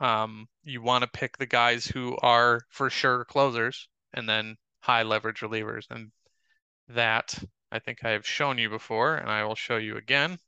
Um, 0.00 0.48
you 0.64 0.82
want 0.82 1.02
to 1.02 1.08
pick 1.08 1.38
the 1.38 1.46
guys 1.46 1.86
who 1.86 2.16
are 2.22 2.62
for 2.70 2.90
sure 2.90 3.24
closers 3.24 3.88
and 4.12 4.28
then 4.28 4.56
high 4.80 5.04
leverage 5.04 5.40
relievers. 5.40 5.84
And 5.90 6.10
that 6.88 7.34
I 7.70 7.78
think 7.78 8.04
I 8.04 8.10
have 8.10 8.26
shown 8.26 8.58
you 8.58 8.68
before, 8.68 9.16
and 9.16 9.30
I 9.30 9.44
will 9.44 9.54
show 9.54 9.76
you 9.76 9.96
again. 9.96 10.38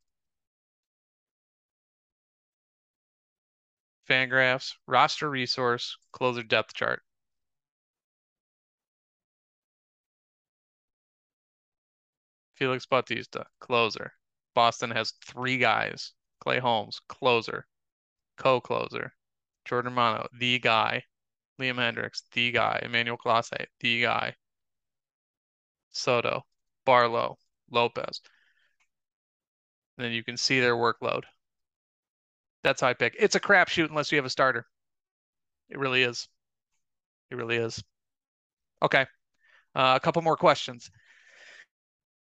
Fangraphs, 4.09 4.75
roster 4.87 5.29
resource, 5.31 5.97
closer 6.13 6.43
depth 6.43 6.75
chart. 6.75 7.03
Felix 12.57 12.87
Bautista, 12.87 13.47
closer. 13.61 14.13
Boston 14.55 14.91
has 14.91 15.13
three 15.25 15.59
guys. 15.59 16.13
Clay 16.41 16.59
Holmes, 16.59 17.01
closer. 17.09 17.67
Co-closer. 18.39 19.13
Jordan 19.65 19.93
Romano, 19.93 20.27
the 20.39 20.59
guy. 20.59 21.05
Liam 21.61 21.77
Hendriks, 21.77 22.23
the 22.33 22.51
guy. 22.51 22.81
Emmanuel 22.83 23.19
Clase, 23.19 23.67
the 23.81 24.03
guy. 24.03 24.35
Soto, 25.91 26.45
Barlow, 26.85 27.37
Lopez. 27.71 28.21
And 29.97 30.05
then 30.05 30.13
you 30.13 30.23
can 30.23 30.37
see 30.37 30.61
their 30.61 30.77
workload. 30.77 31.25
That's 32.63 32.81
how 32.81 32.89
I 32.89 32.95
pick. 32.95 33.17
It's 33.19 33.35
a 33.35 33.41
crapshoot 33.41 33.89
unless 33.89 34.11
you 34.13 34.17
have 34.17 34.27
a 34.27 34.31
starter. 34.31 34.67
It 35.69 35.79
really 35.79 36.03
is. 36.03 36.29
It 37.31 37.37
really 37.37 37.57
is. 37.57 37.83
Okay. 38.83 39.07
Uh, 39.75 39.95
a 39.97 40.01
couple 40.01 40.23
more 40.23 40.37
questions. 40.37 40.91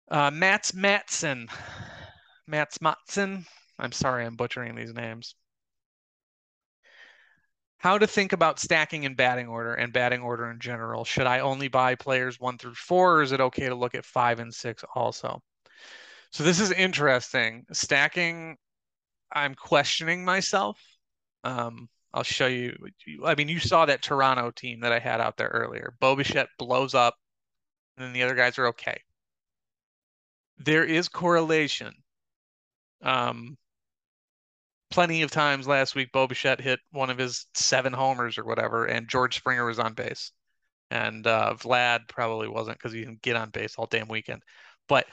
Uh, 0.08 0.30
Mats 0.30 0.72
Matson. 0.72 1.48
Mats 2.46 2.80
Matson. 2.80 3.44
I'm 3.78 3.92
sorry, 3.92 4.24
I'm 4.24 4.36
butchering 4.36 4.74
these 4.74 4.94
names. 4.94 5.34
How 7.78 7.98
to 7.98 8.06
think 8.06 8.32
about 8.32 8.58
stacking 8.58 9.04
in 9.04 9.14
batting 9.14 9.48
order 9.48 9.74
and 9.74 9.92
batting 9.92 10.20
order 10.20 10.50
in 10.50 10.60
general. 10.60 11.04
Should 11.04 11.26
I 11.26 11.40
only 11.40 11.68
buy 11.68 11.94
players 11.94 12.40
one 12.40 12.56
through 12.56 12.74
four, 12.74 13.16
or 13.16 13.22
is 13.22 13.32
it 13.32 13.40
okay 13.40 13.68
to 13.68 13.74
look 13.74 13.94
at 13.94 14.04
five 14.04 14.38
and 14.38 14.52
six 14.52 14.82
also? 14.94 15.42
So 16.30 16.42
this 16.42 16.60
is 16.60 16.70
interesting. 16.70 17.66
Stacking, 17.72 18.56
I'm 19.32 19.54
questioning 19.54 20.24
myself. 20.24 20.80
Um, 21.44 21.88
I'll 22.14 22.22
show 22.22 22.46
you. 22.46 22.76
I 23.24 23.34
mean, 23.34 23.48
you 23.48 23.60
saw 23.60 23.86
that 23.86 24.02
Toronto 24.02 24.50
team 24.50 24.80
that 24.80 24.92
I 24.92 24.98
had 24.98 25.20
out 25.20 25.36
there 25.36 25.48
earlier. 25.48 25.94
Bo 26.00 26.16
Bichette 26.16 26.48
blows 26.58 26.94
up, 26.94 27.14
and 27.96 28.06
then 28.06 28.12
the 28.12 28.22
other 28.22 28.34
guys 28.34 28.58
are 28.58 28.68
okay. 28.68 29.00
There 30.58 30.84
is 30.84 31.08
correlation. 31.08 31.92
Um, 33.02 33.56
plenty 34.90 35.22
of 35.22 35.30
times 35.30 35.66
last 35.66 35.94
week, 35.94 36.12
Bo 36.12 36.28
hit 36.28 36.80
one 36.90 37.10
of 37.10 37.18
his 37.18 37.46
seven 37.54 37.92
homers 37.92 38.38
or 38.38 38.44
whatever, 38.44 38.86
and 38.86 39.08
George 39.08 39.36
Springer 39.36 39.64
was 39.64 39.78
on 39.78 39.94
base. 39.94 40.32
And 40.90 41.26
uh, 41.26 41.54
Vlad 41.58 42.08
probably 42.08 42.48
wasn't 42.48 42.78
because 42.78 42.92
he 42.92 43.00
didn't 43.00 43.22
get 43.22 43.36
on 43.36 43.50
base 43.50 43.74
all 43.76 43.86
damn 43.86 44.08
weekend. 44.08 44.42
But 44.88 45.06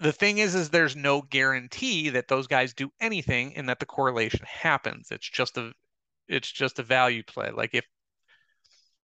the 0.00 0.12
thing 0.12 0.38
is, 0.38 0.54
is 0.54 0.68
there's 0.68 0.96
no 0.96 1.22
guarantee 1.22 2.10
that 2.10 2.26
those 2.26 2.48
guys 2.48 2.74
do 2.74 2.90
anything 3.00 3.56
and 3.56 3.68
that 3.68 3.78
the 3.78 3.86
correlation 3.86 4.40
happens. 4.44 5.08
It's 5.12 5.28
just 5.28 5.56
a, 5.56 5.72
it's 6.28 6.50
just 6.50 6.80
a 6.80 6.82
value 6.82 7.22
play. 7.22 7.50
Like 7.50 7.70
if, 7.72 7.86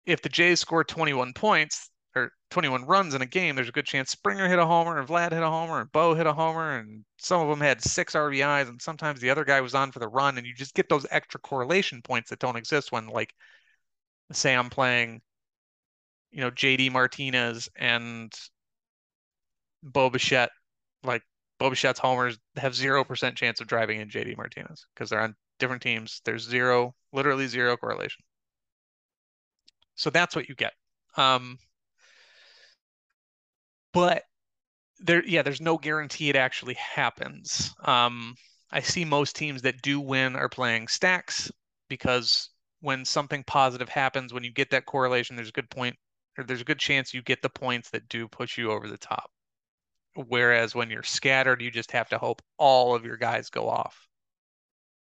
if 0.05 0.21
the 0.21 0.29
Jays 0.29 0.59
score 0.59 0.83
21 0.83 1.31
points, 1.33 1.89
or 2.15 2.31
21 2.51 2.85
runs 2.85 3.13
in 3.13 3.21
a 3.21 3.25
game, 3.25 3.55
there's 3.55 3.69
a 3.69 3.73
good 3.73 3.85
chance 3.85 4.11
Springer 4.11 4.47
hit 4.47 4.59
a 4.59 4.65
homer 4.65 4.99
and 4.99 5.07
Vlad 5.07 5.31
hit 5.31 5.41
a 5.41 5.49
homer 5.49 5.81
and 5.81 5.91
Bo 5.91 6.13
hit 6.13 6.27
a 6.27 6.33
homer 6.33 6.77
and 6.77 7.03
some 7.17 7.41
of 7.41 7.49
them 7.49 7.59
had 7.59 7.81
six 7.81 8.13
RBIs 8.13 8.69
and 8.69 8.81
sometimes 8.81 9.19
the 9.19 9.29
other 9.29 9.45
guy 9.45 9.61
was 9.61 9.75
on 9.75 9.91
for 9.91 9.99
the 9.99 10.07
run 10.07 10.37
and 10.37 10.45
you 10.45 10.53
just 10.53 10.75
get 10.75 10.89
those 10.89 11.05
extra 11.09 11.39
correlation 11.39 12.01
points 12.01 12.29
that 12.29 12.39
don't 12.39 12.55
exist 12.55 12.91
when 12.91 13.07
like 13.07 13.33
say 14.31 14.55
I'm 14.55 14.69
playing 14.69 15.21
you 16.31 16.41
know 16.41 16.51
JD 16.51 16.91
Martinez 16.91 17.69
and 17.75 18.31
Bo 19.81 20.09
Bichette 20.09 20.51
like 21.03 21.23
Bo 21.59 21.69
Bichette's 21.69 21.99
homers 21.99 22.37
have 22.57 22.73
0% 22.73 23.35
chance 23.35 23.61
of 23.61 23.67
driving 23.67 24.01
in 24.01 24.09
JD 24.09 24.37
Martinez 24.37 24.85
because 24.93 25.09
they're 25.09 25.21
on 25.21 25.35
different 25.59 25.81
teams. 25.81 26.21
There's 26.25 26.43
zero, 26.43 26.93
literally 27.11 27.47
zero 27.47 27.77
correlation. 27.77 28.23
So 29.95 30.09
that's 30.09 30.35
what 30.35 30.49
you 30.49 30.55
get. 30.55 30.73
Um, 31.15 31.57
but 33.93 34.23
there, 34.99 35.23
yeah, 35.25 35.41
there's 35.41 35.61
no 35.61 35.77
guarantee 35.77 36.29
it 36.29 36.35
actually 36.35 36.75
happens. 36.75 37.73
Um, 37.83 38.35
I 38.71 38.79
see 38.81 39.05
most 39.05 39.35
teams 39.35 39.61
that 39.63 39.81
do 39.81 39.99
win 39.99 40.35
are 40.35 40.49
playing 40.49 40.87
stacks 40.87 41.51
because 41.89 42.49
when 42.81 43.05
something 43.05 43.43
positive 43.43 43.89
happens, 43.89 44.33
when 44.33 44.43
you 44.43 44.51
get 44.51 44.71
that 44.71 44.85
correlation, 44.85 45.35
there's 45.35 45.49
a 45.49 45.53
good 45.53 45.69
point 45.69 45.95
or 46.37 46.43
there's 46.43 46.61
a 46.61 46.65
good 46.65 46.79
chance 46.79 47.13
you 47.13 47.21
get 47.21 47.41
the 47.41 47.49
points 47.49 47.89
that 47.91 48.09
do 48.09 48.27
push 48.27 48.57
you 48.57 48.71
over 48.71 48.87
the 48.87 48.97
top. 48.97 49.29
Whereas 50.15 50.75
when 50.75 50.89
you're 50.89 51.03
scattered, 51.03 51.61
you 51.61 51.71
just 51.71 51.91
have 51.91 52.09
to 52.09 52.17
hope 52.17 52.41
all 52.57 52.95
of 52.95 53.05
your 53.05 53.17
guys 53.17 53.49
go 53.49 53.69
off. 53.69 54.07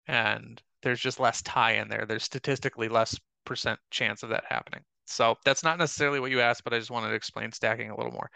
And 0.07 0.61
there's 0.81 0.99
just 0.99 1.19
less 1.19 1.41
tie 1.41 1.73
in 1.73 1.87
there. 1.89 2.05
There's 2.07 2.23
statistically 2.23 2.89
less 2.89 3.19
percent 3.45 3.79
chance 3.91 4.23
of 4.23 4.29
that 4.29 4.45
happening. 4.47 4.81
So 5.05 5.35
that's 5.45 5.63
not 5.63 5.77
necessarily 5.77 6.19
what 6.19 6.31
you 6.31 6.41
asked, 6.41 6.63
but 6.63 6.73
I 6.73 6.79
just 6.79 6.91
wanted 6.91 7.09
to 7.09 7.15
explain 7.15 7.51
stacking 7.51 7.89
a 7.89 7.97
little 7.97 8.11
more. 8.11 8.29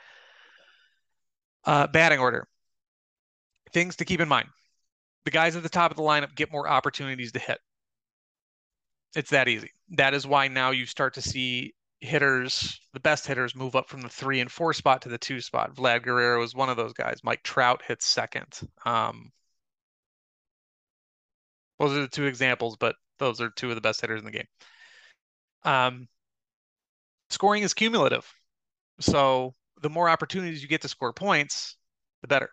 Uh, 1.65 1.87
batting 1.87 2.19
order. 2.19 2.47
Things 3.71 3.95
to 3.97 4.05
keep 4.05 4.19
in 4.19 4.27
mind. 4.27 4.49
The 5.25 5.31
guys 5.31 5.55
at 5.55 5.63
the 5.63 5.69
top 5.69 5.91
of 5.91 5.97
the 5.97 6.03
lineup 6.03 6.35
get 6.35 6.51
more 6.51 6.67
opportunities 6.67 7.31
to 7.31 7.39
hit. 7.39 7.59
It's 9.15 9.29
that 9.29 9.47
easy. 9.47 9.71
That 9.91 10.13
is 10.13 10.27
why 10.27 10.47
now 10.47 10.71
you 10.71 10.85
start 10.85 11.13
to 11.15 11.21
see 11.21 11.73
hitters, 12.01 12.79
the 12.93 12.99
best 12.99 13.25
hitters, 13.25 13.55
move 13.55 13.75
up 13.75 13.87
from 13.87 14.01
the 14.01 14.09
three 14.09 14.41
and 14.41 14.51
four 14.51 14.73
spot 14.73 15.03
to 15.03 15.09
the 15.09 15.17
two 15.17 15.39
spot. 15.39 15.75
Vlad 15.75 16.03
Guerrero 16.03 16.43
is 16.43 16.53
one 16.53 16.69
of 16.69 16.77
those 16.77 16.93
guys. 16.93 17.21
Mike 17.23 17.43
Trout 17.43 17.81
hits 17.87 18.05
second. 18.05 18.59
Um, 18.85 19.31
those 21.79 21.93
are 21.93 22.01
the 22.01 22.07
two 22.07 22.25
examples, 22.25 22.75
but 22.77 22.95
those 23.19 23.39
are 23.39 23.49
two 23.49 23.69
of 23.69 23.75
the 23.75 23.81
best 23.81 24.01
hitters 24.01 24.19
in 24.19 24.25
the 24.25 24.31
game. 24.31 24.47
Um, 25.63 26.07
scoring 27.29 27.63
is 27.63 27.73
cumulative. 27.73 28.31
So 28.99 29.53
the 29.83 29.89
more 29.89 30.09
opportunities 30.09 30.63
you 30.63 30.67
get 30.67 30.81
to 30.81 30.87
score 30.87 31.13
points, 31.13 31.77
the 32.21 32.27
better. 32.27 32.49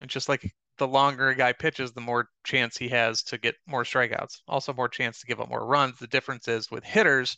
And 0.00 0.10
just 0.10 0.28
like 0.28 0.50
the 0.78 0.88
longer 0.88 1.28
a 1.28 1.36
guy 1.36 1.52
pitches, 1.52 1.92
the 1.92 2.00
more 2.00 2.28
chance 2.42 2.76
he 2.76 2.88
has 2.88 3.22
to 3.24 3.38
get 3.38 3.54
more 3.66 3.84
strikeouts. 3.84 4.40
Also, 4.48 4.72
more 4.72 4.88
chance 4.88 5.20
to 5.20 5.26
give 5.26 5.40
up 5.40 5.48
more 5.48 5.64
runs. 5.64 5.98
The 5.98 6.06
difference 6.08 6.48
is 6.48 6.70
with 6.70 6.82
hitters, 6.82 7.36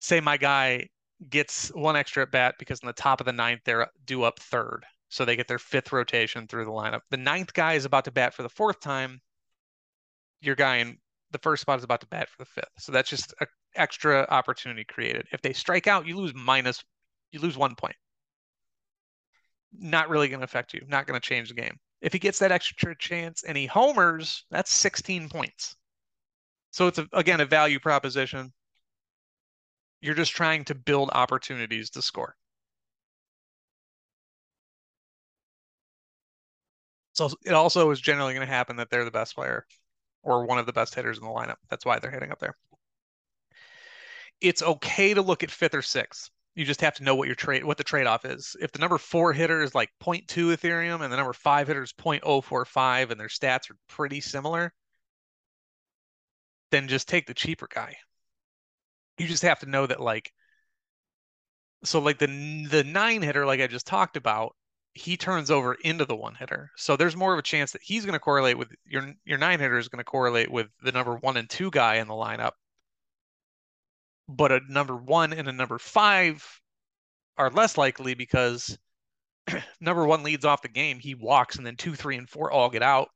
say 0.00 0.20
my 0.20 0.36
guy 0.36 0.88
gets 1.28 1.68
one 1.68 1.96
extra 1.96 2.22
at 2.22 2.30
bat 2.30 2.54
because 2.58 2.80
in 2.80 2.86
the 2.86 2.92
top 2.92 3.20
of 3.20 3.26
the 3.26 3.32
ninth, 3.32 3.60
they're 3.64 3.88
due 4.06 4.22
up 4.22 4.38
third. 4.38 4.84
So 5.08 5.24
they 5.24 5.36
get 5.36 5.48
their 5.48 5.58
fifth 5.58 5.92
rotation 5.92 6.46
through 6.46 6.64
the 6.64 6.70
lineup. 6.70 7.00
The 7.10 7.18
ninth 7.18 7.52
guy 7.52 7.74
is 7.74 7.84
about 7.84 8.04
to 8.06 8.10
bat 8.10 8.34
for 8.34 8.42
the 8.42 8.48
fourth 8.48 8.80
time. 8.80 9.20
Your 10.40 10.54
guy 10.54 10.76
in 10.76 10.96
the 11.32 11.38
first 11.38 11.62
spot 11.62 11.78
is 11.78 11.84
about 11.84 12.00
to 12.00 12.06
bat 12.06 12.28
for 12.28 12.38
the 12.38 12.46
fifth. 12.46 12.70
So 12.78 12.92
that's 12.92 13.10
just 13.10 13.34
an 13.40 13.46
extra 13.74 14.26
opportunity 14.30 14.84
created. 14.84 15.26
If 15.32 15.42
they 15.42 15.52
strike 15.52 15.86
out, 15.86 16.06
you 16.06 16.16
lose 16.16 16.32
minus 16.34 16.82
you 17.32 17.40
lose 17.40 17.56
one 17.56 17.74
point. 17.74 17.96
Not 19.76 20.10
really 20.10 20.28
going 20.28 20.40
to 20.40 20.44
affect 20.44 20.74
you. 20.74 20.82
Not 20.86 21.06
going 21.06 21.18
to 21.18 21.26
change 21.26 21.48
the 21.48 21.54
game. 21.54 21.78
If 22.00 22.12
he 22.12 22.18
gets 22.18 22.38
that 22.40 22.52
extra 22.52 22.96
chance 22.96 23.42
and 23.42 23.56
he 23.56 23.66
homers, 23.66 24.44
that's 24.50 24.72
16 24.72 25.28
points. 25.28 25.76
So 26.70 26.86
it's 26.86 26.98
a, 26.98 27.08
again 27.12 27.40
a 27.40 27.46
value 27.46 27.80
proposition. 27.80 28.52
You're 30.00 30.14
just 30.14 30.32
trying 30.32 30.64
to 30.66 30.74
build 30.74 31.10
opportunities 31.12 31.90
to 31.90 32.02
score. 32.02 32.36
So 37.14 37.30
it 37.44 37.52
also 37.52 37.90
is 37.90 38.00
generally 38.00 38.34
going 38.34 38.46
to 38.46 38.52
happen 38.52 38.76
that 38.76 38.90
they're 38.90 39.04
the 39.04 39.10
best 39.10 39.34
player 39.34 39.66
or 40.22 40.46
one 40.46 40.58
of 40.58 40.66
the 40.66 40.72
best 40.72 40.94
hitters 40.94 41.18
in 41.18 41.24
the 41.24 41.30
lineup. 41.30 41.56
That's 41.70 41.84
why 41.84 41.98
they're 41.98 42.10
hitting 42.10 42.32
up 42.32 42.38
there. 42.40 42.56
It's 44.40 44.62
okay 44.62 45.14
to 45.14 45.22
look 45.22 45.42
at 45.42 45.50
fifth 45.50 45.74
or 45.74 45.82
sixth 45.82 46.30
you 46.54 46.64
just 46.64 46.82
have 46.82 46.94
to 46.94 47.02
know 47.02 47.14
what 47.14 47.28
your 47.28 47.34
trade 47.34 47.64
what 47.64 47.78
the 47.78 47.84
trade-off 47.84 48.24
is. 48.24 48.56
If 48.60 48.72
the 48.72 48.78
number 48.78 48.98
four 48.98 49.32
hitter 49.32 49.62
is 49.62 49.74
like 49.74 49.90
0.2 50.02 50.26
Ethereum 50.26 51.02
and 51.02 51.12
the 51.12 51.16
number 51.16 51.32
five 51.32 51.66
hitter 51.66 51.82
is 51.82 51.92
0.045 51.92 53.10
and 53.10 53.18
their 53.18 53.28
stats 53.28 53.70
are 53.70 53.76
pretty 53.88 54.20
similar, 54.20 54.72
then 56.70 56.88
just 56.88 57.08
take 57.08 57.26
the 57.26 57.34
cheaper 57.34 57.68
guy. 57.72 57.96
You 59.18 59.26
just 59.26 59.42
have 59.42 59.60
to 59.60 59.66
know 59.66 59.86
that 59.86 60.00
like 60.00 60.32
so 61.84 62.00
like 62.00 62.18
the 62.18 62.66
the 62.70 62.84
nine 62.84 63.22
hitter, 63.22 63.46
like 63.46 63.60
I 63.60 63.66
just 63.66 63.86
talked 63.86 64.16
about, 64.16 64.54
he 64.92 65.16
turns 65.16 65.50
over 65.50 65.74
into 65.74 66.04
the 66.04 66.16
one 66.16 66.34
hitter. 66.34 66.70
So 66.76 66.96
there's 66.96 67.16
more 67.16 67.32
of 67.32 67.38
a 67.38 67.42
chance 67.42 67.72
that 67.72 67.82
he's 67.82 68.04
going 68.04 68.14
to 68.14 68.20
correlate 68.20 68.58
with 68.58 68.68
your 68.84 69.14
your 69.24 69.38
nine 69.38 69.58
hitter 69.58 69.78
is 69.78 69.88
going 69.88 69.98
to 69.98 70.04
correlate 70.04 70.50
with 70.50 70.68
the 70.82 70.92
number 70.92 71.16
one 71.16 71.36
and 71.38 71.48
two 71.48 71.70
guy 71.70 71.96
in 71.96 72.08
the 72.08 72.14
lineup 72.14 72.52
but 74.36 74.52
a 74.52 74.60
number 74.68 74.96
one 74.96 75.32
and 75.32 75.48
a 75.48 75.52
number 75.52 75.78
five 75.78 76.44
are 77.36 77.50
less 77.50 77.76
likely 77.76 78.14
because 78.14 78.76
number 79.80 80.06
one 80.06 80.22
leads 80.22 80.44
off 80.44 80.62
the 80.62 80.68
game, 80.68 80.98
he 80.98 81.14
walks, 81.14 81.56
and 81.56 81.66
then 81.66 81.76
two, 81.76 81.94
three, 81.94 82.16
and 82.16 82.28
four 82.28 82.50
all 82.50 82.70
get 82.70 82.82
out. 82.82 83.08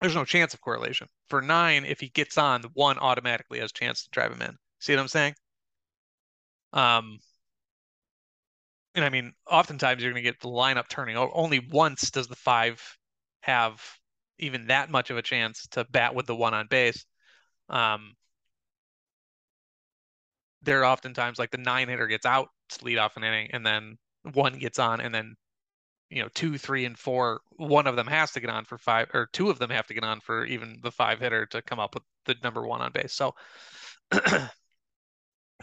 There's 0.00 0.14
no 0.14 0.24
chance 0.24 0.54
of 0.54 0.60
correlation. 0.60 1.08
For 1.28 1.42
nine, 1.42 1.84
if 1.84 2.00
he 2.00 2.08
gets 2.08 2.38
on, 2.38 2.60
the 2.60 2.70
one 2.74 2.98
automatically 2.98 3.58
has 3.58 3.70
a 3.70 3.74
chance 3.74 4.04
to 4.04 4.10
drive 4.10 4.32
him 4.32 4.42
in. 4.42 4.56
See 4.78 4.92
what 4.94 5.00
I'm 5.00 5.08
saying? 5.08 5.34
Um, 6.72 7.18
and 8.94 9.04
I 9.04 9.08
mean, 9.10 9.32
oftentimes 9.50 10.02
you're 10.02 10.12
going 10.12 10.22
to 10.22 10.30
get 10.30 10.40
the 10.40 10.48
lineup 10.48 10.88
turning. 10.88 11.16
Only 11.16 11.58
once 11.58 12.10
does 12.10 12.28
the 12.28 12.36
five 12.36 12.80
have 13.40 13.82
even 14.38 14.68
that 14.68 14.90
much 14.90 15.10
of 15.10 15.16
a 15.16 15.22
chance 15.22 15.66
to 15.72 15.84
bat 15.90 16.14
with 16.14 16.26
the 16.26 16.36
one 16.36 16.54
on 16.54 16.68
base. 16.68 17.04
Um, 17.68 18.14
there 20.68 20.82
are 20.82 20.84
oftentimes 20.84 21.38
like 21.38 21.50
the 21.50 21.58
nine 21.58 21.88
hitter 21.88 22.06
gets 22.06 22.26
out 22.26 22.48
to 22.68 22.84
lead 22.84 22.98
off 22.98 23.16
an 23.16 23.24
inning, 23.24 23.48
and 23.52 23.64
then 23.64 23.96
one 24.34 24.58
gets 24.58 24.78
on, 24.78 25.00
and 25.00 25.14
then 25.14 25.34
you 26.10 26.22
know 26.22 26.28
two, 26.34 26.58
three, 26.58 26.84
and 26.84 26.98
four, 26.98 27.40
one 27.56 27.86
of 27.86 27.96
them 27.96 28.06
has 28.06 28.32
to 28.32 28.40
get 28.40 28.50
on 28.50 28.64
for 28.64 28.78
five, 28.78 29.08
or 29.14 29.28
two 29.32 29.50
of 29.50 29.58
them 29.58 29.70
have 29.70 29.86
to 29.88 29.94
get 29.94 30.04
on 30.04 30.20
for 30.20 30.44
even 30.44 30.78
the 30.82 30.92
five 30.92 31.20
hitter 31.20 31.46
to 31.46 31.62
come 31.62 31.80
up 31.80 31.94
with 31.94 32.02
the 32.26 32.36
number 32.42 32.66
one 32.66 32.82
on 32.82 32.92
base. 32.92 33.14
So 33.14 33.34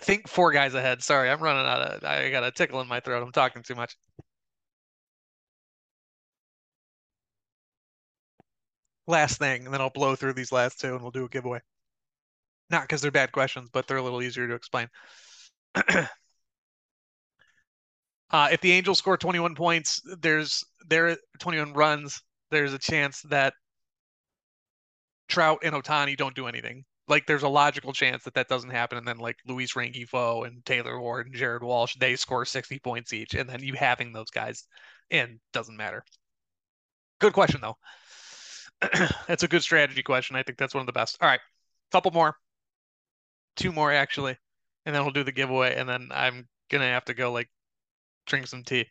think 0.02 0.28
four 0.28 0.52
guys 0.52 0.74
ahead. 0.74 1.04
Sorry, 1.04 1.30
I'm 1.30 1.42
running 1.42 1.66
out 1.68 1.82
of. 1.82 2.04
I 2.04 2.30
got 2.32 2.44
a 2.44 2.52
tickle 2.52 2.82
in 2.82 2.88
my 2.88 3.00
throat. 3.00 3.24
I'm 3.24 3.32
talking 3.32 3.64
too 3.64 3.76
much. 3.76 3.96
Last 9.08 9.38
thing, 9.40 9.66
and 9.66 9.74
then 9.74 9.82
I'll 9.82 9.90
blow 9.90 10.16
through 10.16 10.34
these 10.34 10.52
last 10.52 10.80
two, 10.80 10.94
and 10.94 11.02
we'll 11.02 11.12
do 11.12 11.26
a 11.26 11.30
giveaway. 11.30 11.60
Not 12.70 12.84
because 12.84 13.02
they're 13.02 13.12
bad 13.12 13.32
questions, 13.32 13.70
but 13.72 13.88
they're 13.88 13.98
a 13.98 14.04
little 14.04 14.22
easier 14.22 14.48
to 14.48 14.56
explain. 14.56 14.88
uh, 15.76 16.08
if 18.52 18.62
the 18.62 18.72
Angels 18.72 18.98
score 18.98 19.18
21 19.18 19.56
points, 19.56 20.02
there's 20.22 20.64
there 20.88 21.18
21 21.40 21.74
runs. 21.74 22.22
There's 22.52 22.74
a 22.74 22.80
chance 22.80 23.22
that 23.30 23.54
Trout 25.28 25.60
and 25.64 25.74
Ohtani 25.74 26.16
don't 26.18 26.36
do 26.36 26.48
anything 26.48 26.86
like 27.08 27.26
there's 27.26 27.44
a 27.44 27.48
logical 27.48 27.94
chance 27.94 28.24
that 28.24 28.34
that 28.34 28.48
doesn't 28.48 28.70
happen 28.70 28.98
and 28.98 29.08
then 29.08 29.18
like 29.18 29.38
Luis 29.48 29.74
Rengifo 29.74 30.46
and 30.46 30.66
Taylor 30.66 31.00
Ward 31.00 31.28
and 31.28 31.36
Jared 31.36 31.64
Walsh 31.64 31.96
they 32.00 32.16
score 32.16 32.46
60 32.46 32.80
points 32.80 33.14
each 33.14 33.34
and 33.34 33.50
then 33.50 33.62
you 33.62 33.74
having 33.74 34.12
those 34.14 34.32
guys 34.32 34.66
in 35.10 35.40
doesn't 35.54 35.78
matter. 35.78 36.04
Good 37.20 37.34
question 37.34 37.62
though. 37.62 37.78
that's 39.28 39.44
a 39.44 39.48
good 39.48 39.64
strategy 39.64 40.04
question. 40.04 40.36
I 40.36 40.44
think 40.44 40.58
that's 40.58 40.74
one 40.74 40.82
of 40.82 40.88
the 40.88 40.94
best. 40.94 41.18
All 41.22 41.30
right. 41.30 41.40
Couple 41.92 42.12
more. 42.12 42.36
Two 43.56 43.72
more 43.72 43.92
actually. 43.92 44.38
And 44.86 44.94
then 44.94 45.04
we'll 45.04 45.12
do 45.12 45.24
the 45.24 45.32
giveaway 45.32 45.76
and 45.76 45.90
then 45.90 46.10
I'm 46.12 46.48
to 46.70 46.80
have 46.80 47.06
to 47.06 47.14
go 47.14 47.32
like 47.32 47.50
drink 48.26 48.48
some 48.48 48.64
tea. 48.64 48.86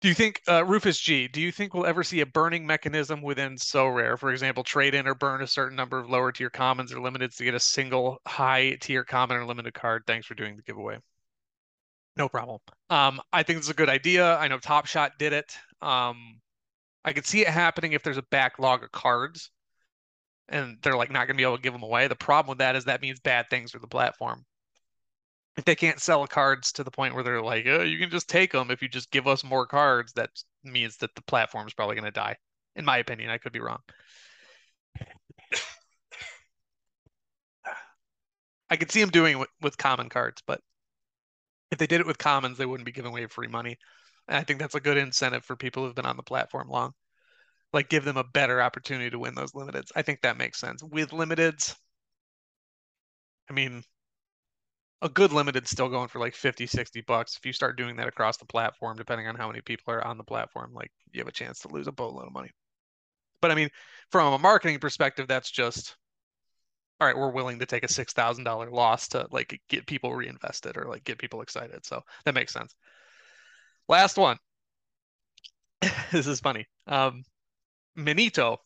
Do 0.00 0.08
you 0.08 0.14
think 0.14 0.42
uh, 0.48 0.64
Rufus 0.64 0.98
G? 0.98 1.28
Do 1.28 1.40
you 1.40 1.52
think 1.52 1.74
we'll 1.74 1.86
ever 1.86 2.02
see 2.02 2.20
a 2.20 2.26
burning 2.26 2.66
mechanism 2.66 3.22
within 3.22 3.54
Sorare? 3.54 4.18
For 4.18 4.32
example, 4.32 4.64
trade 4.64 4.94
in 4.94 5.06
or 5.06 5.14
burn 5.14 5.42
a 5.42 5.46
certain 5.46 5.76
number 5.76 5.98
of 5.98 6.10
lower 6.10 6.32
tier 6.32 6.50
commons 6.50 6.92
or 6.92 6.96
limiteds 6.96 7.36
to 7.36 7.44
get 7.44 7.54
a 7.54 7.60
single 7.60 8.18
high 8.26 8.76
tier 8.80 9.04
common 9.04 9.36
or 9.36 9.46
limited 9.46 9.74
card. 9.74 10.02
Thanks 10.06 10.26
for 10.26 10.34
doing 10.34 10.56
the 10.56 10.62
giveaway. 10.62 10.98
No 12.16 12.28
problem. 12.28 12.58
Um, 12.90 13.20
I 13.32 13.44
think 13.44 13.58
it's 13.58 13.70
a 13.70 13.74
good 13.74 13.88
idea. 13.88 14.36
I 14.36 14.48
know 14.48 14.58
Top 14.58 14.86
Shot 14.86 15.12
did 15.18 15.32
it. 15.32 15.56
Um, 15.80 16.40
I 17.04 17.12
could 17.12 17.26
see 17.26 17.42
it 17.42 17.48
happening 17.48 17.92
if 17.92 18.02
there's 18.02 18.18
a 18.18 18.24
backlog 18.30 18.82
of 18.82 18.90
cards, 18.92 19.50
and 20.52 20.78
they're 20.82 20.96
like 20.96 21.10
not 21.10 21.26
going 21.26 21.36
to 21.36 21.40
be 21.40 21.42
able 21.42 21.56
to 21.56 21.62
give 21.62 21.72
them 21.72 21.82
away. 21.82 22.06
The 22.06 22.14
problem 22.14 22.50
with 22.50 22.58
that 22.58 22.76
is 22.76 22.84
that 22.84 23.02
means 23.02 23.18
bad 23.20 23.50
things 23.50 23.72
for 23.72 23.80
the 23.80 23.88
platform 23.88 24.44
if 25.56 25.64
they 25.64 25.74
can't 25.74 26.00
sell 26.00 26.26
cards 26.26 26.72
to 26.72 26.84
the 26.84 26.90
point 26.90 27.14
where 27.14 27.22
they're 27.22 27.42
like, 27.42 27.66
oh, 27.66 27.82
you 27.82 27.98
can 27.98 28.10
just 28.10 28.28
take 28.28 28.52
them 28.52 28.70
if 28.70 28.80
you 28.80 28.88
just 28.88 29.10
give 29.10 29.26
us 29.26 29.44
more 29.44 29.66
cards, 29.66 30.12
that 30.14 30.30
means 30.64 30.96
that 30.98 31.14
the 31.14 31.22
platform 31.22 31.66
is 31.66 31.74
probably 31.74 31.94
going 31.94 32.04
to 32.06 32.10
die. 32.10 32.36
In 32.74 32.84
my 32.84 32.98
opinion, 32.98 33.28
I 33.30 33.38
could 33.38 33.52
be 33.52 33.60
wrong. 33.60 33.80
I 38.70 38.76
could 38.76 38.90
see 38.90 39.00
them 39.00 39.10
doing 39.10 39.34
it 39.34 39.38
with, 39.38 39.50
with 39.60 39.76
common 39.76 40.08
cards, 40.08 40.42
but 40.46 40.62
if 41.70 41.76
they 41.76 41.86
did 41.86 42.00
it 42.00 42.06
with 42.06 42.16
commons, 42.16 42.56
they 42.56 42.64
wouldn't 42.64 42.86
be 42.86 42.92
giving 42.92 43.10
away 43.10 43.26
free 43.26 43.48
money. 43.48 43.76
And 44.28 44.38
I 44.38 44.44
think 44.44 44.58
that's 44.58 44.74
a 44.74 44.80
good 44.80 44.96
incentive 44.96 45.44
for 45.44 45.56
people 45.56 45.84
who've 45.84 45.94
been 45.94 46.06
on 46.06 46.16
the 46.16 46.22
platform 46.22 46.68
long. 46.70 46.94
Like 47.72 47.88
give 47.88 48.04
them 48.04 48.16
a 48.16 48.24
better 48.24 48.60
opportunity 48.62 49.10
to 49.10 49.18
win 49.18 49.34
those 49.34 49.52
limiteds. 49.52 49.90
I 49.96 50.02
think 50.02 50.22
that 50.22 50.36
makes 50.36 50.58
sense. 50.58 50.82
With 50.82 51.10
limiteds, 51.10 51.74
I 53.48 53.52
mean, 53.52 53.84
a 55.02 55.08
good 55.08 55.32
limited 55.32 55.66
still 55.66 55.88
going 55.88 56.08
for 56.08 56.18
like 56.20 56.34
50 56.34 56.66
60 56.66 57.00
bucks. 57.02 57.36
If 57.36 57.44
you 57.44 57.52
start 57.52 57.76
doing 57.76 57.96
that 57.96 58.08
across 58.08 58.36
the 58.36 58.46
platform 58.46 58.96
depending 58.96 59.26
on 59.26 59.34
how 59.34 59.48
many 59.48 59.60
people 59.60 59.92
are 59.92 60.06
on 60.06 60.16
the 60.16 60.24
platform 60.24 60.72
like 60.72 60.90
you 61.12 61.20
have 61.20 61.28
a 61.28 61.32
chance 61.32 61.58
to 61.60 61.68
lose 61.68 61.88
a 61.88 61.92
boatload 61.92 62.26
of 62.26 62.32
money. 62.32 62.50
But 63.40 63.50
i 63.50 63.54
mean 63.54 63.70
from 64.10 64.32
a 64.34 64.38
marketing 64.38 64.78
perspective 64.80 65.28
that's 65.28 65.50
just 65.50 65.96
all 67.00 67.06
right 67.06 67.16
we're 67.16 67.30
willing 67.30 67.58
to 67.58 67.66
take 67.66 67.84
a 67.84 67.88
$6000 67.88 68.70
loss 68.70 69.08
to 69.08 69.26
like 69.30 69.60
get 69.68 69.86
people 69.86 70.14
reinvested 70.14 70.76
or 70.76 70.86
like 70.88 71.04
get 71.04 71.18
people 71.18 71.42
excited. 71.42 71.84
So 71.84 72.02
that 72.24 72.34
makes 72.34 72.52
sense. 72.52 72.74
Last 73.88 74.16
one. 74.16 74.38
This 76.12 76.26
is 76.26 76.40
funny. 76.40 76.66
Um 76.86 77.24
minito 77.96 78.58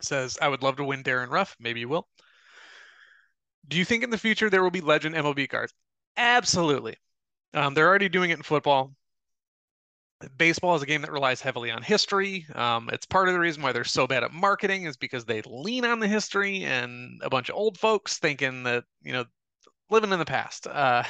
says 0.00 0.38
i 0.40 0.48
would 0.48 0.62
love 0.62 0.76
to 0.76 0.84
win 0.84 1.02
Darrin 1.02 1.30
Ruf. 1.30 1.56
maybe 1.58 1.80
you 1.80 1.88
will 1.88 2.08
do 3.68 3.78
you 3.78 3.84
think 3.84 4.04
in 4.04 4.10
the 4.10 4.18
future 4.18 4.50
there 4.50 4.62
will 4.62 4.70
be 4.70 4.80
legend 4.80 5.14
MLB 5.14 5.48
cards? 5.48 5.72
Absolutely. 6.16 6.96
Um, 7.54 7.74
they're 7.74 7.88
already 7.88 8.08
doing 8.08 8.30
it 8.30 8.38
in 8.38 8.42
football. 8.42 8.94
Baseball 10.36 10.74
is 10.74 10.82
a 10.82 10.86
game 10.86 11.02
that 11.02 11.12
relies 11.12 11.40
heavily 11.40 11.70
on 11.70 11.82
history. 11.82 12.46
Um, 12.54 12.88
it's 12.92 13.06
part 13.06 13.28
of 13.28 13.34
the 13.34 13.40
reason 13.40 13.62
why 13.62 13.72
they're 13.72 13.84
so 13.84 14.06
bad 14.06 14.24
at 14.24 14.32
marketing 14.32 14.84
is 14.84 14.96
because 14.96 15.24
they 15.24 15.42
lean 15.42 15.84
on 15.84 16.00
the 16.00 16.08
history 16.08 16.64
and 16.64 17.20
a 17.22 17.28
bunch 17.28 17.48
of 17.48 17.56
old 17.56 17.78
folks 17.78 18.18
thinking 18.18 18.62
that 18.64 18.84
you 19.02 19.12
know 19.12 19.24
living 19.90 20.12
in 20.12 20.18
the 20.18 20.24
past. 20.24 20.66
Uh, 20.66 21.02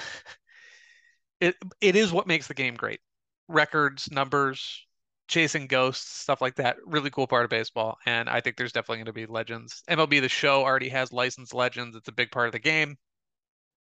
it 1.41 1.57
it 1.81 1.97
is 1.97 2.13
what 2.13 2.27
makes 2.27 2.49
the 2.49 2.55
game 2.55 2.75
great. 2.75 3.01
Records, 3.47 4.11
numbers, 4.11 4.85
chasing 5.29 5.67
ghosts, 5.67 6.21
stuff 6.21 6.41
like 6.41 6.57
that. 6.57 6.77
Really 6.87 7.11
cool 7.11 7.27
part 7.27 7.45
of 7.45 7.51
baseball. 7.51 7.99
And 8.07 8.29
I 8.29 8.41
think 8.41 8.57
there's 8.57 8.73
definitely 8.73 8.99
going 8.99 9.07
to 9.07 9.13
be 9.13 9.27
legends. 9.27 9.83
MLB 9.89 10.21
The 10.21 10.29
Show 10.29 10.63
already 10.63 10.89
has 10.91 11.13
licensed 11.13 11.55
legends. 11.55 11.97
It's 11.97 12.09
a 12.09 12.13
big 12.13 12.31
part 12.31 12.47
of 12.47 12.53
the 12.53 12.59
game. 12.59 12.97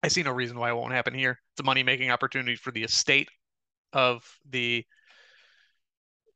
I 0.03 0.07
see 0.07 0.23
no 0.23 0.32
reason 0.32 0.59
why 0.59 0.69
it 0.69 0.76
won't 0.76 0.93
happen 0.93 1.13
here. 1.13 1.39
It's 1.53 1.61
a 1.61 1.63
money 1.63 1.82
making 1.84 2.11
opportunity 2.11 2.55
for 2.55 2.71
the 2.71 2.84
estate 2.84 3.30
of 3.93 4.23
the 4.49 4.86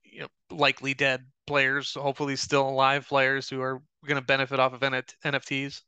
you 0.03 0.21
know, 0.21 0.27
likely 0.49 0.93
dead 0.93 1.25
players, 1.45 1.93
hopefully 1.93 2.35
still 2.35 2.67
alive 2.67 3.07
players 3.07 3.49
who 3.49 3.61
are 3.61 3.81
going 4.05 4.19
to 4.19 4.25
benefit 4.25 4.59
off 4.59 4.73
of 4.73 4.81
NFTs. 4.81 5.81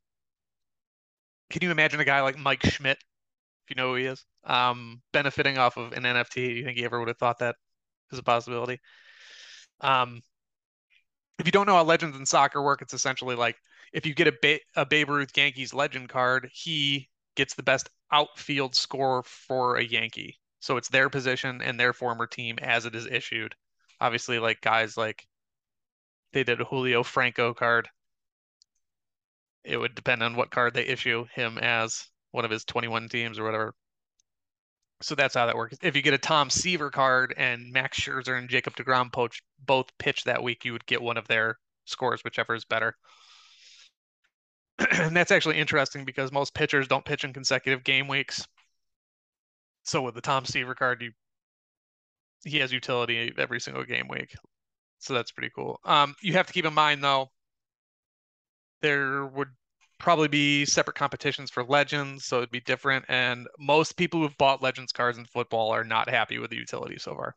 Can 1.50 1.64
you 1.64 1.72
imagine 1.72 2.00
a 2.00 2.06
guy 2.06 2.22
like 2.22 2.38
Mike 2.38 2.64
Schmidt, 2.66 2.98
if 2.98 3.70
you 3.70 3.76
know 3.76 3.90
who 3.90 3.96
he 3.96 4.06
is, 4.06 4.24
um, 4.44 5.02
benefiting 5.12 5.58
off 5.58 5.78
of 5.78 5.94
an 5.94 6.04
NFT? 6.04 6.34
Do 6.34 6.42
you 6.42 6.64
think 6.64 6.78
he 6.78 6.86
ever 6.86 7.00
would 7.00 7.08
have 7.08 7.18
thought 7.18 7.40
that? 7.40 7.56
Is 8.12 8.20
a 8.20 8.24
possibility. 8.24 8.80
Um, 9.82 10.22
if 11.40 11.46
you 11.46 11.52
don't 11.52 11.66
know 11.66 11.76
how 11.76 11.84
legends 11.84 12.18
in 12.18 12.26
soccer 12.26 12.62
work, 12.62 12.82
it's 12.82 12.94
essentially 12.94 13.36
like 13.36 13.58
if 13.94 14.06
you 14.06 14.14
get 14.14 14.28
a, 14.28 14.34
ba- 14.42 14.60
a 14.76 14.86
Babe 14.86 15.10
Ruth 15.10 15.36
Yankees 15.36 15.74
legend 15.74 16.10
card, 16.10 16.50
he 16.54 17.10
gets 17.36 17.56
the 17.56 17.64
best 17.64 17.90
outfield 18.12 18.76
score 18.76 19.24
for 19.24 19.78
a 19.78 19.84
Yankee. 19.84 20.38
So 20.60 20.78
it's 20.78 20.90
their 20.90 21.10
position 21.10 21.62
and 21.62 21.80
their 21.80 21.94
former 21.94 22.28
team 22.28 22.60
as 22.62 22.86
it 22.86 22.96
is 22.96 23.08
issued. 23.08 23.56
Obviously, 24.00 24.40
like 24.40 24.62
guys 24.62 24.98
like 24.98 25.26
they 26.34 26.44
did 26.44 26.62
a 26.62 26.66
Julio 26.66 27.04
Franco 27.04 27.54
card. 27.54 27.90
It 29.64 29.78
would 29.78 29.96
depend 29.96 30.24
on 30.24 30.36
what 30.36 30.52
card 30.52 30.74
they 30.74 30.86
issue 30.86 31.26
him 31.34 31.58
as 31.58 32.08
one 32.32 32.46
of 32.46 32.52
his 32.52 32.64
21 32.66 33.10
teams 33.10 33.40
or 33.40 33.44
whatever. 33.44 33.74
So 35.02 35.16
that's 35.16 35.36
how 35.36 35.48
that 35.48 35.56
works. 35.56 35.78
If 35.82 35.96
you 35.96 36.02
get 36.02 36.14
a 36.14 36.20
Tom 36.20 36.50
Seaver 36.50 36.92
card 36.92 37.34
and 37.38 37.72
Max 37.72 38.00
Scherzer 38.00 38.38
and 38.38 38.50
Jacob 38.50 38.76
DeGrom 38.76 39.12
poach 39.12 39.42
both 39.66 39.88
pitch 39.98 40.24
that 40.26 40.44
week, 40.44 40.64
you 40.64 40.74
would 40.74 40.86
get 40.86 41.02
one 41.02 41.18
of 41.18 41.28
their 41.28 41.58
scores, 41.86 42.24
whichever 42.24 42.54
is 42.54 42.66
better. 42.66 42.96
and 44.92 45.16
that's 45.16 45.32
actually 45.32 45.58
interesting 45.58 46.06
because 46.06 46.32
most 46.32 46.54
pitchers 46.54 46.88
don't 46.88 47.06
pitch 47.06 47.24
in 47.24 47.34
consecutive 47.34 47.84
game 47.84 48.08
weeks. 48.08 48.48
So 49.84 50.04
with 50.04 50.16
the 50.16 50.22
Tom 50.22 50.46
Seaver 50.46 50.76
card, 50.76 51.02
you 51.02 51.12
he 52.44 52.60
has 52.60 52.72
utility 52.72 53.32
every 53.38 53.60
single 53.60 53.84
game 53.84 54.08
week. 54.08 54.34
So 55.00 55.14
that's 55.14 55.32
pretty 55.32 55.52
cool. 55.56 55.80
Um, 55.84 56.16
you 56.22 56.34
have 56.34 56.48
to 56.48 56.54
keep 56.54 56.66
in 56.66 56.74
mind 56.74 57.04
though, 57.04 57.32
there 58.82 59.26
would 59.26 59.50
probably 60.02 60.28
be 60.28 60.66
separate 60.66 60.96
competitions 60.98 61.50
for 61.52 61.64
legends, 61.64 62.26
so 62.26 62.38
it'd 62.38 62.52
be 62.52 62.60
different. 62.62 63.06
And 63.10 63.48
most 63.60 63.94
people 63.98 64.22
who've 64.22 64.38
bought 64.38 64.62
legends 64.62 64.92
cards 64.92 65.18
in 65.18 65.26
football 65.26 65.72
are 65.72 65.84
not 65.84 66.10
happy 66.10 66.40
with 66.40 66.50
the 66.52 66.58
utility 66.58 66.98
so 67.00 67.16
far. 67.16 67.36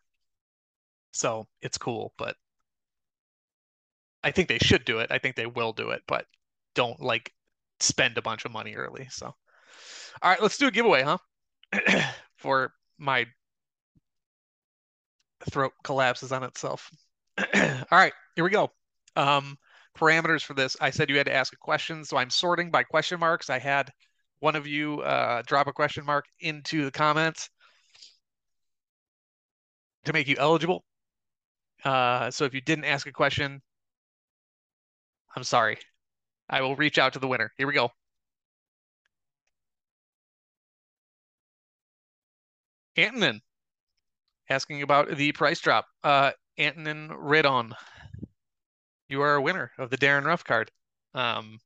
So 1.13 1.49
it's 1.63 1.79
cool, 1.79 2.13
but 2.19 2.37
I 4.23 4.31
think 4.31 4.49
they 4.49 4.59
should 4.59 4.85
do 4.85 4.99
it. 5.01 5.11
I 5.13 5.19
think 5.19 5.37
they 5.37 5.47
will 5.47 5.73
do 5.73 5.91
it, 5.91 6.03
but 6.07 6.27
don't 6.75 7.01
like 7.01 7.33
spend 7.81 8.19
a 8.19 8.23
bunch 8.23 8.45
of 8.45 8.53
money 8.53 8.75
early. 8.75 9.09
So 9.11 9.27
All 10.23 10.31
right, 10.31 10.43
let's 10.43 10.59
do 10.59 10.69
a 10.69 10.71
giveaway, 10.71 11.03
huh? 11.05 11.19
For 12.37 12.75
my 12.99 13.27
throat 15.51 15.73
collapses 15.83 16.33
on 16.33 16.43
itself. 16.43 16.91
All 17.39 17.85
right, 17.93 18.13
here 18.35 18.45
we 18.45 18.51
go. 18.51 18.71
Um, 19.17 19.59
parameters 19.99 20.43
for 20.43 20.55
this. 20.55 20.77
I 20.81 20.91
said 20.91 21.11
you 21.11 21.17
had 21.17 21.27
to 21.27 21.35
ask 21.35 21.53
a 21.53 21.57
question, 21.57 22.05
so 22.05 22.17
I'm 22.17 22.31
sorting 22.31 22.71
by 22.71 22.83
question 22.83 23.21
marks. 23.21 23.51
I 23.51 23.59
had 23.59 23.91
one 24.41 24.57
of 24.57 24.67
you 24.67 25.01
uh, 25.01 25.43
drop 25.47 25.67
a 25.67 25.73
question 25.73 26.05
mark 26.05 26.27
into 26.41 26.85
the 26.85 26.91
comments 26.91 27.49
to 30.05 30.13
make 30.13 30.29
you 30.29 30.37
eligible. 30.39 30.85
Uh, 31.85 32.31
so 32.31 32.45
if 32.45 32.55
you 32.55 32.61
didn't 32.61 32.85
ask 32.85 33.07
a 33.07 33.13
question, 33.13 33.61
I'm 35.37 35.45
sorry. 35.45 35.79
I 36.49 36.61
will 36.61 36.77
reach 36.77 36.99
out 36.99 37.15
to 37.15 37.19
the 37.19 37.29
winner. 37.29 37.53
Here 37.57 37.67
we 37.67 37.73
go. 37.75 37.91
Antonin 42.97 43.41
asking 44.49 44.83
about 44.83 45.17
the 45.17 45.33
price 45.33 45.61
drop. 45.61 45.87
Uh, 46.03 46.33
Antonin 46.59 47.09
Redon, 47.09 47.73
you 49.09 49.23
are 49.23 49.35
a 49.35 49.43
winner 49.43 49.73
of 49.79 49.91
the 49.91 49.97
Darrin 49.97 50.25
Ruf 50.25 50.45
card. 50.45 50.71
Um, 51.15 51.59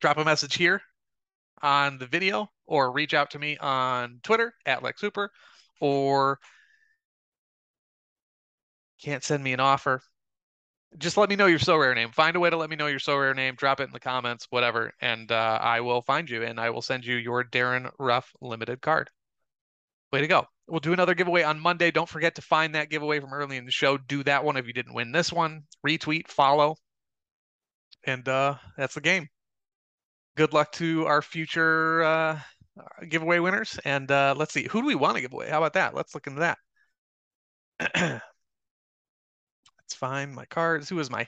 drop 0.00 0.18
a 0.18 0.24
message 0.24 0.54
here 0.56 0.82
on 1.62 1.98
the 1.98 2.06
video 2.06 2.50
or 2.66 2.92
reach 2.92 3.14
out 3.14 3.30
to 3.32 3.38
me 3.38 3.56
on 3.58 4.20
Twitter 4.22 4.54
at 4.64 4.82
Lex 4.82 5.00
Hooper 5.00 5.30
or 5.80 6.38
can't 9.02 9.24
send 9.24 9.42
me 9.42 9.52
an 9.52 9.60
offer. 9.60 10.02
Just 10.98 11.16
let 11.16 11.28
me 11.28 11.36
know 11.36 11.46
your 11.46 11.58
Sorare 11.60 11.94
name. 11.94 12.10
Find 12.10 12.34
a 12.34 12.40
way 12.40 12.50
to 12.50 12.56
let 12.56 12.68
me 12.68 12.76
know 12.76 12.88
your 12.88 12.98
Sorare 12.98 13.36
name. 13.36 13.54
Drop 13.54 13.80
it 13.80 13.84
in 13.84 13.92
the 13.92 14.00
comments, 14.00 14.48
whatever, 14.50 14.92
and 15.00 15.30
uh, 15.30 15.58
I 15.60 15.80
will 15.80 16.02
find 16.02 16.28
you 16.28 16.42
and 16.42 16.58
I 16.58 16.70
will 16.70 16.82
send 16.82 17.04
you 17.04 17.16
your 17.16 17.44
Darrin 17.44 17.88
Ruf 17.98 18.32
limited 18.40 18.80
card. 18.80 19.10
Way 20.12 20.20
to 20.22 20.26
go. 20.26 20.46
We'll 20.66 20.80
do 20.80 20.92
another 20.92 21.14
giveaway 21.14 21.42
on 21.42 21.60
Monday. 21.60 21.90
Don't 21.90 22.08
forget 22.08 22.34
to 22.36 22.42
find 22.42 22.74
that 22.74 22.90
giveaway 22.90 23.20
from 23.20 23.32
early 23.32 23.56
in 23.56 23.64
the 23.64 23.70
show. 23.70 23.96
Do 23.96 24.22
that 24.24 24.44
one 24.44 24.56
if 24.56 24.66
you 24.66 24.72
didn't 24.72 24.94
win 24.94 25.12
this 25.12 25.32
one. 25.32 25.62
Retweet, 25.86 26.28
follow. 26.28 26.76
And 28.04 28.28
uh, 28.28 28.56
that's 28.76 28.94
the 28.94 29.00
game. 29.00 29.28
Good 30.36 30.52
luck 30.52 30.72
to 30.72 31.06
our 31.06 31.22
future 31.22 32.02
uh, 32.02 32.40
giveaway 33.08 33.38
winners. 33.38 33.78
And 33.84 34.10
uh, 34.10 34.34
let's 34.36 34.52
see, 34.52 34.66
who 34.68 34.80
do 34.80 34.86
we 34.86 34.94
want 34.94 35.16
to 35.16 35.20
give 35.20 35.32
away? 35.32 35.48
How 35.48 35.58
about 35.58 35.74
that? 35.74 35.94
Let's 35.94 36.14
look 36.14 36.26
into 36.26 36.40
that. 36.40 36.58
let's 37.96 38.22
find 39.94 40.34
my 40.34 40.44
cards. 40.46 40.88
Who 40.88 40.98
is 40.98 41.10
my 41.10 41.26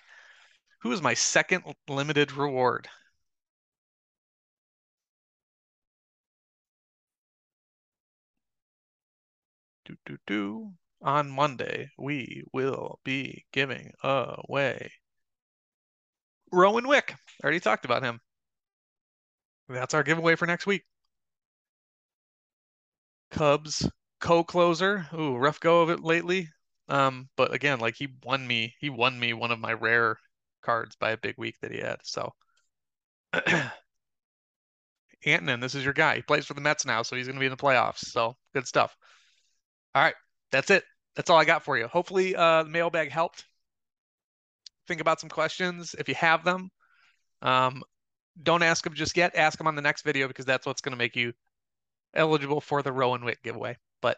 who 0.82 0.92
is 0.92 1.00
my 1.00 1.14
second 1.14 1.64
limited 1.88 2.32
reward? 2.32 2.88
Do, 9.92 9.98
do, 10.06 10.18
do. 10.26 10.72
On 11.02 11.30
Monday, 11.30 11.90
we 11.98 12.44
will 12.52 13.00
be 13.04 13.44
giving 13.52 13.92
away 14.02 14.90
Rowan 16.52 16.86
Wick. 16.86 17.14
Already 17.42 17.60
talked 17.60 17.84
about 17.84 18.02
him. 18.02 18.20
That's 19.68 19.94
our 19.94 20.02
giveaway 20.02 20.36
for 20.36 20.46
next 20.46 20.66
week. 20.66 20.84
Cubs 23.30 23.88
co-closer. 24.20 25.08
Ooh, 25.14 25.36
rough 25.36 25.58
go 25.60 25.82
of 25.82 25.90
it 25.90 26.00
lately. 26.00 26.48
Um, 26.88 27.28
but 27.36 27.52
again, 27.52 27.80
like 27.80 27.94
he 27.96 28.08
won 28.22 28.46
me, 28.46 28.74
he 28.78 28.90
won 28.90 29.18
me 29.18 29.32
one 29.32 29.50
of 29.50 29.58
my 29.58 29.72
rare 29.72 30.18
cards 30.62 30.94
by 30.96 31.10
a 31.12 31.16
big 31.16 31.34
week 31.38 31.56
that 31.62 31.72
he 31.72 31.78
had. 31.78 31.98
So 32.04 32.32
Antonin, 35.26 35.60
this 35.60 35.74
is 35.74 35.84
your 35.84 35.94
guy. 35.94 36.16
He 36.16 36.22
plays 36.22 36.46
for 36.46 36.54
the 36.54 36.60
Mets 36.60 36.84
now, 36.84 37.02
so 37.02 37.16
he's 37.16 37.26
going 37.26 37.36
to 37.36 37.40
be 37.40 37.46
in 37.46 37.50
the 37.50 37.56
playoffs. 37.56 38.04
So 38.10 38.36
good 38.54 38.66
stuff. 38.66 38.96
All 39.94 40.02
right, 40.02 40.14
that's 40.50 40.70
it. 40.70 40.84
That's 41.16 41.28
all 41.28 41.38
I 41.38 41.44
got 41.44 41.64
for 41.64 41.76
you. 41.76 41.86
Hopefully, 41.86 42.34
uh, 42.34 42.62
the 42.62 42.70
mailbag 42.70 43.10
helped. 43.10 43.44
Think 44.88 45.00
about 45.00 45.20
some 45.20 45.28
questions 45.28 45.94
if 45.98 46.08
you 46.08 46.14
have 46.14 46.44
them. 46.44 46.70
Um, 47.42 47.82
don't 48.42 48.62
ask 48.62 48.82
them 48.84 48.94
just 48.94 49.16
yet. 49.16 49.36
Ask 49.36 49.58
them 49.58 49.66
on 49.66 49.76
the 49.76 49.82
next 49.82 50.02
video 50.02 50.28
because 50.28 50.46
that's 50.46 50.66
what's 50.66 50.80
going 50.80 50.92
to 50.92 50.98
make 50.98 51.16
you 51.16 51.32
eligible 52.14 52.60
for 52.60 52.82
the 52.82 52.92
Rowan 52.92 53.24
Wick 53.24 53.42
giveaway. 53.42 53.76
But 54.00 54.16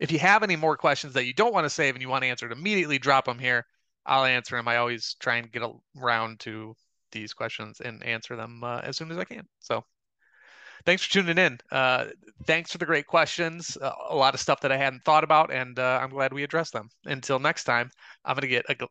if 0.00 0.10
you 0.10 0.18
have 0.18 0.42
any 0.42 0.56
more 0.56 0.76
questions 0.76 1.12
that 1.14 1.26
you 1.26 1.34
don't 1.34 1.52
want 1.52 1.64
to 1.64 1.70
save 1.70 1.94
and 1.94 2.02
you 2.02 2.08
want 2.08 2.24
answered 2.24 2.52
immediately, 2.52 2.98
drop 2.98 3.26
them 3.26 3.38
here. 3.38 3.66
I'll 4.06 4.24
answer 4.24 4.56
them. 4.56 4.68
I 4.68 4.78
always 4.78 5.16
try 5.20 5.36
and 5.36 5.50
get 5.50 5.62
around 6.00 6.40
to 6.40 6.74
these 7.12 7.32
questions 7.32 7.80
and 7.80 8.02
answer 8.02 8.36
them 8.36 8.62
uh, 8.64 8.80
as 8.82 8.96
soon 8.96 9.10
as 9.10 9.18
I 9.18 9.24
can. 9.24 9.46
So 9.60 9.84
thanks 10.86 11.04
for 11.04 11.12
tuning 11.12 11.38
in. 11.38 11.58
Uh, 11.70 12.06
thanks 12.46 12.72
for 12.72 12.78
the 12.78 12.86
great 12.86 13.06
questions. 13.06 13.76
Uh, 13.80 13.92
a 14.10 14.16
lot 14.16 14.34
of 14.34 14.40
stuff 14.40 14.60
that 14.60 14.72
I 14.72 14.76
hadn't 14.76 15.04
thought 15.04 15.24
about, 15.24 15.52
and 15.52 15.78
uh, 15.78 15.98
I'm 16.02 16.10
glad 16.10 16.32
we 16.32 16.42
addressed 16.42 16.72
them. 16.72 16.88
Until 17.04 17.38
next 17.38 17.64
time, 17.64 17.90
I'm 18.24 18.34
gonna 18.34 18.46
get 18.46 18.64
a, 18.68 18.88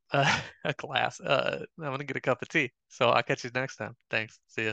a 0.65 0.73
glass. 0.73 1.19
Uh, 1.19 1.65
I'm 1.79 1.91
gonna 1.91 2.03
get 2.03 2.17
a 2.17 2.21
cup 2.21 2.41
of 2.41 2.49
tea. 2.49 2.71
So 2.89 3.09
I'll 3.09 3.23
catch 3.23 3.43
you 3.43 3.51
next 3.53 3.77
time. 3.77 3.95
Thanks. 4.09 4.39
See 4.47 4.59
you. 4.59 4.61